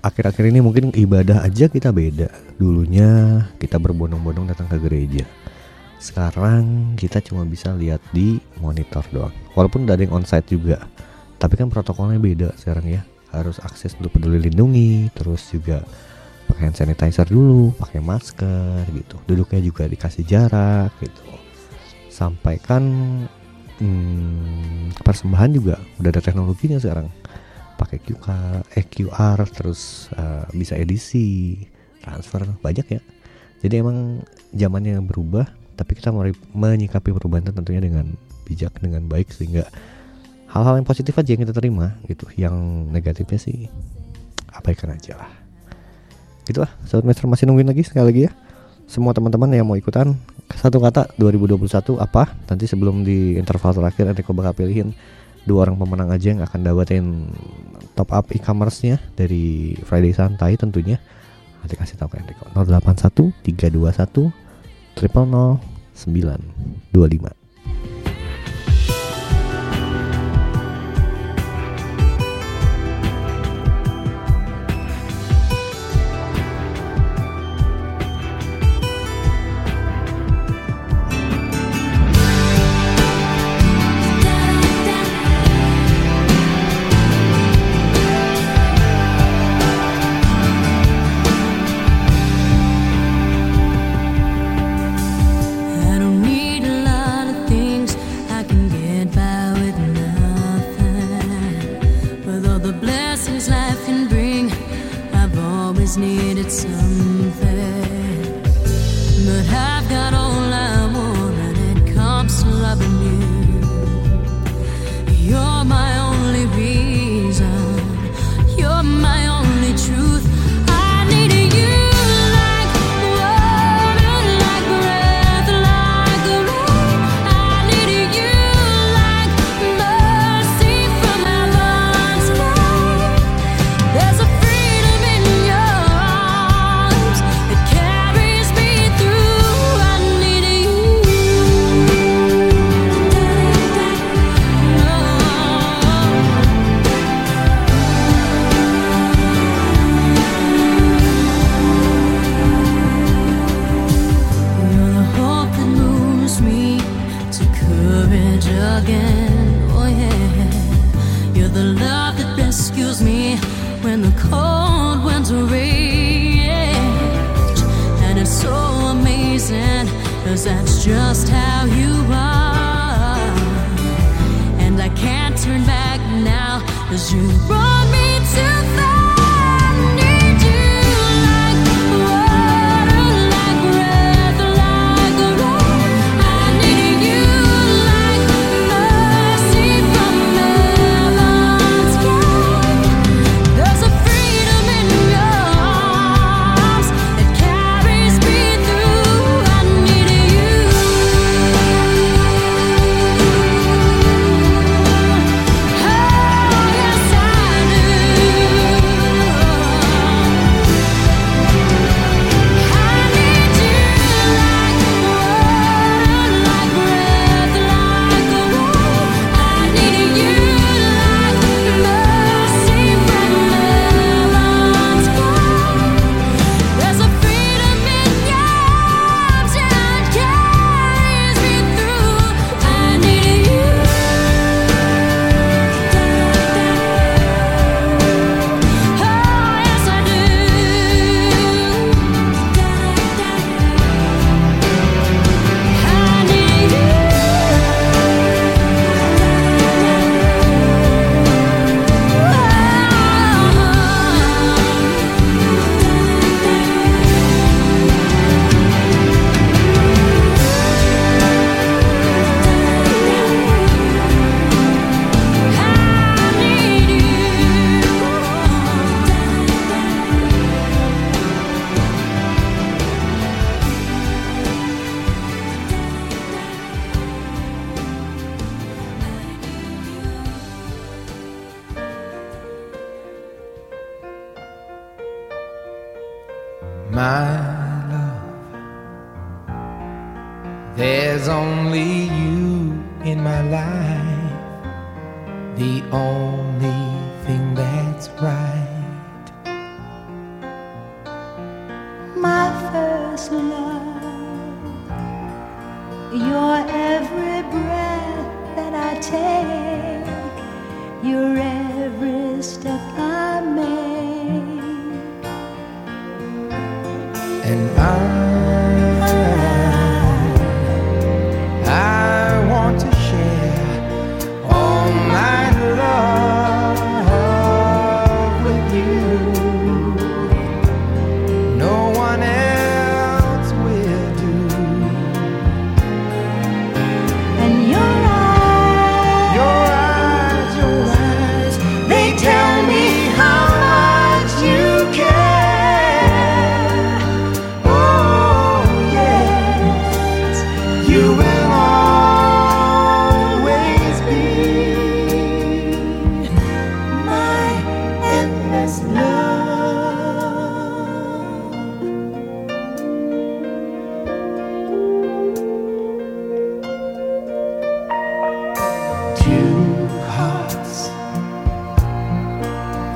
Akhir-akhir 0.05 0.43
ini 0.53 0.61
mungkin 0.61 0.93
ibadah 0.93 1.41
aja 1.41 1.65
kita 1.65 1.89
beda. 1.89 2.29
Dulunya 2.61 3.41
kita 3.57 3.81
berbondong-bondong 3.81 4.53
datang 4.53 4.69
ke 4.69 4.77
gereja. 4.77 5.25
Sekarang 6.05 6.93
kita 6.93 7.17
cuma 7.25 7.41
bisa 7.49 7.73
lihat 7.73 7.97
di 8.13 8.37
monitor 8.61 9.01
doang. 9.09 9.33
Walaupun 9.57 9.89
udah 9.89 9.97
ada 9.97 10.05
yang 10.05 10.13
onsite 10.13 10.53
juga. 10.53 10.85
Tapi 11.41 11.57
kan 11.57 11.73
protokolnya 11.73 12.21
beda 12.21 12.53
sekarang 12.61 12.85
ya. 12.93 13.01
Harus 13.33 13.57
akses 13.57 13.97
dulu 13.97 14.13
peduli 14.13 14.45
lindungi, 14.45 15.09
terus 15.17 15.49
juga 15.49 15.81
pakai 16.45 16.69
hand 16.69 16.77
sanitizer 16.77 17.25
dulu, 17.25 17.73
pakai 17.73 18.05
masker 18.05 18.85
gitu. 18.93 19.17
Duduknya 19.25 19.65
juga 19.65 19.89
dikasih 19.89 20.29
jarak 20.29 20.93
gitu. 21.01 21.25
Sampai 22.13 22.61
kan 22.61 22.85
hmm, 23.81 25.01
persembahan 25.01 25.51
juga 25.57 25.81
udah 25.97 26.09
ada 26.13 26.21
teknologinya 26.21 26.77
sekarang. 26.77 27.09
Pakai 27.81 27.97
QR, 27.97 28.61
eh 28.77 28.85
QR 28.85 29.41
terus 29.49 30.13
eh, 30.13 30.45
bisa 30.53 30.77
edisi, 30.77 31.57
transfer 31.97 32.45
banyak 32.61 32.87
ya. 32.93 33.01
Jadi 33.65 33.73
emang 33.81 34.21
zamannya 34.53 35.01
berubah, 35.01 35.64
tapi 35.75 35.95
kita 35.95 36.09
mari- 36.11 36.35
menyikapi 36.55 37.11
perubahan 37.11 37.43
itu 37.45 37.53
tentunya 37.53 37.81
dengan 37.83 38.15
bijak, 38.47 38.79
dengan 38.79 39.05
baik 39.05 39.31
sehingga 39.31 39.67
hal-hal 40.49 40.79
yang 40.79 40.87
positif 40.87 41.11
aja 41.19 41.35
yang 41.35 41.43
kita 41.43 41.51
terima 41.51 41.99
gitu. 42.07 42.25
Yang 42.39 42.55
negatifnya 42.89 43.39
sih 43.39 43.67
abaikan 44.55 44.95
aja 44.95 45.19
lah. 45.19 45.31
Gitu 46.47 46.63
lah, 46.63 46.71
Sobat 46.87 47.03
Master 47.03 47.27
masih 47.27 47.49
nungguin 47.49 47.67
lagi 47.67 47.83
sekali 47.83 48.05
lagi 48.07 48.21
ya. 48.29 48.31
Semua 48.85 49.17
teman-teman 49.17 49.49
yang 49.49 49.65
mau 49.65 49.75
ikutan 49.75 50.13
satu 50.53 50.77
kata 50.77 51.09
2021 51.17 51.97
apa? 51.97 52.29
Nanti 52.45 52.69
sebelum 52.69 53.01
di 53.01 53.35
interval 53.35 53.73
terakhir 53.73 54.13
Enrico 54.13 54.31
bakal 54.31 54.53
pilihin 54.53 54.93
dua 55.49 55.65
orang 55.65 55.75
pemenang 55.81 56.13
aja 56.13 56.33
yang 56.33 56.41
akan 56.45 56.59
dapetin 56.61 57.05
top 57.97 58.13
up 58.13 58.29
e-commerce-nya 58.29 59.01
dari 59.17 59.73
Friday 59.83 60.13
Santai 60.13 60.53
tentunya. 60.53 61.01
Nanti 61.65 61.73
kasih 61.73 61.97
tahu 61.97 62.13
ke 62.13 62.21
Enrico 62.21 62.45
081 62.53 63.33
321 63.41 64.44
triple 64.95 65.25
925. 65.25 67.33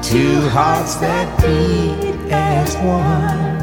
two 0.10 0.42
hearts 0.50 0.96
that 0.96 1.28
beat 1.40 2.16
as 2.32 2.76
one. 2.78 3.60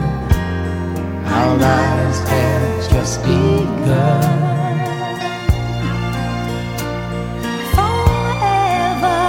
Our 1.27 1.57
lives 1.57 2.19
have 2.29 2.89
just 2.89 3.21
begun. 3.23 4.23
Forever, 7.75 9.23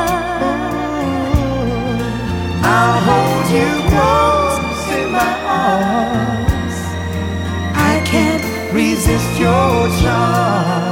I'll 2.76 2.99
hold 3.10 3.45
you 3.57 3.69
close 3.89 4.81
in 4.99 5.07
my 5.11 5.34
arms. 5.65 6.77
I 7.73 7.99
can't 8.06 8.45
resist 8.76 9.39
your 9.39 9.89
charm. 10.02 10.86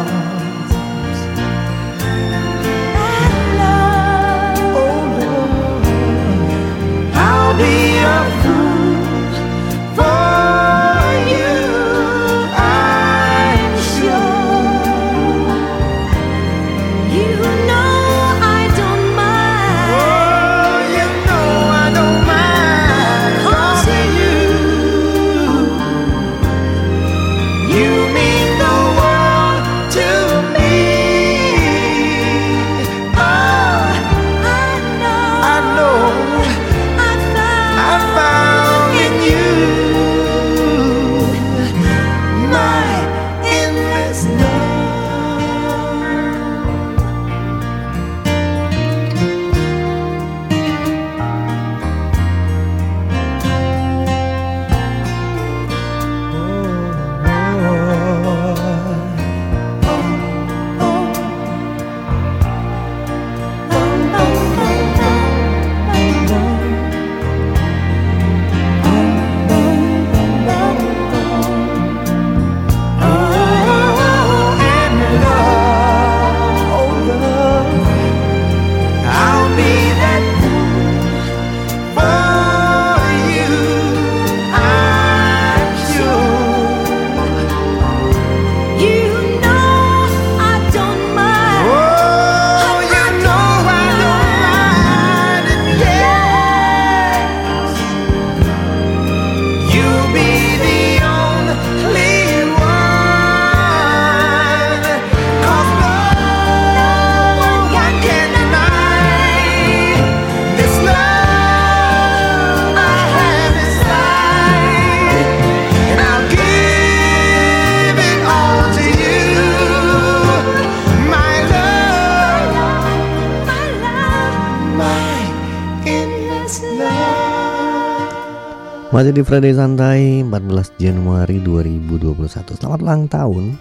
Di 129.16 129.24
Friday 129.24 129.56
Santai 129.56 130.28
14 130.28 130.76
Januari 130.76 131.40
2021 131.40 132.20
Selamat 132.60 132.84
ulang 132.84 133.08
tahun 133.08 133.56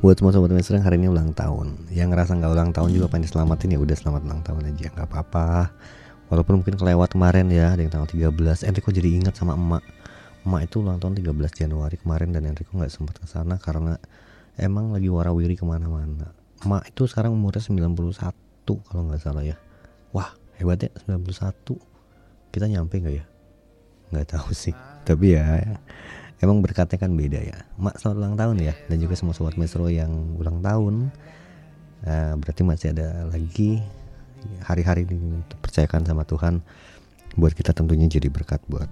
Buat 0.00 0.16
semua 0.16 0.32
sobat 0.32 0.48
yang 0.56 0.80
hari 0.80 0.96
ini 0.96 1.12
ulang 1.12 1.36
tahun. 1.36 1.76
Yang 1.92 2.08
ngerasa 2.12 2.32
nggak 2.40 2.52
ulang 2.56 2.70
tahun 2.72 2.88
juga 2.92 3.12
pengen 3.12 3.28
diselamatin 3.28 3.76
ya 3.76 3.78
udah 3.84 3.96
selamat 3.96 4.20
ulang 4.24 4.40
tahun 4.44 4.60
aja 4.68 4.92
nggak 4.92 5.08
apa-apa. 5.08 5.72
Walaupun 6.28 6.60
mungkin 6.60 6.76
kelewat 6.76 7.16
kemarin 7.16 7.48
ya 7.48 7.72
yang 7.72 7.88
tanggal 7.88 8.08
13 8.08 8.68
Enrico 8.68 8.88
jadi 8.92 9.08
ingat 9.12 9.36
sama 9.36 9.56
emak. 9.56 9.84
Emak 10.44 10.72
itu 10.72 10.84
ulang 10.84 11.00
tahun 11.00 11.20
13 11.20 11.52
Januari 11.52 11.96
kemarin 12.00 12.36
Dan 12.36 12.48
Enrico 12.48 12.72
nggak 12.76 12.92
sempat 12.92 13.16
ke 13.16 13.24
sana 13.24 13.56
Karena 13.56 13.96
emang 14.56 14.92
lagi 14.92 15.08
warawiri 15.12 15.56
ke 15.56 15.64
mana-mana. 15.68 16.32
Emak 16.64 16.96
itu 16.96 17.04
sekarang 17.08 17.36
umurnya 17.36 17.60
91 17.60 17.92
Kalau 18.64 19.02
nggak 19.08 19.20
salah 19.20 19.44
ya. 19.44 19.60
Wah 20.16 20.32
hebat 20.60 20.80
ya 20.80 20.92
91 21.08 21.28
Kita 22.52 22.64
nyampe 22.68 23.04
nggak 23.04 23.14
ya? 23.20 23.24
Nggak 24.12 24.36
tahu 24.36 24.52
sih 24.52 24.93
tapi 25.04 25.36
ya 25.36 25.60
emang 26.44 26.60
berkatnya 26.60 27.00
kan 27.00 27.12
beda 27.16 27.40
ya. 27.40 27.58
Mak 27.80 28.00
selamat 28.00 28.16
ulang 28.20 28.36
tahun 28.36 28.56
ya. 28.60 28.74
Dan 28.88 28.96
juga 29.00 29.14
semua 29.16 29.32
sobat 29.36 29.56
mesro 29.56 29.88
yang 29.88 30.36
ulang 30.36 30.60
tahun. 30.60 31.08
Nah, 32.04 32.36
berarti 32.36 32.60
masih 32.60 32.92
ada 32.92 33.24
lagi 33.32 33.80
hari-hari 34.60 35.08
ini 35.08 35.40
percayakan 35.64 36.04
sama 36.04 36.28
Tuhan. 36.28 36.60
Buat 37.34 37.56
kita 37.56 37.72
tentunya 37.72 38.06
jadi 38.06 38.28
berkat 38.30 38.62
buat 38.68 38.86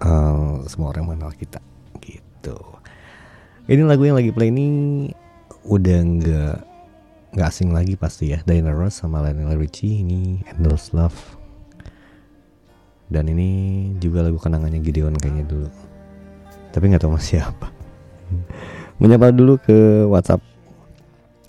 eh, 0.00 0.54
semua 0.70 0.94
orang 0.94 1.10
mengenal 1.10 1.34
kita. 1.34 1.58
Gitu. 1.98 2.58
Ini 3.66 3.82
lagu 3.82 4.04
yang 4.06 4.16
lagi 4.16 4.30
play 4.30 4.52
ini 4.52 4.68
udah 5.64 5.98
nggak 6.04 6.56
nggak 7.34 7.48
asing 7.50 7.74
lagi 7.74 7.98
pasti 7.98 8.30
ya. 8.30 8.38
Diana 8.46 8.70
Ross 8.70 9.02
sama 9.02 9.24
Lionel 9.24 9.58
Richie. 9.58 10.06
Ini 10.06 10.46
Endless 10.54 10.94
Love 10.94 11.43
dan 13.14 13.30
ini 13.30 13.48
juga 14.02 14.26
lagu 14.26 14.42
kenangannya 14.42 14.82
Gideon 14.82 15.14
kayaknya 15.14 15.46
dulu. 15.46 15.70
Tapi 16.74 16.84
nggak 16.90 17.06
tahu 17.06 17.14
masih 17.14 17.38
siapa. 17.38 17.70
Menyapa 19.00 19.30
dulu 19.30 19.62
ke 19.62 20.10
WhatsApp. 20.10 20.42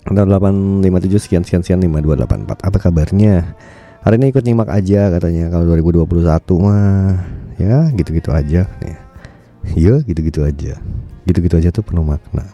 857 0.06 1.18
sekian 1.18 1.42
sekian 1.42 1.66
sekian 1.66 1.82
5284 1.82 2.62
apa 2.62 2.78
kabarnya? 2.78 3.58
Hari 4.06 4.22
ini 4.22 4.30
ikut 4.30 4.46
nyimak 4.46 4.70
aja 4.70 5.10
katanya. 5.10 5.50
Kalau 5.50 5.66
2021 5.66 6.06
mah 6.62 7.26
ya 7.58 7.90
gitu-gitu 7.90 8.30
aja 8.30 8.70
katanya. 8.70 9.02
Ya 9.74 9.98
gitu-gitu 10.06 10.46
aja. 10.46 10.78
Gitu-gitu 11.26 11.58
aja 11.58 11.74
tuh 11.74 11.82
penuh 11.82 12.06
makna. 12.06 12.46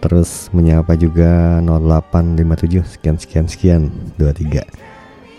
Terus 0.00 0.48
menyapa 0.56 0.96
juga 0.96 1.60
0857 1.60 2.96
sekian 2.96 3.16
sekian 3.20 3.44
sekian 3.44 3.82
23 4.16 4.93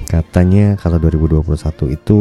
katanya 0.08 0.78
kalau 0.80 0.98
2021 1.02 1.96
itu 1.98 2.20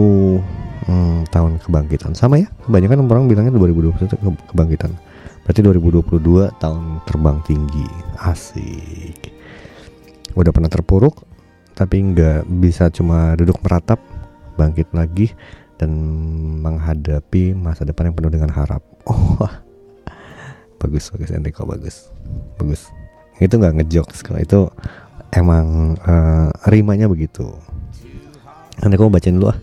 hmm, 0.89 1.29
tahun 1.29 1.61
kebangkitan. 1.63 2.13
Sama 2.17 2.41
ya 2.41 2.49
kebanyakan 2.65 3.09
orang 3.09 3.27
bilangnya 3.31 3.53
2021 3.55 4.11
ke- 4.11 4.45
kebangkitan. 4.53 4.93
Berarti 5.45 5.61
2022 5.61 6.61
tahun 6.61 7.05
terbang 7.05 7.39
tinggi. 7.45 7.87
Asik. 8.17 9.33
Udah 10.35 10.51
pernah 10.51 10.73
terpuruk 10.73 11.25
tapi 11.75 11.99
nggak 12.01 12.47
bisa 12.63 12.87
cuma 12.95 13.35
duduk 13.35 13.59
meratap 13.67 13.99
bangkit 14.55 14.95
lagi 14.95 15.35
dan 15.75 15.91
menghadapi 16.63 17.51
masa 17.53 17.83
depan 17.83 18.11
yang 18.11 18.17
penuh 18.17 18.33
dengan 18.33 18.51
harap. 18.55 18.83
Oh 19.05 19.37
bagus 20.81 21.13
bagus 21.13 21.33
Enrico 21.33 21.69
bagus. 21.69 22.09
Bagus. 22.57 22.89
Itu 23.37 23.61
nggak 23.61 23.85
ngejokes 23.85 24.25
kalau 24.25 24.41
itu 24.41 24.61
emang 25.35 25.99
eh, 25.99 26.49
rimanya 26.71 27.11
begitu. 27.11 27.51
Nanti 28.81 28.95
aku 28.95 29.11
bacain 29.11 29.37
dulu 29.39 29.51
ah. 29.51 29.59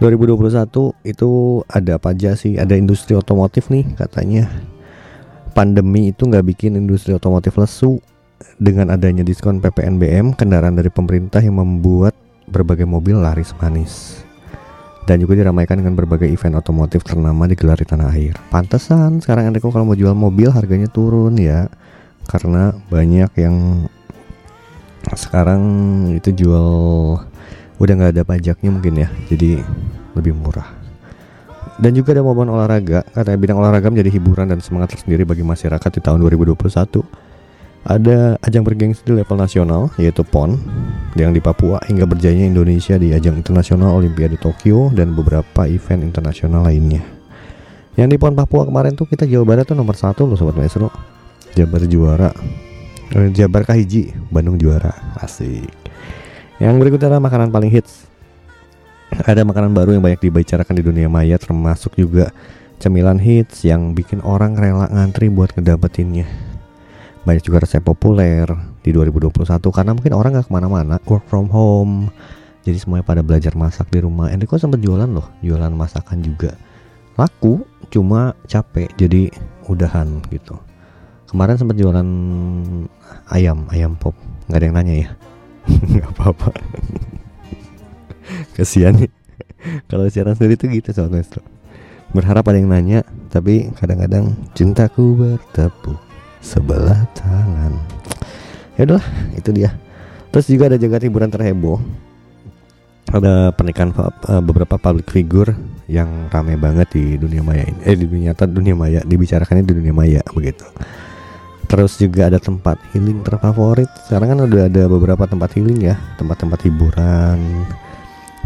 2021 0.00 0.96
itu 1.04 1.30
ada 1.68 2.00
apa 2.00 2.16
aja 2.16 2.32
sih? 2.32 2.56
Ada 2.56 2.72
industri 2.80 3.12
otomotif 3.12 3.68
nih 3.68 3.84
katanya. 4.00 4.48
Pandemi 5.52 6.08
itu 6.08 6.24
nggak 6.24 6.56
bikin 6.56 6.80
industri 6.80 7.12
otomotif 7.12 7.60
lesu. 7.60 8.00
Dengan 8.56 8.88
adanya 8.88 9.20
diskon 9.20 9.60
PPNBM 9.60 10.32
kendaraan 10.32 10.72
dari 10.72 10.88
pemerintah 10.88 11.44
yang 11.44 11.60
membuat 11.60 12.16
berbagai 12.48 12.88
mobil 12.88 13.20
laris 13.20 13.52
manis. 13.60 14.24
Dan 15.04 15.20
juga 15.20 15.36
diramaikan 15.36 15.80
dengan 15.80 15.96
berbagai 15.96 16.28
event 16.28 16.56
otomotif 16.56 17.04
ternama 17.04 17.44
digelar 17.44 17.76
di 17.76 17.84
tanah 17.84 18.08
air. 18.16 18.36
Pantesan 18.48 19.20
sekarang 19.20 19.52
Enrico 19.52 19.68
kalau 19.68 19.92
mau 19.92 19.96
jual 19.96 20.16
mobil 20.16 20.48
harganya 20.48 20.88
turun 20.88 21.36
ya. 21.36 21.68
Karena 22.24 22.72
banyak 22.88 23.32
yang 23.36 23.56
sekarang 25.16 25.62
itu 26.16 26.44
jual 26.44 26.68
udah 27.80 27.92
nggak 27.96 28.12
ada 28.16 28.22
pajaknya 28.24 28.70
mungkin 28.70 28.94
ya 29.00 29.08
jadi 29.28 29.64
lebih 30.14 30.36
murah. 30.36 30.68
Dan 31.80 31.96
juga 31.96 32.12
ada 32.12 32.20
momen 32.20 32.52
olahraga 32.52 33.08
katanya 33.16 33.38
bidang 33.40 33.58
olahraga 33.60 33.88
menjadi 33.88 34.12
hiburan 34.12 34.52
dan 34.52 34.60
semangat 34.60 34.96
tersendiri 34.96 35.24
bagi 35.24 35.40
masyarakat 35.40 35.90
di 35.96 36.00
tahun 36.04 36.20
2021 36.28 36.60
ada 37.80 38.36
ajang 38.44 38.60
bergengsi 38.60 39.00
di 39.08 39.16
level 39.16 39.40
nasional 39.40 39.88
yaitu 39.96 40.20
PON 40.20 40.60
yang 41.16 41.32
di 41.32 41.40
Papua 41.40 41.80
hingga 41.88 42.04
berjaya 42.04 42.44
Indonesia 42.44 43.00
di 43.00 43.16
ajang 43.16 43.40
internasional 43.40 43.96
Olimpiade 43.96 44.36
Tokyo 44.36 44.92
dan 44.92 45.16
beberapa 45.16 45.64
event 45.64 46.04
internasional 46.04 46.68
lainnya. 46.68 47.00
Yang 47.96 48.08
di 48.12 48.16
PON 48.20 48.36
Papua 48.36 48.68
kemarin 48.68 48.92
tuh 48.92 49.08
kita 49.08 49.24
Jawa 49.24 49.48
Barat 49.48 49.64
tuh 49.64 49.76
nomor 49.76 49.96
satu 49.96 50.28
loh 50.28 50.36
sobat 50.36 50.60
maestro. 50.60 50.92
Jabar 51.56 51.82
juara 51.88 52.30
Jabar 53.10 53.66
Kahiji 53.66 54.14
Bandung 54.30 54.54
juara 54.54 54.94
asik 55.18 55.80
yang 56.60 56.76
berikutnya 56.76 57.08
adalah 57.08 57.24
makanan 57.24 57.48
paling 57.48 57.72
hits. 57.72 58.04
Ada 59.10 59.48
makanan 59.48 59.72
baru 59.72 59.96
yang 59.96 60.04
banyak 60.04 60.28
dibicarakan 60.28 60.76
di 60.76 60.84
dunia 60.84 61.08
maya 61.08 61.40
termasuk 61.40 61.96
juga 61.96 62.36
cemilan 62.76 63.16
hits 63.16 63.64
yang 63.64 63.96
bikin 63.96 64.20
orang 64.20 64.60
rela 64.60 64.84
ngantri 64.92 65.32
buat 65.32 65.56
ngedapetinnya. 65.56 66.28
Banyak 67.24 67.42
juga 67.48 67.64
resep 67.64 67.80
populer 67.80 68.44
di 68.84 68.92
2021 68.92 69.56
karena 69.72 69.96
mungkin 69.96 70.12
orang 70.12 70.36
nggak 70.36 70.46
ke 70.46 70.52
mana-mana, 70.52 71.00
work 71.08 71.24
from 71.32 71.48
home. 71.48 72.12
Jadi 72.60 72.76
semuanya 72.76 73.08
pada 73.08 73.24
belajar 73.24 73.56
masak 73.56 73.88
di 73.88 74.04
rumah. 74.04 74.28
Enrico 74.28 74.60
sempat 74.60 74.84
jualan 74.84 75.08
loh, 75.08 75.32
jualan 75.40 75.72
masakan 75.72 76.20
juga. 76.20 76.60
Laku, 77.16 77.64
cuma 77.88 78.36
capek 78.44 78.92
jadi 79.00 79.32
udahan 79.64 80.20
gitu. 80.28 80.60
Kemarin 81.30 81.54
sempat 81.54 81.78
jualan 81.78 82.08
ayam, 83.30 83.70
ayam 83.70 83.94
pop. 83.94 84.18
Nggak 84.50 84.58
ada 84.58 84.66
yang 84.66 84.76
nanya 84.76 84.94
ya? 84.98 85.08
Nggak 85.94 86.10
apa-apa. 86.18 86.50
Kasihan 88.58 88.98
nih. 88.98 89.10
Kalau 89.90 90.10
siaran 90.10 90.34
sendiri 90.34 90.58
tuh 90.58 90.74
gitu 90.74 90.90
soal 90.90 91.12
maestro 91.12 91.44
berharap 92.10 92.42
ada 92.50 92.58
yang 92.58 92.70
nanya 92.70 93.06
tapi 93.30 93.70
kadang-kadang 93.78 94.34
cintaku 94.58 95.14
bertepuk 95.14 95.98
sebelah 96.42 97.06
tangan. 97.14 97.78
Ya 98.74 98.88
udahlah 98.88 99.06
itu 99.38 99.50
dia. 99.54 99.70
Terus 100.34 100.46
juga 100.50 100.72
ada 100.72 100.78
jagat 100.80 101.06
hiburan 101.06 101.30
terheboh. 101.30 101.78
Ada 103.10 103.54
pernikahan 103.54 103.90
eh, 103.94 104.42
beberapa 104.42 104.78
public 104.78 105.10
figure 105.10 105.54
yang 105.90 106.30
ramai 106.30 106.54
banget 106.54 106.94
di 106.94 107.04
dunia 107.18 107.42
maya 107.42 107.66
ini. 107.66 107.80
Eh 107.86 107.94
di 107.94 108.06
dunia 108.06 108.34
nyata 108.34 108.46
dunia 108.46 108.74
maya 108.74 109.00
dibicarakannya 109.02 109.66
di 109.66 109.74
dunia 109.74 109.94
maya 109.94 110.22
begitu 110.34 110.66
Terus 111.70 112.02
juga 112.02 112.26
ada 112.26 112.42
tempat 112.42 112.82
healing 112.90 113.22
terfavorit. 113.22 113.86
Sekarang 114.10 114.34
kan 114.34 114.38
udah 114.42 114.66
ada 114.66 114.90
beberapa 114.90 115.22
tempat 115.30 115.54
healing 115.54 115.78
ya, 115.86 115.94
tempat-tempat 116.18 116.66
hiburan. 116.66 117.38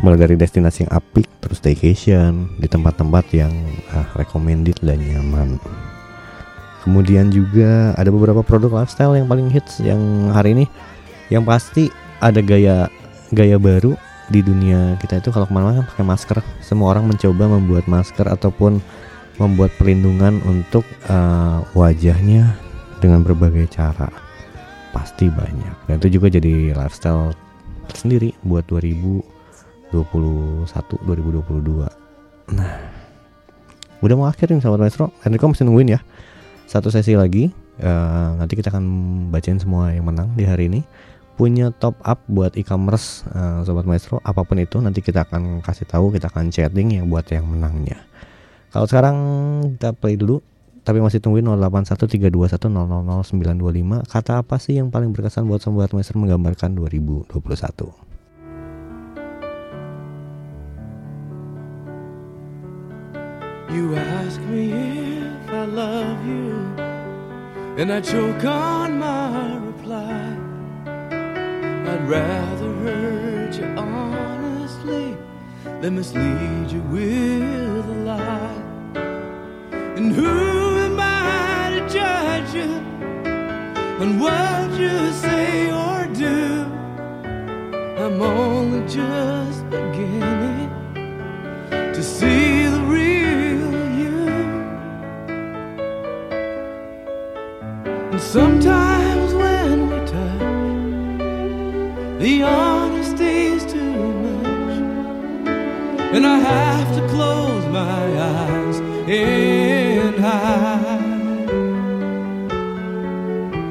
Mulai 0.04 0.28
dari 0.28 0.36
destinasi 0.36 0.84
yang 0.84 0.92
apik, 0.92 1.24
terus 1.40 1.64
staycation 1.64 2.52
di 2.60 2.68
tempat-tempat 2.68 3.24
yang 3.32 3.48
ah, 3.96 4.04
recommended 4.20 4.76
dan 4.84 5.00
nyaman. 5.00 5.56
Kemudian 6.84 7.32
juga 7.32 7.96
ada 7.96 8.12
beberapa 8.12 8.44
produk 8.44 8.84
lifestyle 8.84 9.16
yang 9.16 9.24
paling 9.24 9.48
hits 9.48 9.80
yang 9.80 10.28
hari 10.28 10.52
ini 10.52 10.66
yang 11.32 11.40
pasti 11.48 11.88
ada 12.20 12.44
gaya 12.44 12.92
gaya 13.32 13.56
baru 13.56 13.96
di 14.28 14.44
dunia 14.44 15.00
kita 15.00 15.24
itu 15.24 15.32
kalau 15.32 15.48
ke 15.48 15.52
mana-mana 15.56 15.80
kan 15.80 15.88
pakai 15.96 16.04
masker. 16.04 16.38
Semua 16.60 16.92
orang 16.92 17.08
mencoba 17.08 17.48
membuat 17.48 17.88
masker 17.88 18.28
ataupun 18.28 18.84
membuat 19.40 19.72
perlindungan 19.80 20.44
untuk 20.44 20.84
eh, 21.08 21.58
wajahnya 21.72 22.63
dengan 23.04 23.20
berbagai 23.20 23.68
cara. 23.68 24.08
Pasti 24.96 25.28
banyak. 25.28 25.76
Dan 25.84 26.00
itu 26.00 26.16
juga 26.16 26.32
jadi 26.32 26.72
lifestyle 26.72 27.36
tersendiri 27.84 28.32
buat 28.48 28.64
2021 28.72 29.92
2022 29.92 31.84
nah 32.52 32.76
udah 34.04 34.16
mau 34.20 34.28
akhir 34.28 34.52
nih 34.52 34.60
sahabat 34.60 34.84
maestro. 34.84 35.16
Enrico 35.24 35.48
masih 35.48 35.64
nungguin 35.64 35.96
ya. 35.96 36.00
Satu 36.68 36.92
sesi 36.92 37.16
lagi. 37.16 37.48
Eh, 37.80 38.30
nanti 38.36 38.52
kita 38.52 38.68
akan 38.68 38.84
bacain 39.32 39.56
semua 39.56 39.96
yang 39.96 40.04
menang 40.04 40.36
di 40.36 40.44
hari 40.44 40.68
ini. 40.68 40.84
Punya 41.40 41.72
top 41.72 41.96
up 42.04 42.20
buat 42.28 42.52
e-commerce 42.60 43.24
eh, 43.32 43.64
sobat 43.64 43.88
maestro 43.88 44.20
apa 44.20 44.44
pun 44.44 44.60
itu 44.60 44.76
nanti 44.84 45.00
kita 45.00 45.24
akan 45.24 45.64
kasih 45.64 45.88
tahu 45.88 46.12
kita 46.12 46.28
akan 46.28 46.52
chatting 46.52 47.00
yang 47.00 47.08
buat 47.08 47.24
yang 47.32 47.48
menangnya. 47.48 47.96
Kalau 48.68 48.84
sekarang 48.84 49.16
kita 49.80 49.96
play 49.96 50.20
dulu 50.20 50.44
tapi 50.84 51.00
masih 51.00 51.24
tungguin 51.24 51.48
081321000925 51.48 54.04
kata 54.04 54.44
apa 54.44 54.60
sih 54.60 54.76
yang 54.76 54.92
paling 54.92 55.16
berkesan 55.16 55.48
buat 55.48 55.64
sobat 55.64 55.96
master 55.96 56.20
menggambarkan 56.20 56.76
2021 56.76 57.32
You 63.74 63.96
ask 63.96 64.38
me 64.46 64.70
if 64.70 65.50
I 65.50 65.66
love 65.66 66.22
you 66.22 66.54
And 67.74 67.90
I 67.90 68.00
choke 68.00 68.44
on 68.44 69.00
my 69.02 69.58
reply. 69.58 70.14
I'd 71.90 72.06
rather 72.06 72.70
hurt 72.86 73.58
you 73.58 73.66
honestly 73.74 75.18
Than 75.80 75.96
mislead 75.96 76.70
you 76.70 76.82
with 76.94 77.90
a 77.90 77.98
lie. 78.06 78.62
And 79.96 80.12
who 80.12 80.53
judge 81.94 82.54
you 82.54 82.72
on 84.02 84.18
what 84.18 84.68
you 84.82 85.12
say 85.12 85.70
or 85.70 86.06
do? 86.12 86.64
I'm 88.02 88.20
only 88.20 88.82
just 88.88 89.62
beginning 89.70 90.70
to 91.68 92.02
see 92.02 92.66
the 92.74 92.80
real 92.96 93.72
you. 94.00 94.26
And 98.10 98.20
sometimes 98.20 99.32
when 99.42 99.76
we 99.90 99.98
touch, 100.16 100.40
the 102.22 102.40
honesty's 102.40 103.64
too 103.72 103.94
much. 104.66 105.48
And 106.14 106.26
I 106.26 106.38
have 106.38 106.88
to 106.96 107.02
close 107.14 107.64
my 107.66 108.04
eyes 108.32 108.78
and 109.06 109.53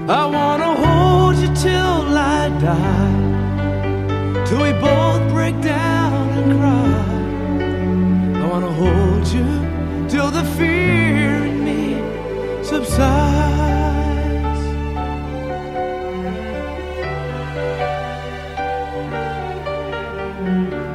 I 0.10 0.26
wanna 0.26 0.76
hold 0.76 1.38
you 1.38 1.48
till 1.56 2.18
I 2.18 2.50
die. 2.60 4.46
Till 4.46 4.62
we 4.62 4.74
both 4.74 5.32
break 5.32 5.62
down 5.62 6.30
and 6.40 6.60
cry. 6.60 7.06
I 8.44 8.48
wanna 8.52 8.72
hold 8.72 9.26
you 9.30 9.48
till 10.10 10.30
the 10.30 10.44
fear 10.58 11.46
in 11.46 11.64
me 11.64 12.02
subsides. 12.64 13.24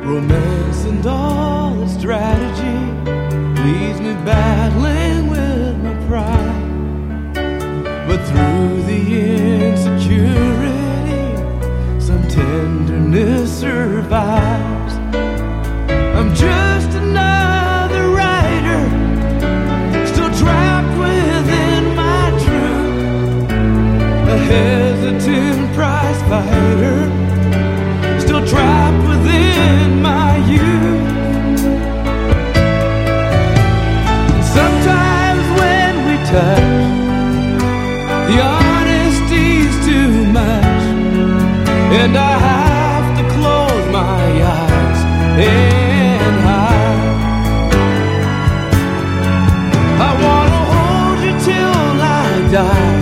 Romance 0.04 0.84
and 0.84 1.06
all 1.06 1.88
strategy 1.88 2.78
leaves 3.62 4.00
me 4.02 4.12
battling 4.26 5.07
insecurity, 9.18 10.80
some 12.00 12.22
tenderness 12.28 13.60
survives. 13.60 14.47
And 42.08 42.16
I 42.16 42.38
have 42.50 43.06
to 43.18 43.24
close 43.36 43.86
my 43.92 44.24
eyes 44.56 45.00
and 45.36 46.36
hide. 46.48 47.20
I 50.08 50.12
wanna 50.24 50.62
hold 50.74 51.18
you 51.26 51.34
till 51.48 51.92
I 52.20 52.28
die, 52.58 52.96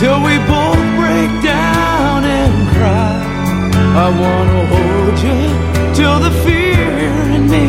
till 0.00 0.18
we 0.28 0.34
both 0.54 0.84
break 1.00 1.30
down 1.42 2.24
and 2.40 2.54
cry. 2.74 3.16
I 4.04 4.08
wanna 4.22 4.62
hold 4.74 5.16
you 5.26 5.42
till 5.98 6.18
the 6.26 6.32
fear 6.44 7.14
in 7.36 7.42
me 7.54 7.66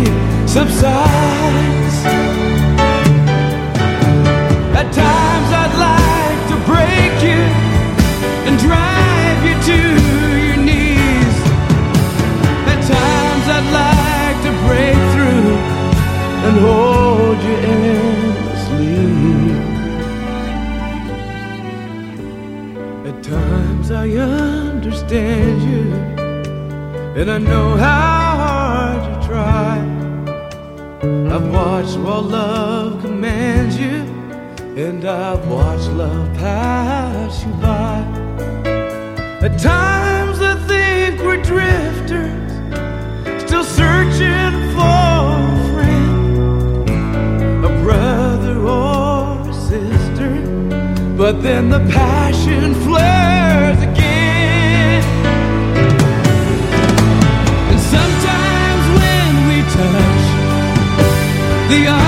subsides. 0.48 1.85
I 24.06 24.18
understand 24.18 25.64
you, 25.64 25.92
and 27.20 27.32
I 27.32 27.40
know 27.40 27.76
how 27.76 28.36
hard 28.44 29.02
you 29.10 29.28
try. 29.28 29.78
I've 31.34 31.52
watched 31.52 31.98
while 31.98 32.22
love 32.22 33.02
commands 33.02 33.80
you, 33.80 34.06
and 34.78 35.04
I've 35.06 35.48
watched 35.48 35.90
love 35.90 36.32
pass 36.36 37.44
you 37.44 37.52
by. 37.54 38.06
At 39.42 39.58
times 39.60 40.40
I 40.40 40.54
think 40.68 41.22
we're 41.22 41.42
drifters, 41.42 42.52
still 43.42 43.64
searching 43.64 44.54
for 44.76 45.32
a 45.42 45.70
friend, 45.74 46.90
a 47.66 47.70
brother 47.82 48.60
or 48.60 49.50
a 49.50 49.54
sister. 49.54 50.30
But 51.18 51.42
then 51.42 51.70
the 51.72 51.80
passion 51.90 52.76
flares 52.84 53.45
the 61.68 62.05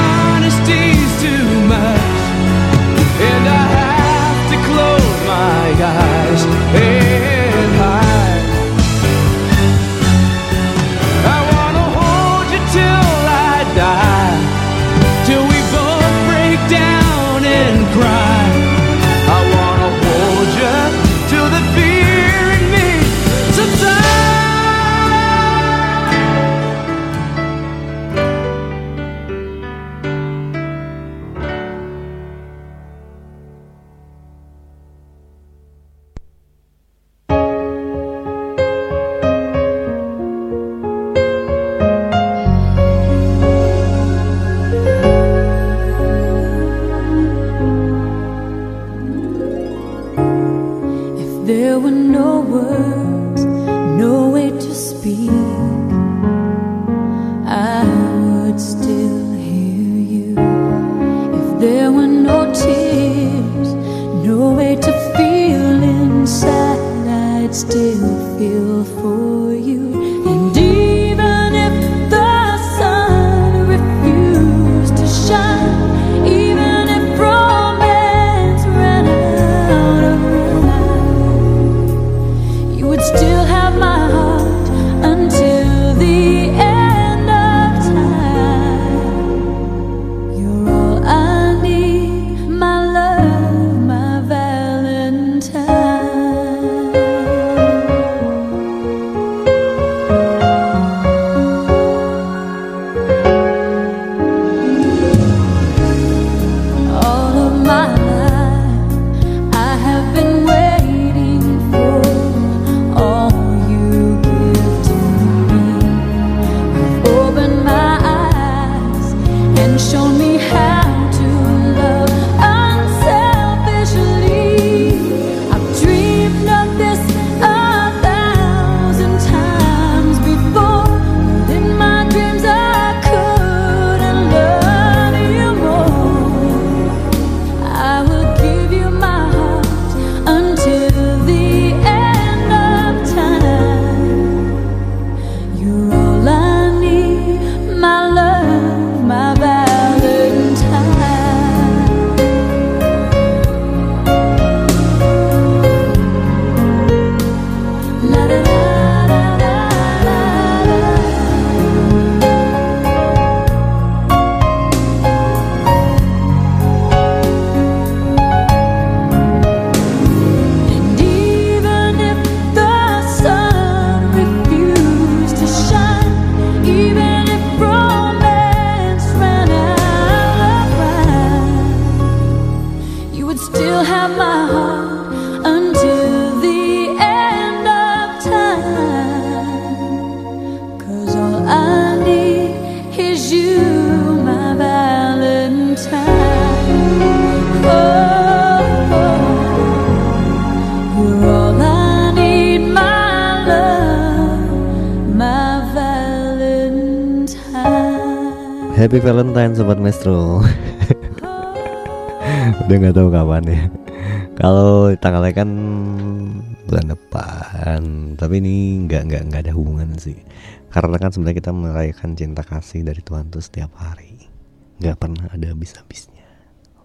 Karena 220.77 221.01
kan 221.01 221.09
sebenarnya 221.09 221.41
kita 221.41 221.51
merayakan 221.57 222.13
cinta 222.13 222.45
kasih 222.45 222.85
dari 222.85 223.01
Tuhan 223.01 223.33
tuh 223.33 223.41
setiap 223.41 223.73
hari. 223.81 224.29
Nggak 224.77 224.97
pernah 225.01 225.25
ada 225.33 225.49
habis-habisnya. 225.49 226.21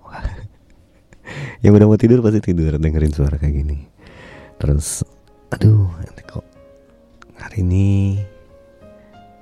Yang 1.61 1.73
udah 1.77 1.87
mau 1.93 2.01
tidur 2.01 2.25
pasti 2.25 2.41
tidur 2.41 2.81
dengerin 2.81 3.13
suara 3.13 3.37
kayak 3.37 3.53
gini. 3.53 3.85
Terus 4.57 5.05
Aduh 5.53 5.93
nanti 6.01 6.25
kok 6.25 6.47
Hari 7.37 7.61
ini 7.61 8.17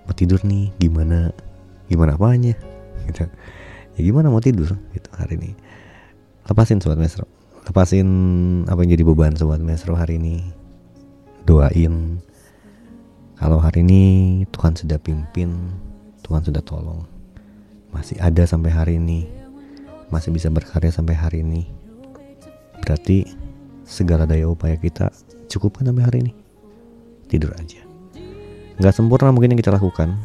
Mau 0.09 0.15
tidur 0.17 0.43
nih 0.43 0.75
Gimana 0.83 1.31
Gimana 1.87 2.19
apanya? 2.19 2.59
Gitu. 3.07 3.31
Ya 3.95 4.01
gimana 4.03 4.31
mau 4.31 4.43
tidur 4.43 4.75
gitu 4.95 5.11
hari 5.19 5.35
ini? 5.35 5.51
Lepasin 6.47 6.79
Sobat 6.79 6.97
Mesro. 6.97 7.27
Lepasin 7.67 8.09
apa 8.71 8.87
yang 8.87 8.95
jadi 8.95 9.03
beban 9.03 9.35
Sobat 9.35 9.59
Mesro 9.59 9.99
hari 9.99 10.17
ini. 10.23 10.47
Doain 11.43 12.23
Kalau 13.41 13.57
hari 13.57 13.81
ini 13.81 14.03
Tuhan 14.53 14.77
sudah 14.77 15.01
pimpin 15.01 15.49
Tuhan 16.21 16.45
sudah 16.45 16.61
tolong. 16.61 17.09
Masih 17.89 18.21
ada 18.21 18.45
sampai 18.45 18.69
hari 18.69 19.01
ini. 19.01 19.25
Masih 20.13 20.29
bisa 20.29 20.53
berkarya 20.53 20.93
sampai 20.93 21.17
hari 21.17 21.41
ini. 21.41 21.65
Berarti 22.85 23.25
segala 23.89 24.29
daya 24.29 24.45
upaya 24.45 24.77
kita 24.77 25.09
cukup 25.49 25.81
kan 25.81 25.89
sampai 25.89 26.05
hari 26.05 26.19
ini. 26.21 26.33
Tidur 27.33 27.57
aja. 27.57 27.81
Nggak 28.77 28.93
sempurna 28.93 29.33
mungkin 29.33 29.57
yang 29.57 29.61
kita 29.65 29.73
lakukan. 29.73 30.21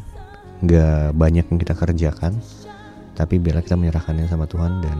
Nggak 0.60 1.16
banyak 1.16 1.48
yang 1.48 1.58
kita 1.58 1.72
kerjakan. 1.72 2.36
Tapi 3.16 3.40
biarlah 3.40 3.64
kita 3.64 3.80
menyerahkannya 3.80 4.28
sama 4.28 4.44
Tuhan 4.44 4.84
dan 4.84 4.98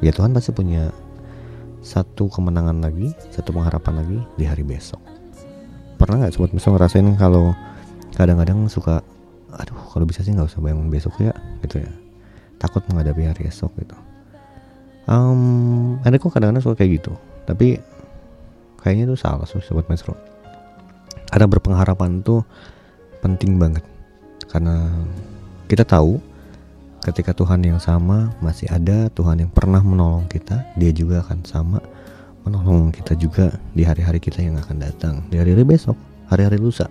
ya 0.00 0.16
Tuhan 0.16 0.32
pasti 0.32 0.48
punya 0.56 0.88
satu 1.84 2.32
kemenangan 2.32 2.80
lagi 2.80 3.12
satu 3.28 3.52
pengharapan 3.52 4.00
lagi 4.00 4.18
di 4.40 4.48
hari 4.48 4.64
besok 4.64 5.13
pernah 6.04 6.16
nggak 6.24 6.36
sobat 6.36 6.52
besok 6.52 6.76
ngerasain 6.76 7.08
kalau 7.16 7.56
kadang-kadang 8.14 8.68
suka 8.68 9.00
aduh 9.54 9.80
kalau 9.90 10.04
bisa 10.04 10.20
sih 10.20 10.36
nggak 10.36 10.50
usah 10.50 10.60
bangun 10.60 10.92
besok 10.92 11.16
ya 11.18 11.32
gitu 11.64 11.80
ya. 11.80 11.90
Takut 12.60 12.84
menghadapi 12.86 13.24
hari 13.24 13.48
esok 13.48 13.72
gitu. 13.80 13.96
Um, 15.04 16.00
ada 16.00 16.16
kok 16.16 16.32
kadang-kadang 16.32 16.64
suka 16.64 16.80
kayak 16.80 17.00
gitu 17.00 17.12
tapi 17.44 17.76
kayaknya 18.80 19.12
itu 19.12 19.16
salah 19.20 19.44
sih 19.44 19.60
sobat 19.60 19.84
mesro 19.88 20.16
ada 21.28 21.44
berpengharapan 21.44 22.24
tuh 22.24 22.44
penting 23.20 23.56
banget 23.60 23.84
karena 24.48 24.92
kita 25.68 25.84
tahu 25.84 26.20
ketika 27.04 27.36
Tuhan 27.36 27.60
yang 27.64 27.80
sama 27.80 28.32
masih 28.40 28.68
ada 28.72 29.12
Tuhan 29.12 29.44
yang 29.44 29.50
pernah 29.52 29.80
menolong 29.80 30.24
kita 30.28 30.64
dia 30.76 30.92
juga 30.92 31.20
akan 31.20 31.44
sama 31.44 31.78
menolong 32.44 32.92
kita 32.92 33.16
juga 33.16 33.56
di 33.72 33.82
hari-hari 33.82 34.20
kita 34.20 34.44
yang 34.44 34.60
akan 34.60 34.76
datang. 34.78 35.14
Di 35.32 35.40
hari-hari 35.40 35.64
besok 35.64 35.96
hari-hari 36.28 36.60
lusa. 36.60 36.88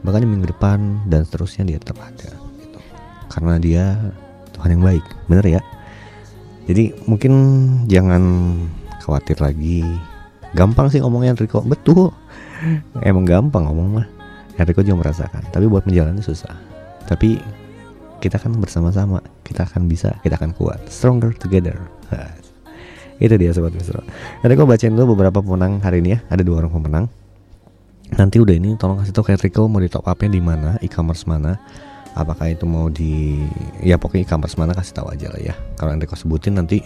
Bahkan 0.00 0.20
di 0.24 0.28
minggu 0.28 0.48
depan 0.48 1.04
dan 1.08 1.28
seterusnya 1.28 1.68
dia 1.68 1.76
tetap 1.76 2.00
ada 2.00 2.32
gitu. 2.32 2.80
karena 3.28 3.54
dia 3.60 3.84
Tuhan 4.56 4.80
yang 4.80 4.84
baik 4.84 5.04
bener 5.28 5.46
ya? 5.46 5.60
Jadi 6.64 6.96
mungkin 7.04 7.32
jangan 7.90 8.22
khawatir 9.04 9.40
lagi. 9.40 9.84
Gampang 10.56 10.88
sih 10.88 11.04
ngomongnya 11.04 11.36
Enrico. 11.36 11.60
Betul. 11.62 12.14
Emang 13.06 13.28
gampang 13.28 13.68
ngomong 13.68 14.00
mah. 14.00 14.06
Enrico 14.56 14.80
juga 14.80 15.08
merasakan. 15.08 15.50
Tapi 15.52 15.66
buat 15.68 15.84
menjalani 15.84 16.24
susah. 16.24 16.52
Tapi 17.04 17.40
kita 18.22 18.38
kan 18.38 18.54
bersama-sama. 18.56 19.20
Kita 19.44 19.66
akan 19.66 19.90
bisa 19.90 20.14
kita 20.22 20.38
akan 20.38 20.54
kuat. 20.54 20.78
Stronger 20.86 21.34
together 21.34 21.76
itu 23.20 23.36
dia 23.36 23.52
sobat 23.52 23.76
Misro. 23.76 24.00
Enrico 24.40 24.64
bacain 24.64 24.96
dulu 24.96 25.12
beberapa 25.12 25.44
pemenang 25.44 25.84
hari 25.84 26.00
ini 26.00 26.16
ya. 26.16 26.18
Ada 26.32 26.40
dua 26.40 26.64
orang 26.64 26.72
pemenang. 26.72 27.04
Nanti 28.16 28.40
udah 28.40 28.56
ini 28.56 28.74
tolong 28.80 28.98
kasih 29.04 29.12
tau 29.14 29.22
ke 29.22 29.36
Enrico 29.36 29.68
mau 29.68 29.78
di 29.78 29.92
top 29.92 30.08
upnya 30.08 30.32
di 30.32 30.40
mana 30.40 30.80
e-commerce 30.80 31.28
mana. 31.28 31.60
Apakah 32.16 32.50
itu 32.50 32.66
mau 32.66 32.90
di 32.90 33.38
ya 33.84 34.00
pokoknya 34.00 34.24
e-commerce 34.26 34.56
mana 34.56 34.72
kasih 34.72 34.96
tahu 34.96 35.12
aja 35.12 35.30
lah 35.30 35.40
ya. 35.52 35.54
Kalau 35.76 35.92
Enrico 35.92 36.16
sebutin 36.16 36.56
nanti 36.56 36.80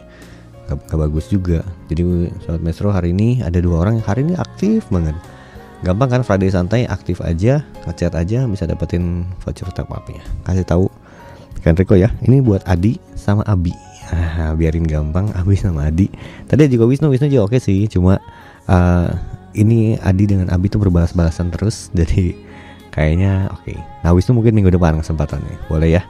gak, 0.67 0.91
gak 0.91 0.99
bagus 0.99 1.31
juga. 1.31 1.63
Jadi 1.87 2.29
sobat 2.43 2.61
Metro 2.61 2.91
hari 2.91 3.15
ini 3.15 3.41
ada 3.41 3.63
dua 3.63 3.87
orang 3.87 4.03
yang 4.03 4.07
hari 4.11 4.27
ini 4.27 4.35
aktif 4.35 4.91
banget. 4.91 5.15
Gampang 5.87 6.19
kan 6.19 6.23
Friday 6.27 6.51
santai 6.51 6.83
aktif 6.91 7.23
aja 7.23 7.63
ngechat 7.87 8.13
aja 8.19 8.49
bisa 8.51 8.67
dapetin 8.67 9.23
voucher 9.39 9.71
top 9.71 9.87
upnya. 9.95 10.21
Kasih 10.43 10.67
tahu 10.67 10.91
ke 11.65 11.97
ya. 11.97 12.13
Ini 12.27 12.45
buat 12.45 12.67
Adi 12.69 13.01
sama 13.17 13.41
Abi 13.49 13.94
biarin 14.59 14.87
gampang 14.87 15.31
Abi 15.39 15.59
sama 15.59 15.89
Adi. 15.89 16.09
Tadi 16.47 16.71
juga 16.71 16.89
Wisnu 16.89 17.11
Wisnu 17.11 17.29
juga 17.31 17.51
oke 17.51 17.59
sih 17.61 17.87
cuma 17.91 18.19
uh, 18.69 19.09
ini 19.55 19.99
Adi 20.01 20.25
dengan 20.27 20.51
Abi 20.51 20.71
tuh 20.71 20.83
berbalas-balasan 20.83 21.55
terus 21.55 21.89
jadi 21.99 22.35
kayaknya 22.95 23.51
oke. 23.51 23.71
Okay. 23.71 23.79
nah 24.07 24.15
Wisnu 24.15 24.37
mungkin 24.37 24.55
minggu 24.55 24.71
depan 24.75 24.99
kesempatannya 25.01 25.71
boleh 25.71 26.01
ya? 26.01 26.03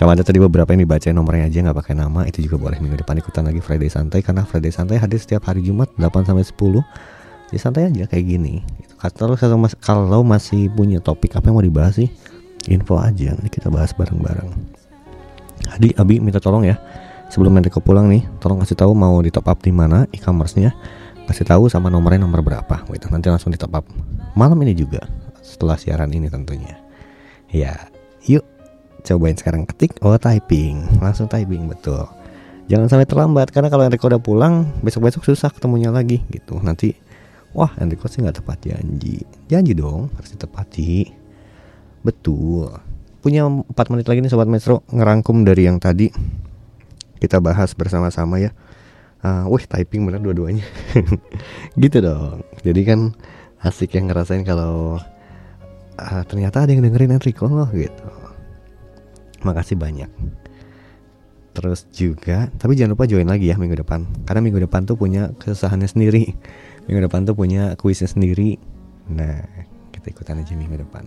Cuma 0.00 0.16
ada 0.16 0.24
tadi 0.24 0.40
beberapa 0.40 0.72
yang 0.72 0.88
dibacain 0.88 1.12
nomornya 1.12 1.52
aja 1.52 1.60
nggak 1.60 1.76
pakai 1.76 1.92
nama 1.92 2.24
itu 2.24 2.40
juga 2.40 2.56
boleh 2.56 2.80
minggu 2.80 3.04
depan 3.04 3.20
ikutan 3.20 3.44
lagi 3.44 3.60
Friday 3.60 3.92
santai 3.92 4.24
karena 4.24 4.48
Friday 4.48 4.72
santai 4.72 4.96
hadir 4.96 5.20
setiap 5.20 5.44
hari 5.44 5.60
Jumat 5.60 5.92
8 6.00 6.24
sampai 6.24 6.40
10 6.40 6.56
jadi 7.52 7.60
santai 7.60 7.82
aja 7.90 8.08
kayak 8.08 8.24
gini. 8.24 8.64
Gitu. 8.80 8.94
kalau 8.96 9.36
kalau 9.82 10.22
masih 10.24 10.72
punya 10.72 11.02
topik 11.02 11.36
apa 11.36 11.50
yang 11.50 11.56
mau 11.58 11.66
dibahas 11.66 12.00
sih? 12.00 12.08
Info 12.72 12.96
aja 12.96 13.36
nanti 13.36 13.50
kita 13.52 13.68
bahas 13.68 13.92
bareng-bareng. 13.92 14.48
Adi 15.68 15.92
Abi 16.00 16.16
minta 16.22 16.40
tolong 16.40 16.64
ya 16.64 16.80
sebelum 17.30 17.56
Enrico 17.56 17.78
pulang 17.80 18.10
nih 18.10 18.26
tolong 18.42 18.60
kasih 18.60 18.76
tahu 18.76 18.92
mau 18.92 19.16
di 19.22 19.30
top 19.30 19.46
up 19.48 19.62
di 19.62 19.70
mana 19.70 20.04
e-commerce-nya. 20.10 20.74
Kasih 21.30 21.46
tahu 21.46 21.70
sama 21.70 21.86
nomornya 21.86 22.26
nomor 22.26 22.42
berapa. 22.42 22.82
Gitu 22.90 23.06
nanti 23.08 23.30
langsung 23.30 23.54
di 23.54 23.58
top 23.58 23.70
up. 23.78 23.86
Malam 24.34 24.58
ini 24.66 24.74
juga 24.74 25.06
setelah 25.40 25.78
siaran 25.78 26.10
ini 26.10 26.26
tentunya. 26.26 26.76
Ya 27.54 27.88
yuk 28.26 28.42
cobain 29.06 29.38
sekarang 29.38 29.64
ketik 29.64 29.94
oh 30.02 30.18
typing. 30.18 30.84
Langsung 30.98 31.30
typing 31.30 31.70
betul. 31.70 32.04
Jangan 32.66 32.86
sampai 32.86 33.06
terlambat 33.06 33.50
karena 33.54 33.70
kalau 33.70 33.86
Enrico 33.86 34.06
udah 34.10 34.22
pulang 34.22 34.66
besok-besok 34.82 35.26
susah 35.26 35.54
ketemunya 35.54 35.94
lagi 35.94 36.22
gitu. 36.30 36.58
Nanti 36.58 36.94
wah 37.54 37.70
Enrico 37.78 38.10
sih 38.10 38.22
nggak 38.22 38.42
tepat 38.42 38.58
janji. 38.66 39.22
Janji 39.46 39.72
dong 39.74 40.10
harus 40.18 40.34
ditepati. 40.34 41.10
Betul. 42.02 42.74
Punya 43.20 43.44
4 43.44 43.70
menit 43.92 44.06
lagi 44.08 44.18
nih 44.24 44.30
sobat 44.32 44.48
Metro. 44.48 44.82
Ngerangkum 44.88 45.44
dari 45.44 45.68
yang 45.68 45.76
tadi 45.76 46.08
kita 47.20 47.38
bahas 47.38 47.76
bersama-sama 47.76 48.40
ya. 48.40 48.50
Uh, 49.20 49.44
wih 49.52 49.68
typing 49.68 50.08
bener 50.08 50.24
dua-duanya. 50.24 50.64
Gitu 51.82 52.00
dong. 52.00 52.40
Jadi 52.64 52.80
kan 52.88 53.12
asik 53.60 53.92
yang 54.00 54.08
ngerasain 54.08 54.42
kalau 54.48 54.96
uh, 56.00 56.22
ternyata 56.24 56.64
ada 56.64 56.72
yang 56.72 56.80
dengerin 56.80 57.20
Enrico 57.20 57.44
loh 57.44 57.68
gitu. 57.68 58.08
Makasih 59.44 59.76
banyak. 59.76 60.08
Terus 61.52 61.84
juga 61.92 62.48
tapi 62.56 62.72
jangan 62.72 62.96
lupa 62.96 63.04
join 63.04 63.28
lagi 63.28 63.52
ya 63.52 63.60
minggu 63.60 63.76
depan. 63.84 64.08
Karena 64.24 64.40
minggu 64.40 64.64
depan 64.64 64.88
tuh 64.88 64.96
punya 64.96 65.28
kesusahannya 65.36 65.88
sendiri. 65.88 66.32
Minggu 66.88 67.04
depan 67.04 67.28
tuh 67.28 67.36
punya 67.36 67.76
kuisnya 67.76 68.08
sendiri. 68.08 68.56
Nah 69.12 69.44
kita 69.92 70.16
ikutan 70.16 70.40
aja 70.40 70.56
minggu 70.56 70.80
depan. 70.80 71.04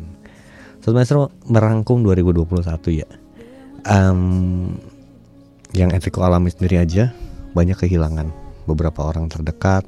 Sobat 0.86 1.10
merangkum 1.50 2.06
2021 2.06 3.02
ya. 3.02 3.10
Um, 3.90 4.78
yang 5.74 5.90
Enrico 5.94 6.22
alami 6.22 6.54
sendiri 6.54 6.82
aja 6.82 7.14
banyak 7.58 7.78
kehilangan 7.78 8.30
beberapa 8.70 9.06
orang 9.06 9.30
terdekat 9.30 9.86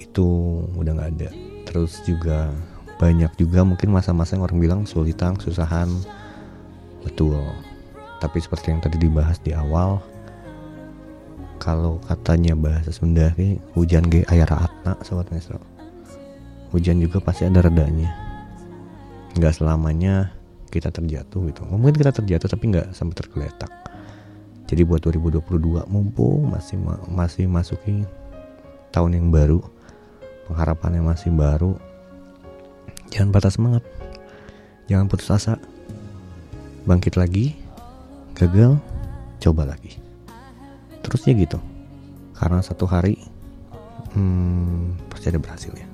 itu 0.00 0.60
udah 0.76 0.92
nggak 0.96 1.10
ada 1.16 1.30
terus 1.68 2.02
juga 2.04 2.50
banyak 2.98 3.30
juga 3.38 3.64
mungkin 3.64 3.94
masa-masa 3.94 4.36
yang 4.36 4.44
orang 4.44 4.58
bilang 4.58 4.80
sulitan 4.84 5.38
kesusahan 5.38 5.88
Betul. 7.02 7.42
Tapi 8.22 8.38
seperti 8.38 8.70
yang 8.70 8.78
tadi 8.78 8.96
dibahas 9.02 9.42
di 9.42 9.50
awal, 9.50 9.98
kalau 11.58 11.98
katanya 12.06 12.54
bahasa 12.54 12.94
Sunda 12.94 13.34
hujan 13.74 14.06
ge 14.06 14.22
air 14.30 14.46
ratna 14.46 14.94
sobat 15.02 15.26
mesro. 15.34 15.58
Hujan 16.70 17.02
juga 17.02 17.18
pasti 17.20 17.44
ada 17.44 17.60
redanya. 17.60 18.14
Nggak 19.36 19.58
selamanya 19.60 20.30
kita 20.70 20.88
terjatuh 20.94 21.50
gitu. 21.50 21.66
Mungkin 21.66 21.98
kita 21.98 22.14
terjatuh 22.14 22.48
tapi 22.48 22.64
nggak 22.72 22.94
sampai 22.94 23.14
tergeletak. 23.18 23.70
Jadi 24.72 24.88
buat 24.88 25.04
2022 25.04 25.84
mumpung 25.92 26.48
masih 26.48 26.80
masih 27.12 27.44
masuki 27.44 28.08
tahun 28.88 29.20
yang 29.20 29.28
baru, 29.28 29.60
pengharapannya 30.48 31.04
masih 31.04 31.28
baru. 31.28 31.76
Jangan 33.12 33.36
patah 33.36 33.52
semangat. 33.52 33.84
Jangan 34.88 35.12
putus 35.12 35.28
asa. 35.28 35.60
Bangkit 36.88 37.20
lagi 37.20 37.52
gagal 38.32 38.80
coba 39.44 39.68
lagi. 39.68 40.00
Terusnya 41.04 41.36
gitu. 41.36 41.60
Karena 42.32 42.64
satu 42.64 42.88
hari 42.88 43.20
hmm, 44.16 45.12
pasti 45.12 45.28
ada 45.28 45.36
berhasil 45.36 45.72
ya. 45.76 45.84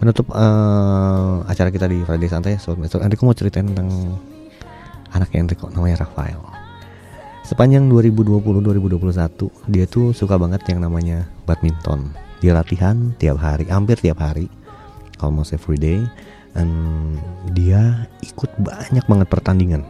Menutup 0.00 0.32
uh, 0.32 1.44
acara 1.44 1.68
kita 1.68 1.84
di 1.84 2.00
Friday 2.08 2.32
Santai 2.32 2.56
Sobat 2.56 2.88
Master 2.88 3.04
Andiko 3.04 3.28
mau 3.28 3.36
ceritain 3.36 3.68
tentang 3.68 4.16
anaknya 5.12 5.44
Enrico 5.44 5.68
namanya 5.68 6.08
Rafael 6.08 6.57
sepanjang 7.48 7.88
2020-2021 7.88 9.72
dia 9.72 9.88
tuh 9.88 10.12
suka 10.12 10.36
banget 10.36 10.68
yang 10.68 10.84
namanya 10.84 11.24
badminton. 11.48 12.12
Dia 12.44 12.52
latihan 12.52 13.16
tiap 13.16 13.40
hari 13.40 13.64
hampir 13.72 13.96
tiap 13.96 14.20
hari 14.20 14.52
almost 15.24 15.56
every 15.56 15.80
day. 15.80 16.04
Dan 16.52 16.68
dia 17.56 18.04
ikut 18.20 18.52
banyak 18.60 19.08
banget 19.08 19.28
pertandingan. 19.32 19.82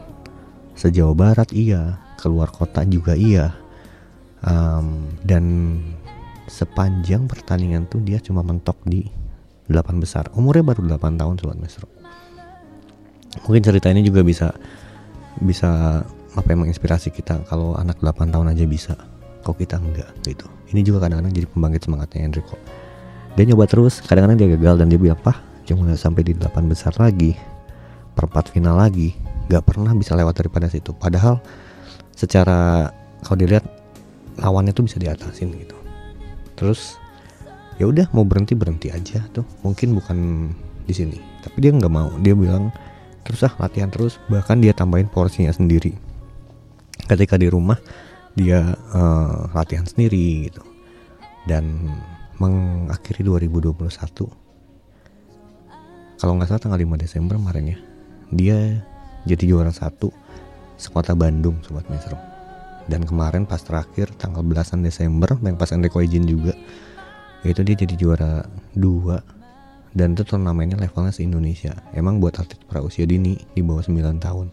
Sejauh 0.78 1.18
barat 1.18 1.50
iya 1.50 1.98
keluar 2.22 2.54
kota 2.54 2.86
juga 2.86 3.18
iya. 3.18 3.50
Um, 4.46 5.18
dan 5.26 5.44
sepanjang 6.46 7.26
pertandingan 7.26 7.90
tuh 7.90 7.98
dia 8.06 8.22
cuma 8.22 8.46
mentok 8.46 8.78
di 8.86 9.02
8 9.66 9.98
besar. 9.98 10.30
Umurnya 10.38 10.62
baru 10.62 10.86
8 10.86 11.18
tahun 11.18 11.34
sobat 11.42 11.58
mesro 11.58 11.98
mungkin 13.44 13.62
cerita 13.62 13.92
ini 13.92 14.02
juga 14.02 14.24
bisa 14.24 14.50
bisa 15.38 16.02
apa 16.36 16.48
yang 16.52 16.66
menginspirasi 16.66 17.14
kita 17.14 17.44
kalau 17.48 17.78
anak 17.78 18.00
8 18.00 18.28
tahun 18.28 18.52
aja 18.52 18.64
bisa? 18.68 18.94
Kok 19.46 19.56
kita 19.56 19.80
enggak 19.80 20.10
gitu. 20.26 20.44
Ini 20.74 20.84
juga 20.84 21.08
kadang-kadang 21.08 21.32
jadi 21.32 21.48
pembangkit 21.48 21.88
semangatnya 21.88 22.28
Enrico 22.28 22.58
dia 23.38 23.54
nyoba 23.54 23.70
terus 23.70 24.02
kadang-kadang 24.02 24.34
dia 24.34 24.48
gagal 24.58 24.82
dan 24.82 24.90
dia 24.90 24.98
bilang 24.98 25.14
pah 25.22 25.38
cuma 25.62 25.94
sampai 25.94 26.26
di 26.26 26.34
8 26.34 26.58
besar 26.66 26.90
lagi 26.98 27.38
perempat 28.18 28.50
final 28.50 28.74
lagi 28.74 29.14
gak 29.46 29.62
pernah 29.62 29.94
bisa 29.94 30.18
lewat 30.18 30.42
daripada 30.42 30.66
situ. 30.66 30.90
Padahal 30.90 31.38
secara 32.18 32.90
kalau 33.22 33.38
dilihat 33.38 33.62
lawannya 34.42 34.74
tuh 34.74 34.90
bisa 34.90 34.98
diatasin 34.98 35.54
gitu. 35.54 35.78
Terus 36.58 36.98
ya 37.78 37.86
udah 37.86 38.10
mau 38.10 38.26
berhenti 38.26 38.58
berhenti 38.58 38.90
aja 38.90 39.22
tuh. 39.30 39.46
Mungkin 39.62 39.94
bukan 39.94 40.50
di 40.82 40.90
sini 40.90 41.22
tapi 41.46 41.62
dia 41.62 41.70
nggak 41.70 41.94
mau. 41.94 42.10
Dia 42.18 42.34
bilang 42.34 42.74
terus 43.22 43.46
ah 43.46 43.54
latihan 43.62 43.86
terus. 43.86 44.18
Bahkan 44.26 44.58
dia 44.58 44.74
tambahin 44.74 45.06
porsinya 45.06 45.54
sendiri 45.54 46.07
ketika 47.06 47.38
di 47.38 47.46
rumah 47.46 47.78
dia 48.34 48.74
uh, 48.94 49.50
latihan 49.54 49.86
sendiri 49.86 50.50
gitu. 50.50 50.62
Dan 51.46 51.92
mengakhiri 52.38 53.26
2021 53.26 53.78
kalau 56.18 56.34
nggak 56.34 56.50
salah 56.50 56.62
tanggal 56.62 56.82
5 56.82 56.98
Desember 56.98 57.34
kemarin 57.38 57.74
ya 57.74 57.78
dia 58.30 58.58
jadi 59.26 59.44
juara 59.54 59.70
satu 59.74 60.10
sekota 60.78 61.14
Bandung 61.18 61.58
sobat 61.66 61.86
Mesro 61.90 62.18
dan 62.86 63.02
kemarin 63.06 63.42
pas 63.42 63.58
terakhir 63.62 64.14
tanggal 64.18 64.42
belasan 64.46 64.82
Desember 64.86 65.34
yang 65.42 65.58
pas 65.58 65.70
Enrico 65.74 65.98
izin 65.98 66.26
juga 66.26 66.54
itu 67.46 67.60
dia 67.62 67.76
jadi 67.78 67.94
juara 67.94 68.42
dua. 68.74 69.22
Dan 69.88 70.14
itu 70.14 70.22
turnamennya 70.22 70.76
levelnya 70.76 71.10
se 71.10 71.24
Indonesia 71.24 71.72
emang 71.96 72.20
buat 72.20 72.36
atlet 72.38 72.60
pra 72.68 72.84
usia 72.84 73.08
dini 73.08 73.40
di 73.56 73.64
bawah 73.64 73.82
9 73.82 74.20
tahun 74.20 74.46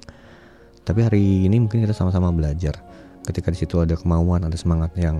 tapi 0.85 1.01
hari 1.01 1.49
ini 1.49 1.57
mungkin 1.57 1.81
kita 1.81 1.97
sama-sama 1.97 2.29
belajar. 2.29 2.77
Ketika 3.25 3.49
di 3.49 3.57
situ 3.57 3.81
ada 3.81 3.97
kemauan 3.97 4.45
ada 4.45 4.53
semangat 4.53 4.93
yang 4.93 5.17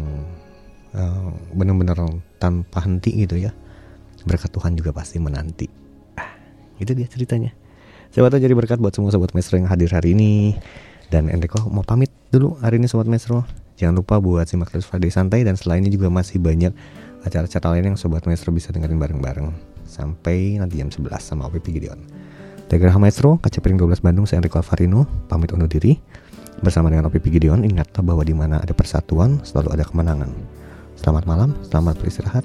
uh, 0.94 1.34
benar-benar 1.58 1.98
tanpa 2.38 2.86
henti 2.86 3.26
gitu 3.26 3.42
ya. 3.42 3.50
Berkat 4.30 4.54
Tuhan 4.54 4.78
juga 4.78 4.94
pasti 4.94 5.18
menanti. 5.18 5.66
Ah, 6.22 6.38
itu 6.78 6.94
dia 6.94 7.10
ceritanya. 7.10 7.50
Siapa 8.14 8.30
tahu 8.30 8.46
jadi 8.46 8.54
berkat 8.54 8.78
buat 8.78 8.94
semua 8.94 9.10
sobat 9.10 9.34
Mesro 9.34 9.58
yang 9.58 9.66
hadir 9.66 9.90
hari 9.90 10.14
ini. 10.14 10.54
Dan 11.10 11.34
Enrico 11.34 11.62
mau 11.70 11.82
pamit 11.82 12.14
dulu 12.30 12.62
hari 12.62 12.78
ini 12.78 12.86
sobat 12.86 13.10
Mesro. 13.10 13.46
Jangan 13.78 13.98
lupa 14.06 14.22
buat 14.22 14.46
simak 14.46 14.70
terus 14.70 14.86
Friday 14.86 15.10
Santai. 15.10 15.42
Dan 15.42 15.58
selainnya 15.58 15.90
juga 15.90 16.14
masih 16.14 16.38
banyak 16.38 16.74
acara-acara 17.26 17.74
lain 17.74 17.94
yang 17.94 17.98
sobat 17.98 18.22
Mesro 18.30 18.54
bisa 18.54 18.70
dengerin 18.70 19.02
bareng-bareng. 19.02 19.50
Sampai 19.86 20.62
nanti 20.62 20.78
jam 20.78 20.94
11 20.94 21.10
sama 21.22 21.50
OPP 21.50 21.74
Gideon 21.74 22.15
Telegram 22.76 23.00
Maestro, 23.00 23.40
Kaca 23.40 23.64
Piring 23.64 23.80
12 23.80 24.04
Bandung, 24.04 24.28
saya 24.28 24.44
Enrico 24.44 24.60
Alvarino, 24.60 25.08
pamit 25.32 25.48
undur 25.56 25.72
diri. 25.72 25.96
Bersama 26.60 26.92
dengan 26.92 27.08
OPP 27.08 27.32
Gideon, 27.32 27.64
ingat 27.64 27.88
bahwa 28.04 28.20
di 28.20 28.36
mana 28.36 28.60
ada 28.60 28.76
persatuan, 28.76 29.40
selalu 29.48 29.80
ada 29.80 29.88
kemenangan. 29.88 30.28
Selamat 31.00 31.24
malam, 31.24 31.56
selamat 31.64 32.04
beristirahat. 32.04 32.44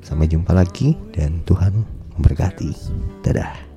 Sampai 0.00 0.32
jumpa 0.32 0.48
lagi, 0.56 0.96
dan 1.12 1.44
Tuhan 1.44 1.84
memberkati. 2.16 2.72
Dadah 3.20 3.68